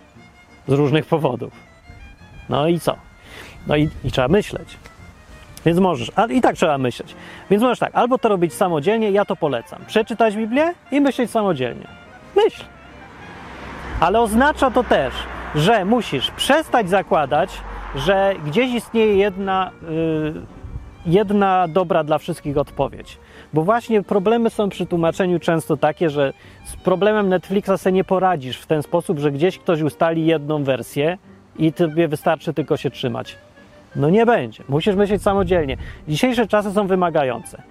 z 0.69 0.73
różnych 0.73 1.07
powodów. 1.07 1.53
No 2.49 2.69
i 2.69 2.81
co? 2.81 2.97
No 3.67 3.77
i, 3.77 3.89
i 4.05 4.11
trzeba 4.11 4.29
myśleć. 4.29 4.77
Więc 5.65 5.79
możesz, 5.79 6.13
ale 6.17 6.35
i 6.35 6.41
tak 6.41 6.57
trzeba 6.57 6.79
myśleć. 6.79 7.15
Więc 7.51 7.63
możesz 7.63 7.79
tak, 7.79 7.95
albo 7.95 8.19
to 8.19 8.29
robić 8.29 8.55
samodzielnie, 8.55 9.11
ja 9.11 9.25
to 9.25 9.37
polecam. 9.37 9.85
Przeczytać 9.87 10.37
Biblię 10.37 10.75
i 10.93 11.01
myśleć 11.01 11.31
samodzielnie. 11.31 11.87
Myśl. 12.37 12.65
Ale 14.01 14.21
oznacza 14.21 14.71
to 14.71 14.85
też, 14.85 15.15
że 15.55 15.85
musisz 15.85 16.31
przestać 16.31 16.89
zakładać, 16.89 17.51
że 17.97 18.35
gdzieś 18.47 18.75
istnieje 18.75 19.17
jedna, 19.17 19.71
y, 19.91 20.33
jedna 21.07 21.69
dobra 21.69 22.05
dla 22.05 22.19
wszystkich 22.19 22.59
odpowiedź. 22.59 23.19
Bo 23.53 23.63
właśnie 23.63 24.03
problemy 24.03 24.51
są 24.51 24.69
przy 24.69 24.87
tłumaczeniu 24.87 25.39
często 25.39 25.77
takie, 25.77 26.11
że 26.11 26.33
z 26.65 26.77
problemem 26.77 27.29
Netflixa 27.29 27.71
sobie 27.77 27.93
nie 27.93 28.05
poradzisz 28.05 28.59
w 28.59 28.67
ten 28.67 28.83
sposób, 28.83 29.19
że 29.19 29.33
gdzieś 29.33 29.59
ktoś 29.59 29.83
ustali 29.83 30.27
jedną 30.27 30.65
wersję 30.65 31.19
i 31.59 31.73
tobie 31.73 32.09
wystarczy 32.09 32.55
tylko 32.55 32.77
się 32.77 32.91
trzymać. 32.91 33.39
No 33.97 34.11
nie 34.11 34.27
będzie. 34.27 34.65
Musisz 34.69 34.97
myśleć 34.97 35.23
samodzielnie. 35.23 35.77
Dzisiejsze 36.09 36.47
czasy 36.47 36.73
są 36.73 36.87
wymagające, 36.87 37.63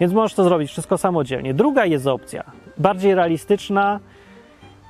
więc 0.00 0.12
możesz 0.12 0.34
to 0.34 0.44
zrobić 0.44 0.70
wszystko 0.70 0.98
samodzielnie. 0.98 1.54
Druga 1.54 1.84
jest 1.84 2.06
opcja, 2.06 2.44
bardziej 2.78 3.14
realistyczna, 3.14 4.00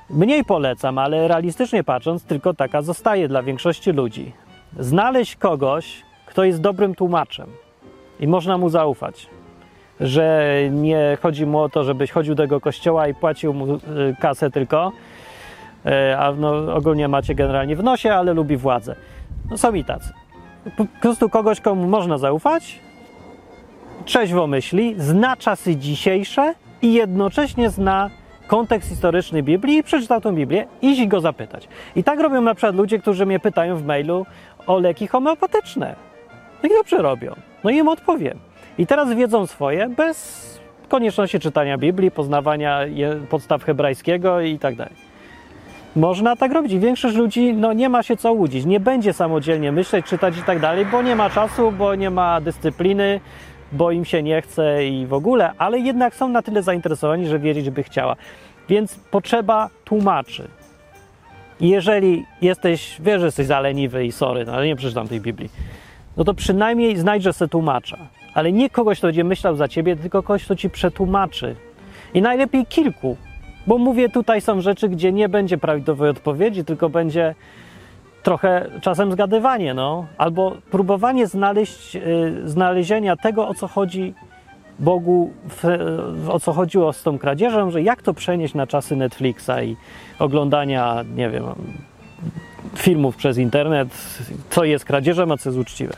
mniej 0.09 0.43
polecam, 0.43 0.97
ale 0.97 1.27
realistycznie 1.27 1.83
patrząc, 1.83 2.23
tylko 2.23 2.53
taka 2.53 2.81
zostaje 2.81 3.27
dla 3.27 3.43
większości 3.43 3.91
ludzi. 3.91 4.31
Znaleźć 4.79 5.35
kogoś, 5.35 6.03
kto 6.25 6.43
jest 6.43 6.61
dobrym 6.61 6.95
tłumaczem 6.95 7.47
i 8.19 8.27
można 8.27 8.57
mu 8.57 8.69
zaufać. 8.69 9.29
Że 9.99 10.55
nie 10.71 11.17
chodzi 11.21 11.45
mu 11.45 11.59
o 11.59 11.69
to, 11.69 11.83
żebyś 11.83 12.11
chodził 12.11 12.35
do 12.35 12.43
tego 12.43 12.61
kościoła 12.61 13.07
i 13.07 13.13
płacił 13.13 13.53
mu 13.53 13.75
y, 13.75 13.79
kasę 14.19 14.51
tylko, 14.51 14.91
y, 15.85 16.17
a 16.17 16.31
no, 16.31 16.75
ogólnie 16.75 17.07
macie 17.07 17.35
generalnie 17.35 17.75
w 17.75 17.83
nosie, 17.83 18.13
ale 18.13 18.33
lubi 18.33 18.57
władzę. 18.57 18.95
No 19.49 19.57
są 19.57 19.73
i 19.73 19.83
tacy. 19.83 20.13
Po 20.77 20.85
prostu 21.01 21.29
kogoś, 21.29 21.61
komu 21.61 21.87
można 21.87 22.17
zaufać, 22.17 22.79
trzeźwo 24.05 24.47
myśli, 24.47 24.95
zna 24.97 25.37
czasy 25.37 25.75
dzisiejsze 25.75 26.53
i 26.81 26.93
jednocześnie 26.93 27.69
zna 27.69 28.09
kontekst 28.47 28.89
historyczny 28.89 29.43
Biblii 29.43 29.77
i 29.77 29.83
przeczytał 29.83 30.21
tę 30.21 30.33
Biblię, 30.33 30.67
iść 30.81 31.07
go 31.07 31.21
zapytać. 31.21 31.67
I 31.95 32.03
tak 32.03 32.19
robią 32.19 32.41
na 32.41 32.55
przykład 32.55 32.75
ludzie, 32.75 32.99
którzy 32.99 33.25
mnie 33.25 33.39
pytają 33.39 33.77
w 33.77 33.85
mailu 33.85 34.25
o 34.67 34.79
leki 34.79 35.07
homeopatyczne. 35.07 35.95
No 36.63 36.69
i 36.69 36.71
dobrze 36.73 36.97
robią. 36.97 37.35
No 37.63 37.69
i 37.69 37.75
im 37.75 37.87
odpowiem. 37.87 38.39
I 38.77 38.87
teraz 38.87 39.13
wiedzą 39.13 39.47
swoje 39.47 39.89
bez 39.89 40.45
konieczności 40.89 41.39
czytania 41.39 41.77
Biblii, 41.77 42.11
poznawania 42.11 42.79
podstaw 43.29 43.63
hebrajskiego 43.63 44.41
i 44.41 44.59
tak 44.59 44.75
dalej. 44.75 44.93
Można 45.95 46.35
tak 46.35 46.51
robić 46.51 46.71
i 46.71 46.79
większość 46.79 47.15
ludzi 47.15 47.53
no, 47.53 47.73
nie 47.73 47.89
ma 47.89 48.03
się 48.03 48.17
co 48.17 48.33
łudzić. 48.33 48.65
Nie 48.65 48.79
będzie 48.79 49.13
samodzielnie 49.13 49.71
myśleć, 49.71 50.05
czytać 50.05 50.37
i 50.37 50.43
tak 50.43 50.59
dalej, 50.59 50.85
bo 50.85 51.01
nie 51.01 51.15
ma 51.15 51.29
czasu, 51.29 51.71
bo 51.71 51.95
nie 51.95 52.09
ma 52.09 52.41
dyscypliny, 52.41 53.19
bo 53.71 53.91
im 53.91 54.05
się 54.05 54.23
nie 54.23 54.41
chce 54.41 54.87
i 54.87 55.05
w 55.05 55.13
ogóle, 55.13 55.51
ale 55.57 55.79
jednak 55.79 56.15
są 56.15 56.29
na 56.29 56.41
tyle 56.41 56.63
zainteresowani, 56.63 57.27
że 57.27 57.39
wiedzieć 57.39 57.69
by 57.69 57.83
chciała. 57.83 58.15
Więc 58.69 58.95
potrzeba 58.95 59.69
tłumaczy. 59.85 60.47
Jeżeli 61.59 62.25
jesteś, 62.41 62.97
wiesz, 62.99 63.19
że 63.19 63.25
jesteś 63.25 63.47
zaleniwy 63.47 64.05
i 64.05 64.11
sorry, 64.11 64.45
no, 64.45 64.53
ale 64.53 64.67
nie 64.67 64.75
przeczytam 64.75 65.07
tej 65.07 65.21
Biblii, 65.21 65.49
no 66.17 66.23
to 66.23 66.33
przynajmniej 66.33 66.97
znajdźże 66.97 67.33
se 67.33 67.47
tłumacza. 67.47 67.97
Ale 68.33 68.51
nie 68.51 68.69
kogoś, 68.69 68.97
kto 68.97 69.07
będzie 69.07 69.23
myślał 69.23 69.55
za 69.55 69.67
ciebie, 69.67 69.95
tylko 69.95 70.23
kogoś, 70.23 70.45
kto 70.45 70.55
ci 70.55 70.69
przetłumaczy. 70.69 71.55
I 72.13 72.21
najlepiej 72.21 72.65
kilku. 72.65 73.17
Bo 73.67 73.77
mówię, 73.77 74.09
tutaj 74.09 74.41
są 74.41 74.61
rzeczy, 74.61 74.89
gdzie 74.89 75.11
nie 75.11 75.29
będzie 75.29 75.57
prawidłowej 75.57 76.09
odpowiedzi, 76.09 76.65
tylko 76.65 76.89
będzie 76.89 77.35
trochę 78.25 78.69
czasem 78.81 79.11
zgadywanie, 79.11 79.73
no. 79.73 80.05
Albo 80.17 80.57
próbowanie 80.71 81.27
znaleźć, 81.27 81.95
y, 81.95 82.01
znalezienia 82.45 83.15
tego, 83.15 83.47
o 83.47 83.53
co 83.53 83.67
chodzi 83.67 84.13
Bogu, 84.79 85.31
w, 85.49 85.63
w, 86.23 86.29
o 86.29 86.39
co 86.39 86.53
chodziło 86.53 86.93
z 86.93 87.03
tą 87.03 87.19
kradzieżą, 87.19 87.71
że 87.71 87.81
jak 87.81 88.01
to 88.01 88.13
przenieść 88.13 88.53
na 88.53 88.67
czasy 88.67 88.95
Netflixa 88.95 89.51
i 89.63 89.75
oglądania, 90.19 91.03
nie 91.15 91.29
wiem, 91.29 91.43
filmów 92.75 93.15
przez 93.15 93.37
internet, 93.37 93.89
co 94.49 94.63
jest 94.63 94.85
kradzieżą, 94.85 95.31
a 95.31 95.37
co 95.37 95.49
jest 95.49 95.59
uczciwe. 95.59 95.93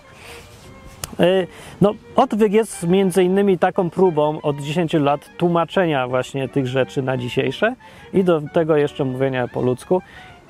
Y, 1.19 1.47
No, 1.82 1.93
odwyk 2.15 2.53
jest 2.53 2.88
między 2.88 3.23
innymi 3.23 3.57
taką 3.57 3.89
próbą 3.89 4.41
od 4.41 4.61
10 4.61 4.93
lat 4.93 5.30
tłumaczenia 5.38 6.07
właśnie 6.07 6.49
tych 6.49 6.67
rzeczy 6.67 7.01
na 7.01 7.17
dzisiejsze 7.17 7.75
i 8.13 8.23
do 8.23 8.41
tego 8.53 8.78
jeszcze 8.78 9.05
mówienia 9.05 9.47
po 9.47 9.61
ludzku. 9.61 10.01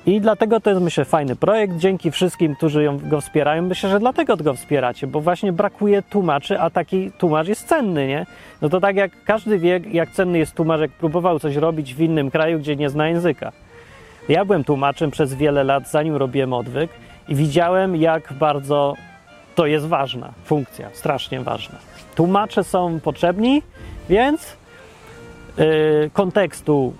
I 0.08 0.20
dlatego 0.20 0.60
to 0.60 0.70
jest, 0.70 0.82
myślę, 0.82 1.04
fajny 1.04 1.36
projekt. 1.36 1.76
Dzięki 1.76 2.10
wszystkim, 2.10 2.56
którzy 2.56 2.82
ją, 2.82 2.98
go 2.98 3.20
wspierają. 3.20 3.62
Myślę, 3.62 3.90
że 3.90 4.00
dlatego 4.00 4.36
go 4.36 4.54
wspieracie, 4.54 5.06
bo 5.06 5.20
właśnie 5.20 5.52
brakuje 5.52 6.02
tłumaczy, 6.02 6.60
a 6.60 6.70
taki 6.70 7.10
tłumacz 7.10 7.48
jest 7.48 7.68
cenny, 7.68 8.06
nie? 8.06 8.26
No 8.62 8.68
to 8.68 8.80
tak 8.80 8.96
jak 8.96 9.24
każdy 9.24 9.58
wie, 9.58 9.80
jak 9.92 10.10
cenny 10.10 10.38
jest 10.38 10.54
tłumacz, 10.54 10.80
jak 10.80 10.90
próbował 10.90 11.38
coś 11.38 11.56
robić 11.56 11.94
w 11.94 12.00
innym 12.00 12.30
kraju, 12.30 12.58
gdzie 12.58 12.76
nie 12.76 12.90
zna 12.90 13.08
języka. 13.08 13.52
Ja 14.28 14.44
byłem 14.44 14.64
tłumaczem 14.64 15.10
przez 15.10 15.34
wiele 15.34 15.64
lat, 15.64 15.90
zanim 15.90 16.16
robiłem 16.16 16.52
odwyk 16.52 16.90
i 17.28 17.34
widziałem, 17.34 17.96
jak 17.96 18.32
bardzo 18.32 18.94
to 19.54 19.66
jest 19.66 19.86
ważna 19.86 20.32
funkcja, 20.44 20.88
strasznie 20.92 21.40
ważna. 21.40 21.78
Tłumacze 22.14 22.64
są 22.64 23.00
potrzebni, 23.00 23.62
więc 24.08 24.56
yy, 25.58 26.10
kontekstu 26.12 26.94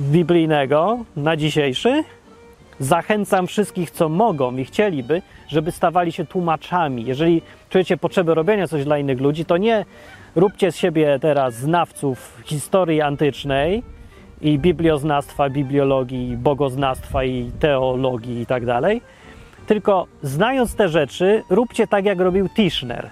biblijnego 0.00 0.98
na 1.16 1.36
dzisiejszy 1.36 2.04
zachęcam 2.78 3.46
wszystkich, 3.46 3.90
co 3.90 4.08
mogą 4.08 4.56
i 4.56 4.64
chcieliby, 4.64 5.22
żeby 5.48 5.72
stawali 5.72 6.12
się 6.12 6.26
tłumaczami. 6.26 7.04
Jeżeli 7.04 7.42
czujecie 7.70 7.96
potrzebę 7.96 8.34
robienia 8.34 8.68
coś 8.68 8.84
dla 8.84 8.98
innych 8.98 9.20
ludzi, 9.20 9.44
to 9.44 9.56
nie 9.56 9.84
róbcie 10.36 10.72
z 10.72 10.76
siebie 10.76 11.18
teraz 11.20 11.54
znawców 11.54 12.42
historii 12.44 13.00
antycznej 13.00 13.82
i 14.40 14.58
biblioznawstwa, 14.58 15.50
bibliologii, 15.50 16.36
bogoznawstwa 16.36 17.24
i 17.24 17.50
teologii 17.58 18.40
i 18.40 18.46
tak 18.46 18.66
dalej, 18.66 19.02
tylko 19.66 20.06
znając 20.22 20.74
te 20.74 20.88
rzeczy, 20.88 21.42
róbcie 21.50 21.86
tak, 21.86 22.04
jak 22.04 22.20
robił 22.20 22.48
Tischner. 22.48 23.10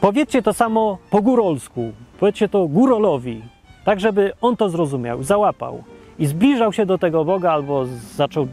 Powiedzcie 0.00 0.42
to 0.42 0.54
samo 0.54 0.98
po 1.10 1.22
górolsku, 1.22 1.92
powiedzcie 2.20 2.48
to 2.48 2.68
górolowi, 2.68 3.42
tak 3.84 4.00
żeby 4.00 4.32
on 4.40 4.56
to 4.56 4.68
zrozumiał, 4.68 5.22
załapał 5.22 5.84
i 6.18 6.26
zbliżał 6.26 6.72
się 6.72 6.86
do 6.86 6.98
tego 6.98 7.24
Boga 7.24 7.52
albo 7.52 7.86
zaczął, 8.14 8.48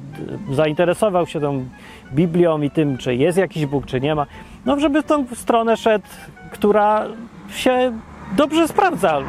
zainteresował 0.51 1.27
się 1.27 1.39
tą 1.41 1.65
Biblią 2.13 2.61
i 2.61 2.71
tym, 2.71 2.97
czy 2.97 3.15
jest 3.15 3.37
jakiś 3.37 3.65
Bóg, 3.65 3.85
czy 3.85 4.01
nie 4.01 4.15
ma. 4.15 4.25
No, 4.65 4.79
żeby 4.79 5.01
w 5.01 5.05
tą 5.05 5.25
stronę 5.35 5.77
szedł, 5.77 6.05
która 6.51 7.05
się 7.49 7.91
dobrze 8.37 8.67
sprawdza 8.67 9.21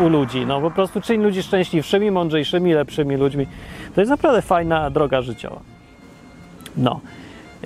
u 0.00 0.08
ludzi. 0.08 0.46
No, 0.46 0.60
po 0.60 0.70
prostu 0.70 1.00
czyni 1.00 1.24
ludzi 1.24 1.42
szczęśliwszymi, 1.42 2.10
mądrzejszymi, 2.10 2.72
lepszymi 2.72 3.16
ludźmi. 3.16 3.46
To 3.94 4.00
jest 4.00 4.10
naprawdę 4.10 4.42
fajna 4.42 4.90
droga 4.90 5.22
życiowa. 5.22 5.60
No. 6.76 7.00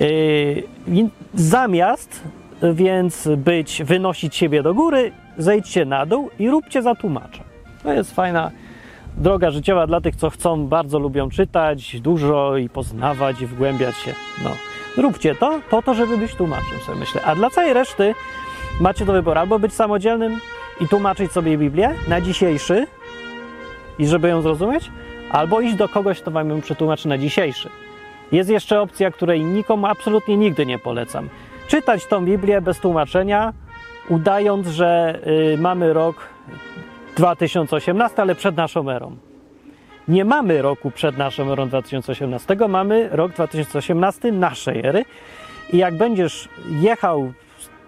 Yy, 0.01 1.11
zamiast 1.35 2.23
więc 2.63 3.29
być, 3.37 3.83
wynosić 3.85 4.37
siebie 4.37 4.63
do 4.63 4.75
góry, 4.75 5.13
zejdźcie 5.39 5.85
na 5.85 6.07
dół 6.07 6.31
i 6.39 6.51
róbcie 6.51 6.83
za 6.83 6.95
tłumacza. 6.95 7.43
To 7.83 7.93
jest 7.93 8.15
fajna 8.15 8.51
droga 9.17 9.51
życiowa 9.51 9.87
dla 9.87 10.01
tych, 10.01 10.17
co 10.17 10.31
chcą, 10.31 10.67
bardzo 10.67 10.99
lubią 10.99 11.31
czytać 11.31 12.01
dużo 12.01 12.57
i 12.57 12.69
poznawać 12.69 13.41
i 13.41 13.47
wgłębiać 13.47 13.97
się. 13.97 14.15
No. 14.45 14.51
Róbcie 15.03 15.35
to 15.35 15.61
po 15.71 15.83
to, 15.83 15.95
żeby 15.95 16.19
być 16.19 16.35
tłumaczem, 16.35 16.81
sobie 16.87 16.99
myślę. 16.99 17.23
A 17.23 17.35
dla 17.35 17.51
całej 17.51 17.73
reszty 17.73 18.15
macie 18.81 19.05
do 19.05 19.13
wyboru 19.13 19.41
albo 19.41 19.59
być 19.59 19.73
samodzielnym 19.73 20.41
i 20.81 20.89
tłumaczyć 20.89 21.33
sobie 21.33 21.59
Biblię 21.59 21.95
na 22.09 22.21
dzisiejszy 22.21 22.87
i 23.99 24.07
żeby 24.07 24.29
ją 24.29 24.43
zrozumieć, 24.43 24.91
albo 25.31 25.61
iść 25.61 25.77
do 25.77 25.89
kogoś, 25.89 26.21
kto 26.21 26.31
wam 26.31 26.51
ją 26.51 26.61
przetłumaczy 26.61 27.09
na 27.09 27.19
dzisiejszy. 27.19 27.71
Jest 28.33 28.51
jeszcze 28.51 28.81
opcja, 28.81 29.11
której 29.11 29.45
nikomu 29.45 29.87
absolutnie 29.87 30.37
nigdy 30.37 30.67
nie 30.67 30.79
polecam. 30.79 31.29
Czytać 31.69 32.07
tą 32.07 32.25
Biblię 32.25 32.61
bez 32.61 32.81
tłumaczenia, 32.81 33.53
udając, 34.09 34.67
że 34.67 35.21
y, 35.55 35.59
mamy 35.59 35.93
rok 35.93 36.17
2018, 37.17 38.23
ale 38.23 38.35
przed 38.35 38.57
naszą 38.57 38.91
erą. 38.91 39.17
Nie 40.09 40.25
mamy 40.25 40.63
roku 40.63 40.91
przed 40.91 41.19
naszą 41.19 41.53
erą 41.53 41.69
2018, 41.69 42.57
mamy 42.69 43.09
rok 43.13 43.33
2018 43.33 44.33
naszej 44.33 44.87
ery. 44.87 45.05
I 45.73 45.77
jak 45.77 45.97
będziesz 45.97 46.49
jechał 46.81 47.33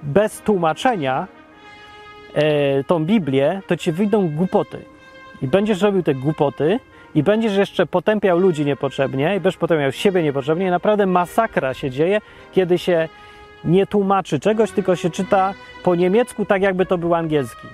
bez 0.02 0.40
tłumaczenia 0.40 1.26
e, 2.34 2.84
tą 2.84 3.04
Biblię, 3.04 3.62
to 3.66 3.76
ci 3.76 3.92
wyjdą 3.92 4.28
głupoty. 4.28 4.84
I 5.42 5.46
będziesz 5.46 5.82
robił 5.82 6.02
te 6.02 6.14
głupoty, 6.14 6.80
i 7.14 7.22
będziesz 7.22 7.56
jeszcze 7.56 7.86
potępiał 7.86 8.38
ludzi 8.38 8.64
niepotrzebnie, 8.64 9.36
i 9.36 9.40
będziesz 9.40 9.56
potępiał 9.56 9.92
siebie 9.92 10.22
niepotrzebnie, 10.22 10.66
i 10.66 10.70
naprawdę 10.70 11.06
masakra 11.06 11.74
się 11.74 11.90
dzieje, 11.90 12.20
kiedy 12.52 12.78
się 12.78 13.08
nie 13.64 13.86
tłumaczy 13.86 14.40
czegoś, 14.40 14.70
tylko 14.70 14.96
się 14.96 15.10
czyta 15.10 15.54
po 15.82 15.94
niemiecku 15.94 16.44
tak, 16.44 16.62
jakby 16.62 16.86
to 16.86 16.98
był 16.98 17.14
angielski. 17.14 17.68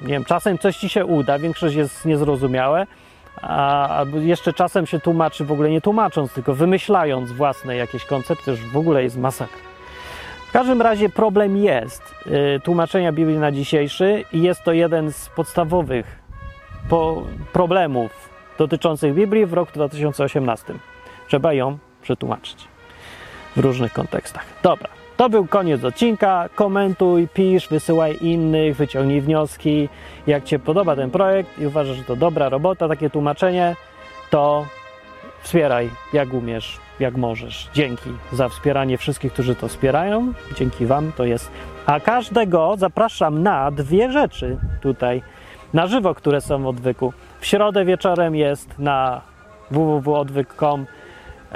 Nie 0.00 0.08
wiem, 0.08 0.24
czasem 0.24 0.58
coś 0.58 0.76
ci 0.76 0.88
się 0.88 1.06
uda, 1.06 1.38
większość 1.38 1.74
jest 1.74 2.04
niezrozumiałe, 2.04 2.86
a 3.42 4.04
jeszcze 4.20 4.52
czasem 4.52 4.86
się 4.86 5.00
tłumaczy 5.00 5.44
w 5.44 5.52
ogóle 5.52 5.70
nie 5.70 5.80
tłumacząc, 5.80 6.32
tylko 6.32 6.54
wymyślając 6.54 7.32
własne 7.32 7.76
jakieś 7.76 8.04
koncepty, 8.04 8.50
już 8.50 8.60
w 8.60 8.76
ogóle 8.76 9.02
jest 9.02 9.18
masakra. 9.18 9.58
W 10.48 10.52
każdym 10.52 10.82
razie 10.82 11.08
problem 11.08 11.56
jest 11.56 12.14
y, 12.26 12.60
tłumaczenia 12.60 13.12
Biblii 13.12 13.38
na 13.38 13.52
dzisiejszy 13.52 14.24
i 14.32 14.42
jest 14.42 14.62
to 14.64 14.72
jeden 14.72 15.12
z 15.12 15.28
podstawowych 15.28 16.18
po 16.88 17.22
problemów 17.52 18.30
dotyczących 18.58 19.14
Biblii 19.14 19.46
w 19.46 19.52
roku 19.52 19.72
2018. 19.74 20.74
Trzeba 21.28 21.52
ją 21.52 21.78
przetłumaczyć 22.02 22.68
w 23.56 23.58
różnych 23.58 23.92
kontekstach. 23.92 24.44
Dobra, 24.62 24.99
to 25.20 25.28
był 25.28 25.46
koniec 25.46 25.84
odcinka. 25.84 26.48
Komentuj, 26.54 27.28
pisz, 27.28 27.68
wysyłaj 27.68 28.16
innych, 28.20 28.76
wyciągnij 28.76 29.20
wnioski. 29.20 29.88
Jak 30.26 30.44
Cię 30.44 30.58
podoba 30.58 30.96
ten 30.96 31.10
projekt 31.10 31.58
i 31.58 31.66
uważasz, 31.66 31.96
że 31.96 32.04
to 32.04 32.16
dobra 32.16 32.48
robota, 32.48 32.88
takie 32.88 33.10
tłumaczenie, 33.10 33.76
to 34.30 34.66
wspieraj 35.42 35.90
jak 36.12 36.34
umiesz, 36.34 36.80
jak 37.00 37.16
możesz. 37.16 37.70
Dzięki 37.74 38.10
za 38.32 38.48
wspieranie 38.48 38.98
wszystkich, 38.98 39.32
którzy 39.32 39.54
to 39.54 39.68
wspierają. 39.68 40.32
Dzięki 40.56 40.86
Wam 40.86 41.12
to 41.12 41.24
jest. 41.24 41.50
A 41.86 42.00
każdego 42.00 42.74
zapraszam 42.78 43.42
na 43.42 43.70
dwie 43.70 44.12
rzeczy 44.12 44.56
tutaj 44.80 45.22
na 45.74 45.86
żywo, 45.86 46.14
które 46.14 46.40
są 46.40 46.62
w 46.62 46.66
odwyku. 46.66 47.12
W 47.40 47.46
środę 47.46 47.84
wieczorem 47.84 48.36
jest 48.36 48.78
na 48.78 49.20
www.odwyk.com 49.70 50.86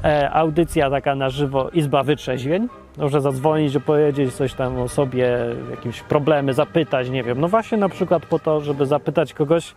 e, 0.05 0.31
audycja 0.31 0.91
taka 0.91 1.15
na 1.15 1.31
żywo 1.31 1.71
Izba 1.71 2.03
Wytrzeźwień. 2.03 2.69
Może 2.99 3.21
zadzwonić, 3.21 3.77
opowiedzieć 3.77 4.35
coś 4.35 4.55
tam 4.55 4.79
o 4.81 4.89
sobie, 4.89 5.39
jakieś 5.71 6.01
problemy, 6.01 6.55
zapytać, 6.55 7.11
nie 7.11 7.23
wiem. 7.23 7.41
No 7.41 7.49
właśnie 7.49 7.79
na 7.79 7.89
przykład 7.89 8.27
po 8.27 8.39
to, 8.39 8.61
żeby 8.61 8.87
zapytać 8.87 9.35
kogoś, 9.35 9.75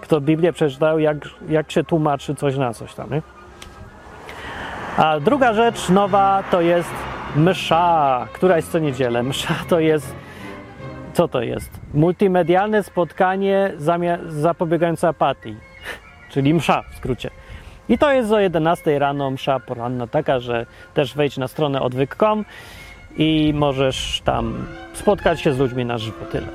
kto 0.00 0.20
Biblię 0.20 0.52
przeczytał, 0.52 0.98
jak, 0.98 1.16
jak 1.48 1.72
się 1.72 1.84
tłumaczy 1.84 2.34
coś 2.34 2.56
na 2.56 2.74
coś 2.74 2.94
tam, 2.94 3.10
nie? 3.10 3.22
A 4.96 5.20
druga 5.20 5.54
rzecz 5.54 5.88
nowa 5.88 6.42
to 6.50 6.60
jest 6.60 6.90
msza, 7.36 8.26
która 8.32 8.56
jest 8.56 8.72
co 8.72 8.78
niedzielę. 8.78 9.22
Msza 9.22 9.54
to 9.68 9.80
jest 9.80 10.14
co 11.16 11.28
to 11.28 11.42
jest? 11.42 11.80
Multimedialne 11.94 12.82
spotkanie 12.82 13.72
zapobiegające 14.28 15.08
apatii, 15.08 15.56
czyli 16.30 16.54
msza 16.54 16.82
w 16.90 16.96
skrócie. 16.96 17.30
I 17.88 17.98
to 17.98 18.12
jest 18.12 18.32
o 18.32 18.38
11 18.38 18.98
rano 18.98 19.30
msza 19.30 19.60
poranna, 19.60 20.06
taka, 20.06 20.40
że 20.40 20.66
też 20.94 21.14
wejdź 21.14 21.36
na 21.36 21.48
stronę 21.48 21.82
odwyk.com 21.82 22.44
i 23.16 23.52
możesz 23.54 24.22
tam 24.24 24.66
spotkać 24.94 25.40
się 25.40 25.52
z 25.52 25.58
ludźmi 25.58 25.84
na 25.84 25.98
żywo, 25.98 26.24
tyle. 26.32 26.46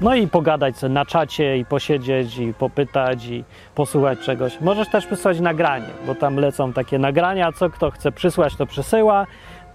No 0.00 0.14
i 0.14 0.28
pogadać 0.28 0.74
na 0.90 1.06
czacie 1.06 1.58
i 1.58 1.64
posiedzieć 1.64 2.38
i 2.38 2.54
popytać 2.54 3.26
i 3.26 3.44
posłuchać 3.74 4.18
czegoś. 4.18 4.60
Możesz 4.60 4.88
też 4.88 5.06
przysłać 5.06 5.40
nagranie, 5.40 5.88
bo 6.06 6.14
tam 6.14 6.36
lecą 6.36 6.72
takie 6.72 6.98
nagrania, 6.98 7.52
co 7.52 7.70
kto 7.70 7.90
chce 7.90 8.12
przysłać, 8.12 8.56
to 8.56 8.66
przesyła, 8.66 9.26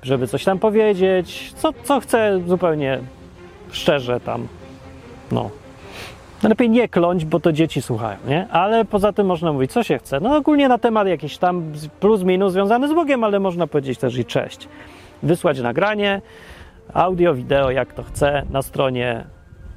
żeby 0.04 0.28
coś 0.28 0.44
tam 0.44 0.60
powiedzieć, 0.60 1.54
co, 1.56 1.74
co 1.84 2.00
chce 2.00 2.40
zupełnie 2.48 3.00
szczerze 3.72 4.20
tam, 4.20 4.48
no. 5.32 5.63
Lepiej 6.44 6.70
nie 6.70 6.90
kląć, 6.90 7.26
bo 7.26 7.40
to 7.40 7.52
dzieci 7.52 7.82
słuchają, 7.82 8.18
nie? 8.28 8.48
Ale 8.52 8.86
poza 8.86 9.14
tym 9.14 9.28
można 9.28 9.54
mówić, 9.54 9.72
co 9.72 9.84
się 9.84 9.98
chce. 9.98 10.20
No 10.20 10.36
ogólnie 10.36 10.68
na 10.68 10.78
temat 10.78 11.08
jakiś 11.08 11.38
tam 11.38 11.72
plus 12.00 12.24
minus 12.24 12.54
związany 12.54 12.88
z 12.88 12.94
Bogiem, 12.94 13.24
ale 13.24 13.40
można 13.40 13.68
powiedzieć 13.68 14.00
też 14.00 14.18
i 14.18 14.26
cześć. 14.26 14.68
Wysłać 15.24 15.60
nagranie, 15.60 16.22
audio, 16.94 17.34
wideo, 17.34 17.72
jak 17.72 17.94
to 17.94 18.04
chce, 18.04 18.44
na 18.50 18.62
stronie 18.62 19.24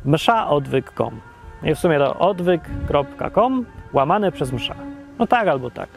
mszaodwyk.com. 0.05 1.21
I 1.63 1.75
w 1.75 1.79
sumie 1.79 1.99
to 1.99 2.19
odwyk.com 2.19 3.65
łamane 3.93 4.33
przez 4.33 4.53
msza. 4.53 4.75
No 5.19 5.27
tak 5.27 5.49
albo 5.49 5.71
tak. 5.71 5.89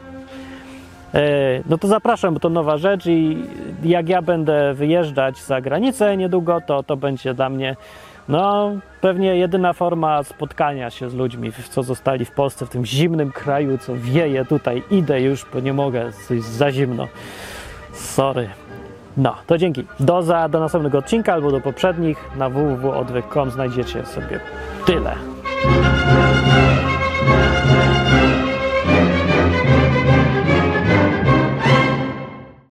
E, 1.14 1.20
No 1.68 1.78
to 1.78 1.88
zapraszam, 1.88 2.34
bo 2.34 2.40
to 2.40 2.48
nowa 2.48 2.76
rzecz 2.76 3.06
i 3.06 3.44
jak 3.82 4.08
ja 4.08 4.22
będę 4.22 4.74
wyjeżdżać 4.74 5.38
za 5.38 5.60
granicę 5.60 6.16
niedługo, 6.16 6.60
to 6.60 6.82
to 6.82 6.96
będzie 6.96 7.34
dla 7.34 7.48
mnie 7.48 7.76
no 8.30 8.72
pewnie 9.00 9.36
jedyna 9.36 9.72
forma 9.72 10.22
spotkania 10.22 10.90
się 10.90 11.10
z 11.10 11.14
ludźmi, 11.14 11.52
co 11.70 11.82
zostali 11.82 12.24
w 12.24 12.30
Polsce, 12.30 12.66
w 12.66 12.68
tym 12.68 12.86
zimnym 12.86 13.32
kraju, 13.32 13.78
co 13.78 13.92
wieje 13.96 14.44
tutaj. 14.44 14.82
Idę 14.90 15.20
już, 15.20 15.46
bo 15.54 15.60
nie 15.60 15.72
mogę, 15.72 16.10
jest 16.30 16.52
za 16.52 16.72
zimno. 16.72 17.08
Sorry. 17.92 18.48
No, 19.16 19.36
to 19.46 19.58
dzięki. 19.58 19.84
Do, 20.00 20.22
za, 20.22 20.48
do 20.48 20.60
następnego 20.60 20.98
odcinka 20.98 21.32
albo 21.32 21.50
do 21.50 21.60
poprzednich 21.60 22.30
na 22.36 22.48
www.odwyk.com 22.50 23.50
znajdziecie 23.50 24.06
sobie 24.06 24.40
tyle. 24.86 25.14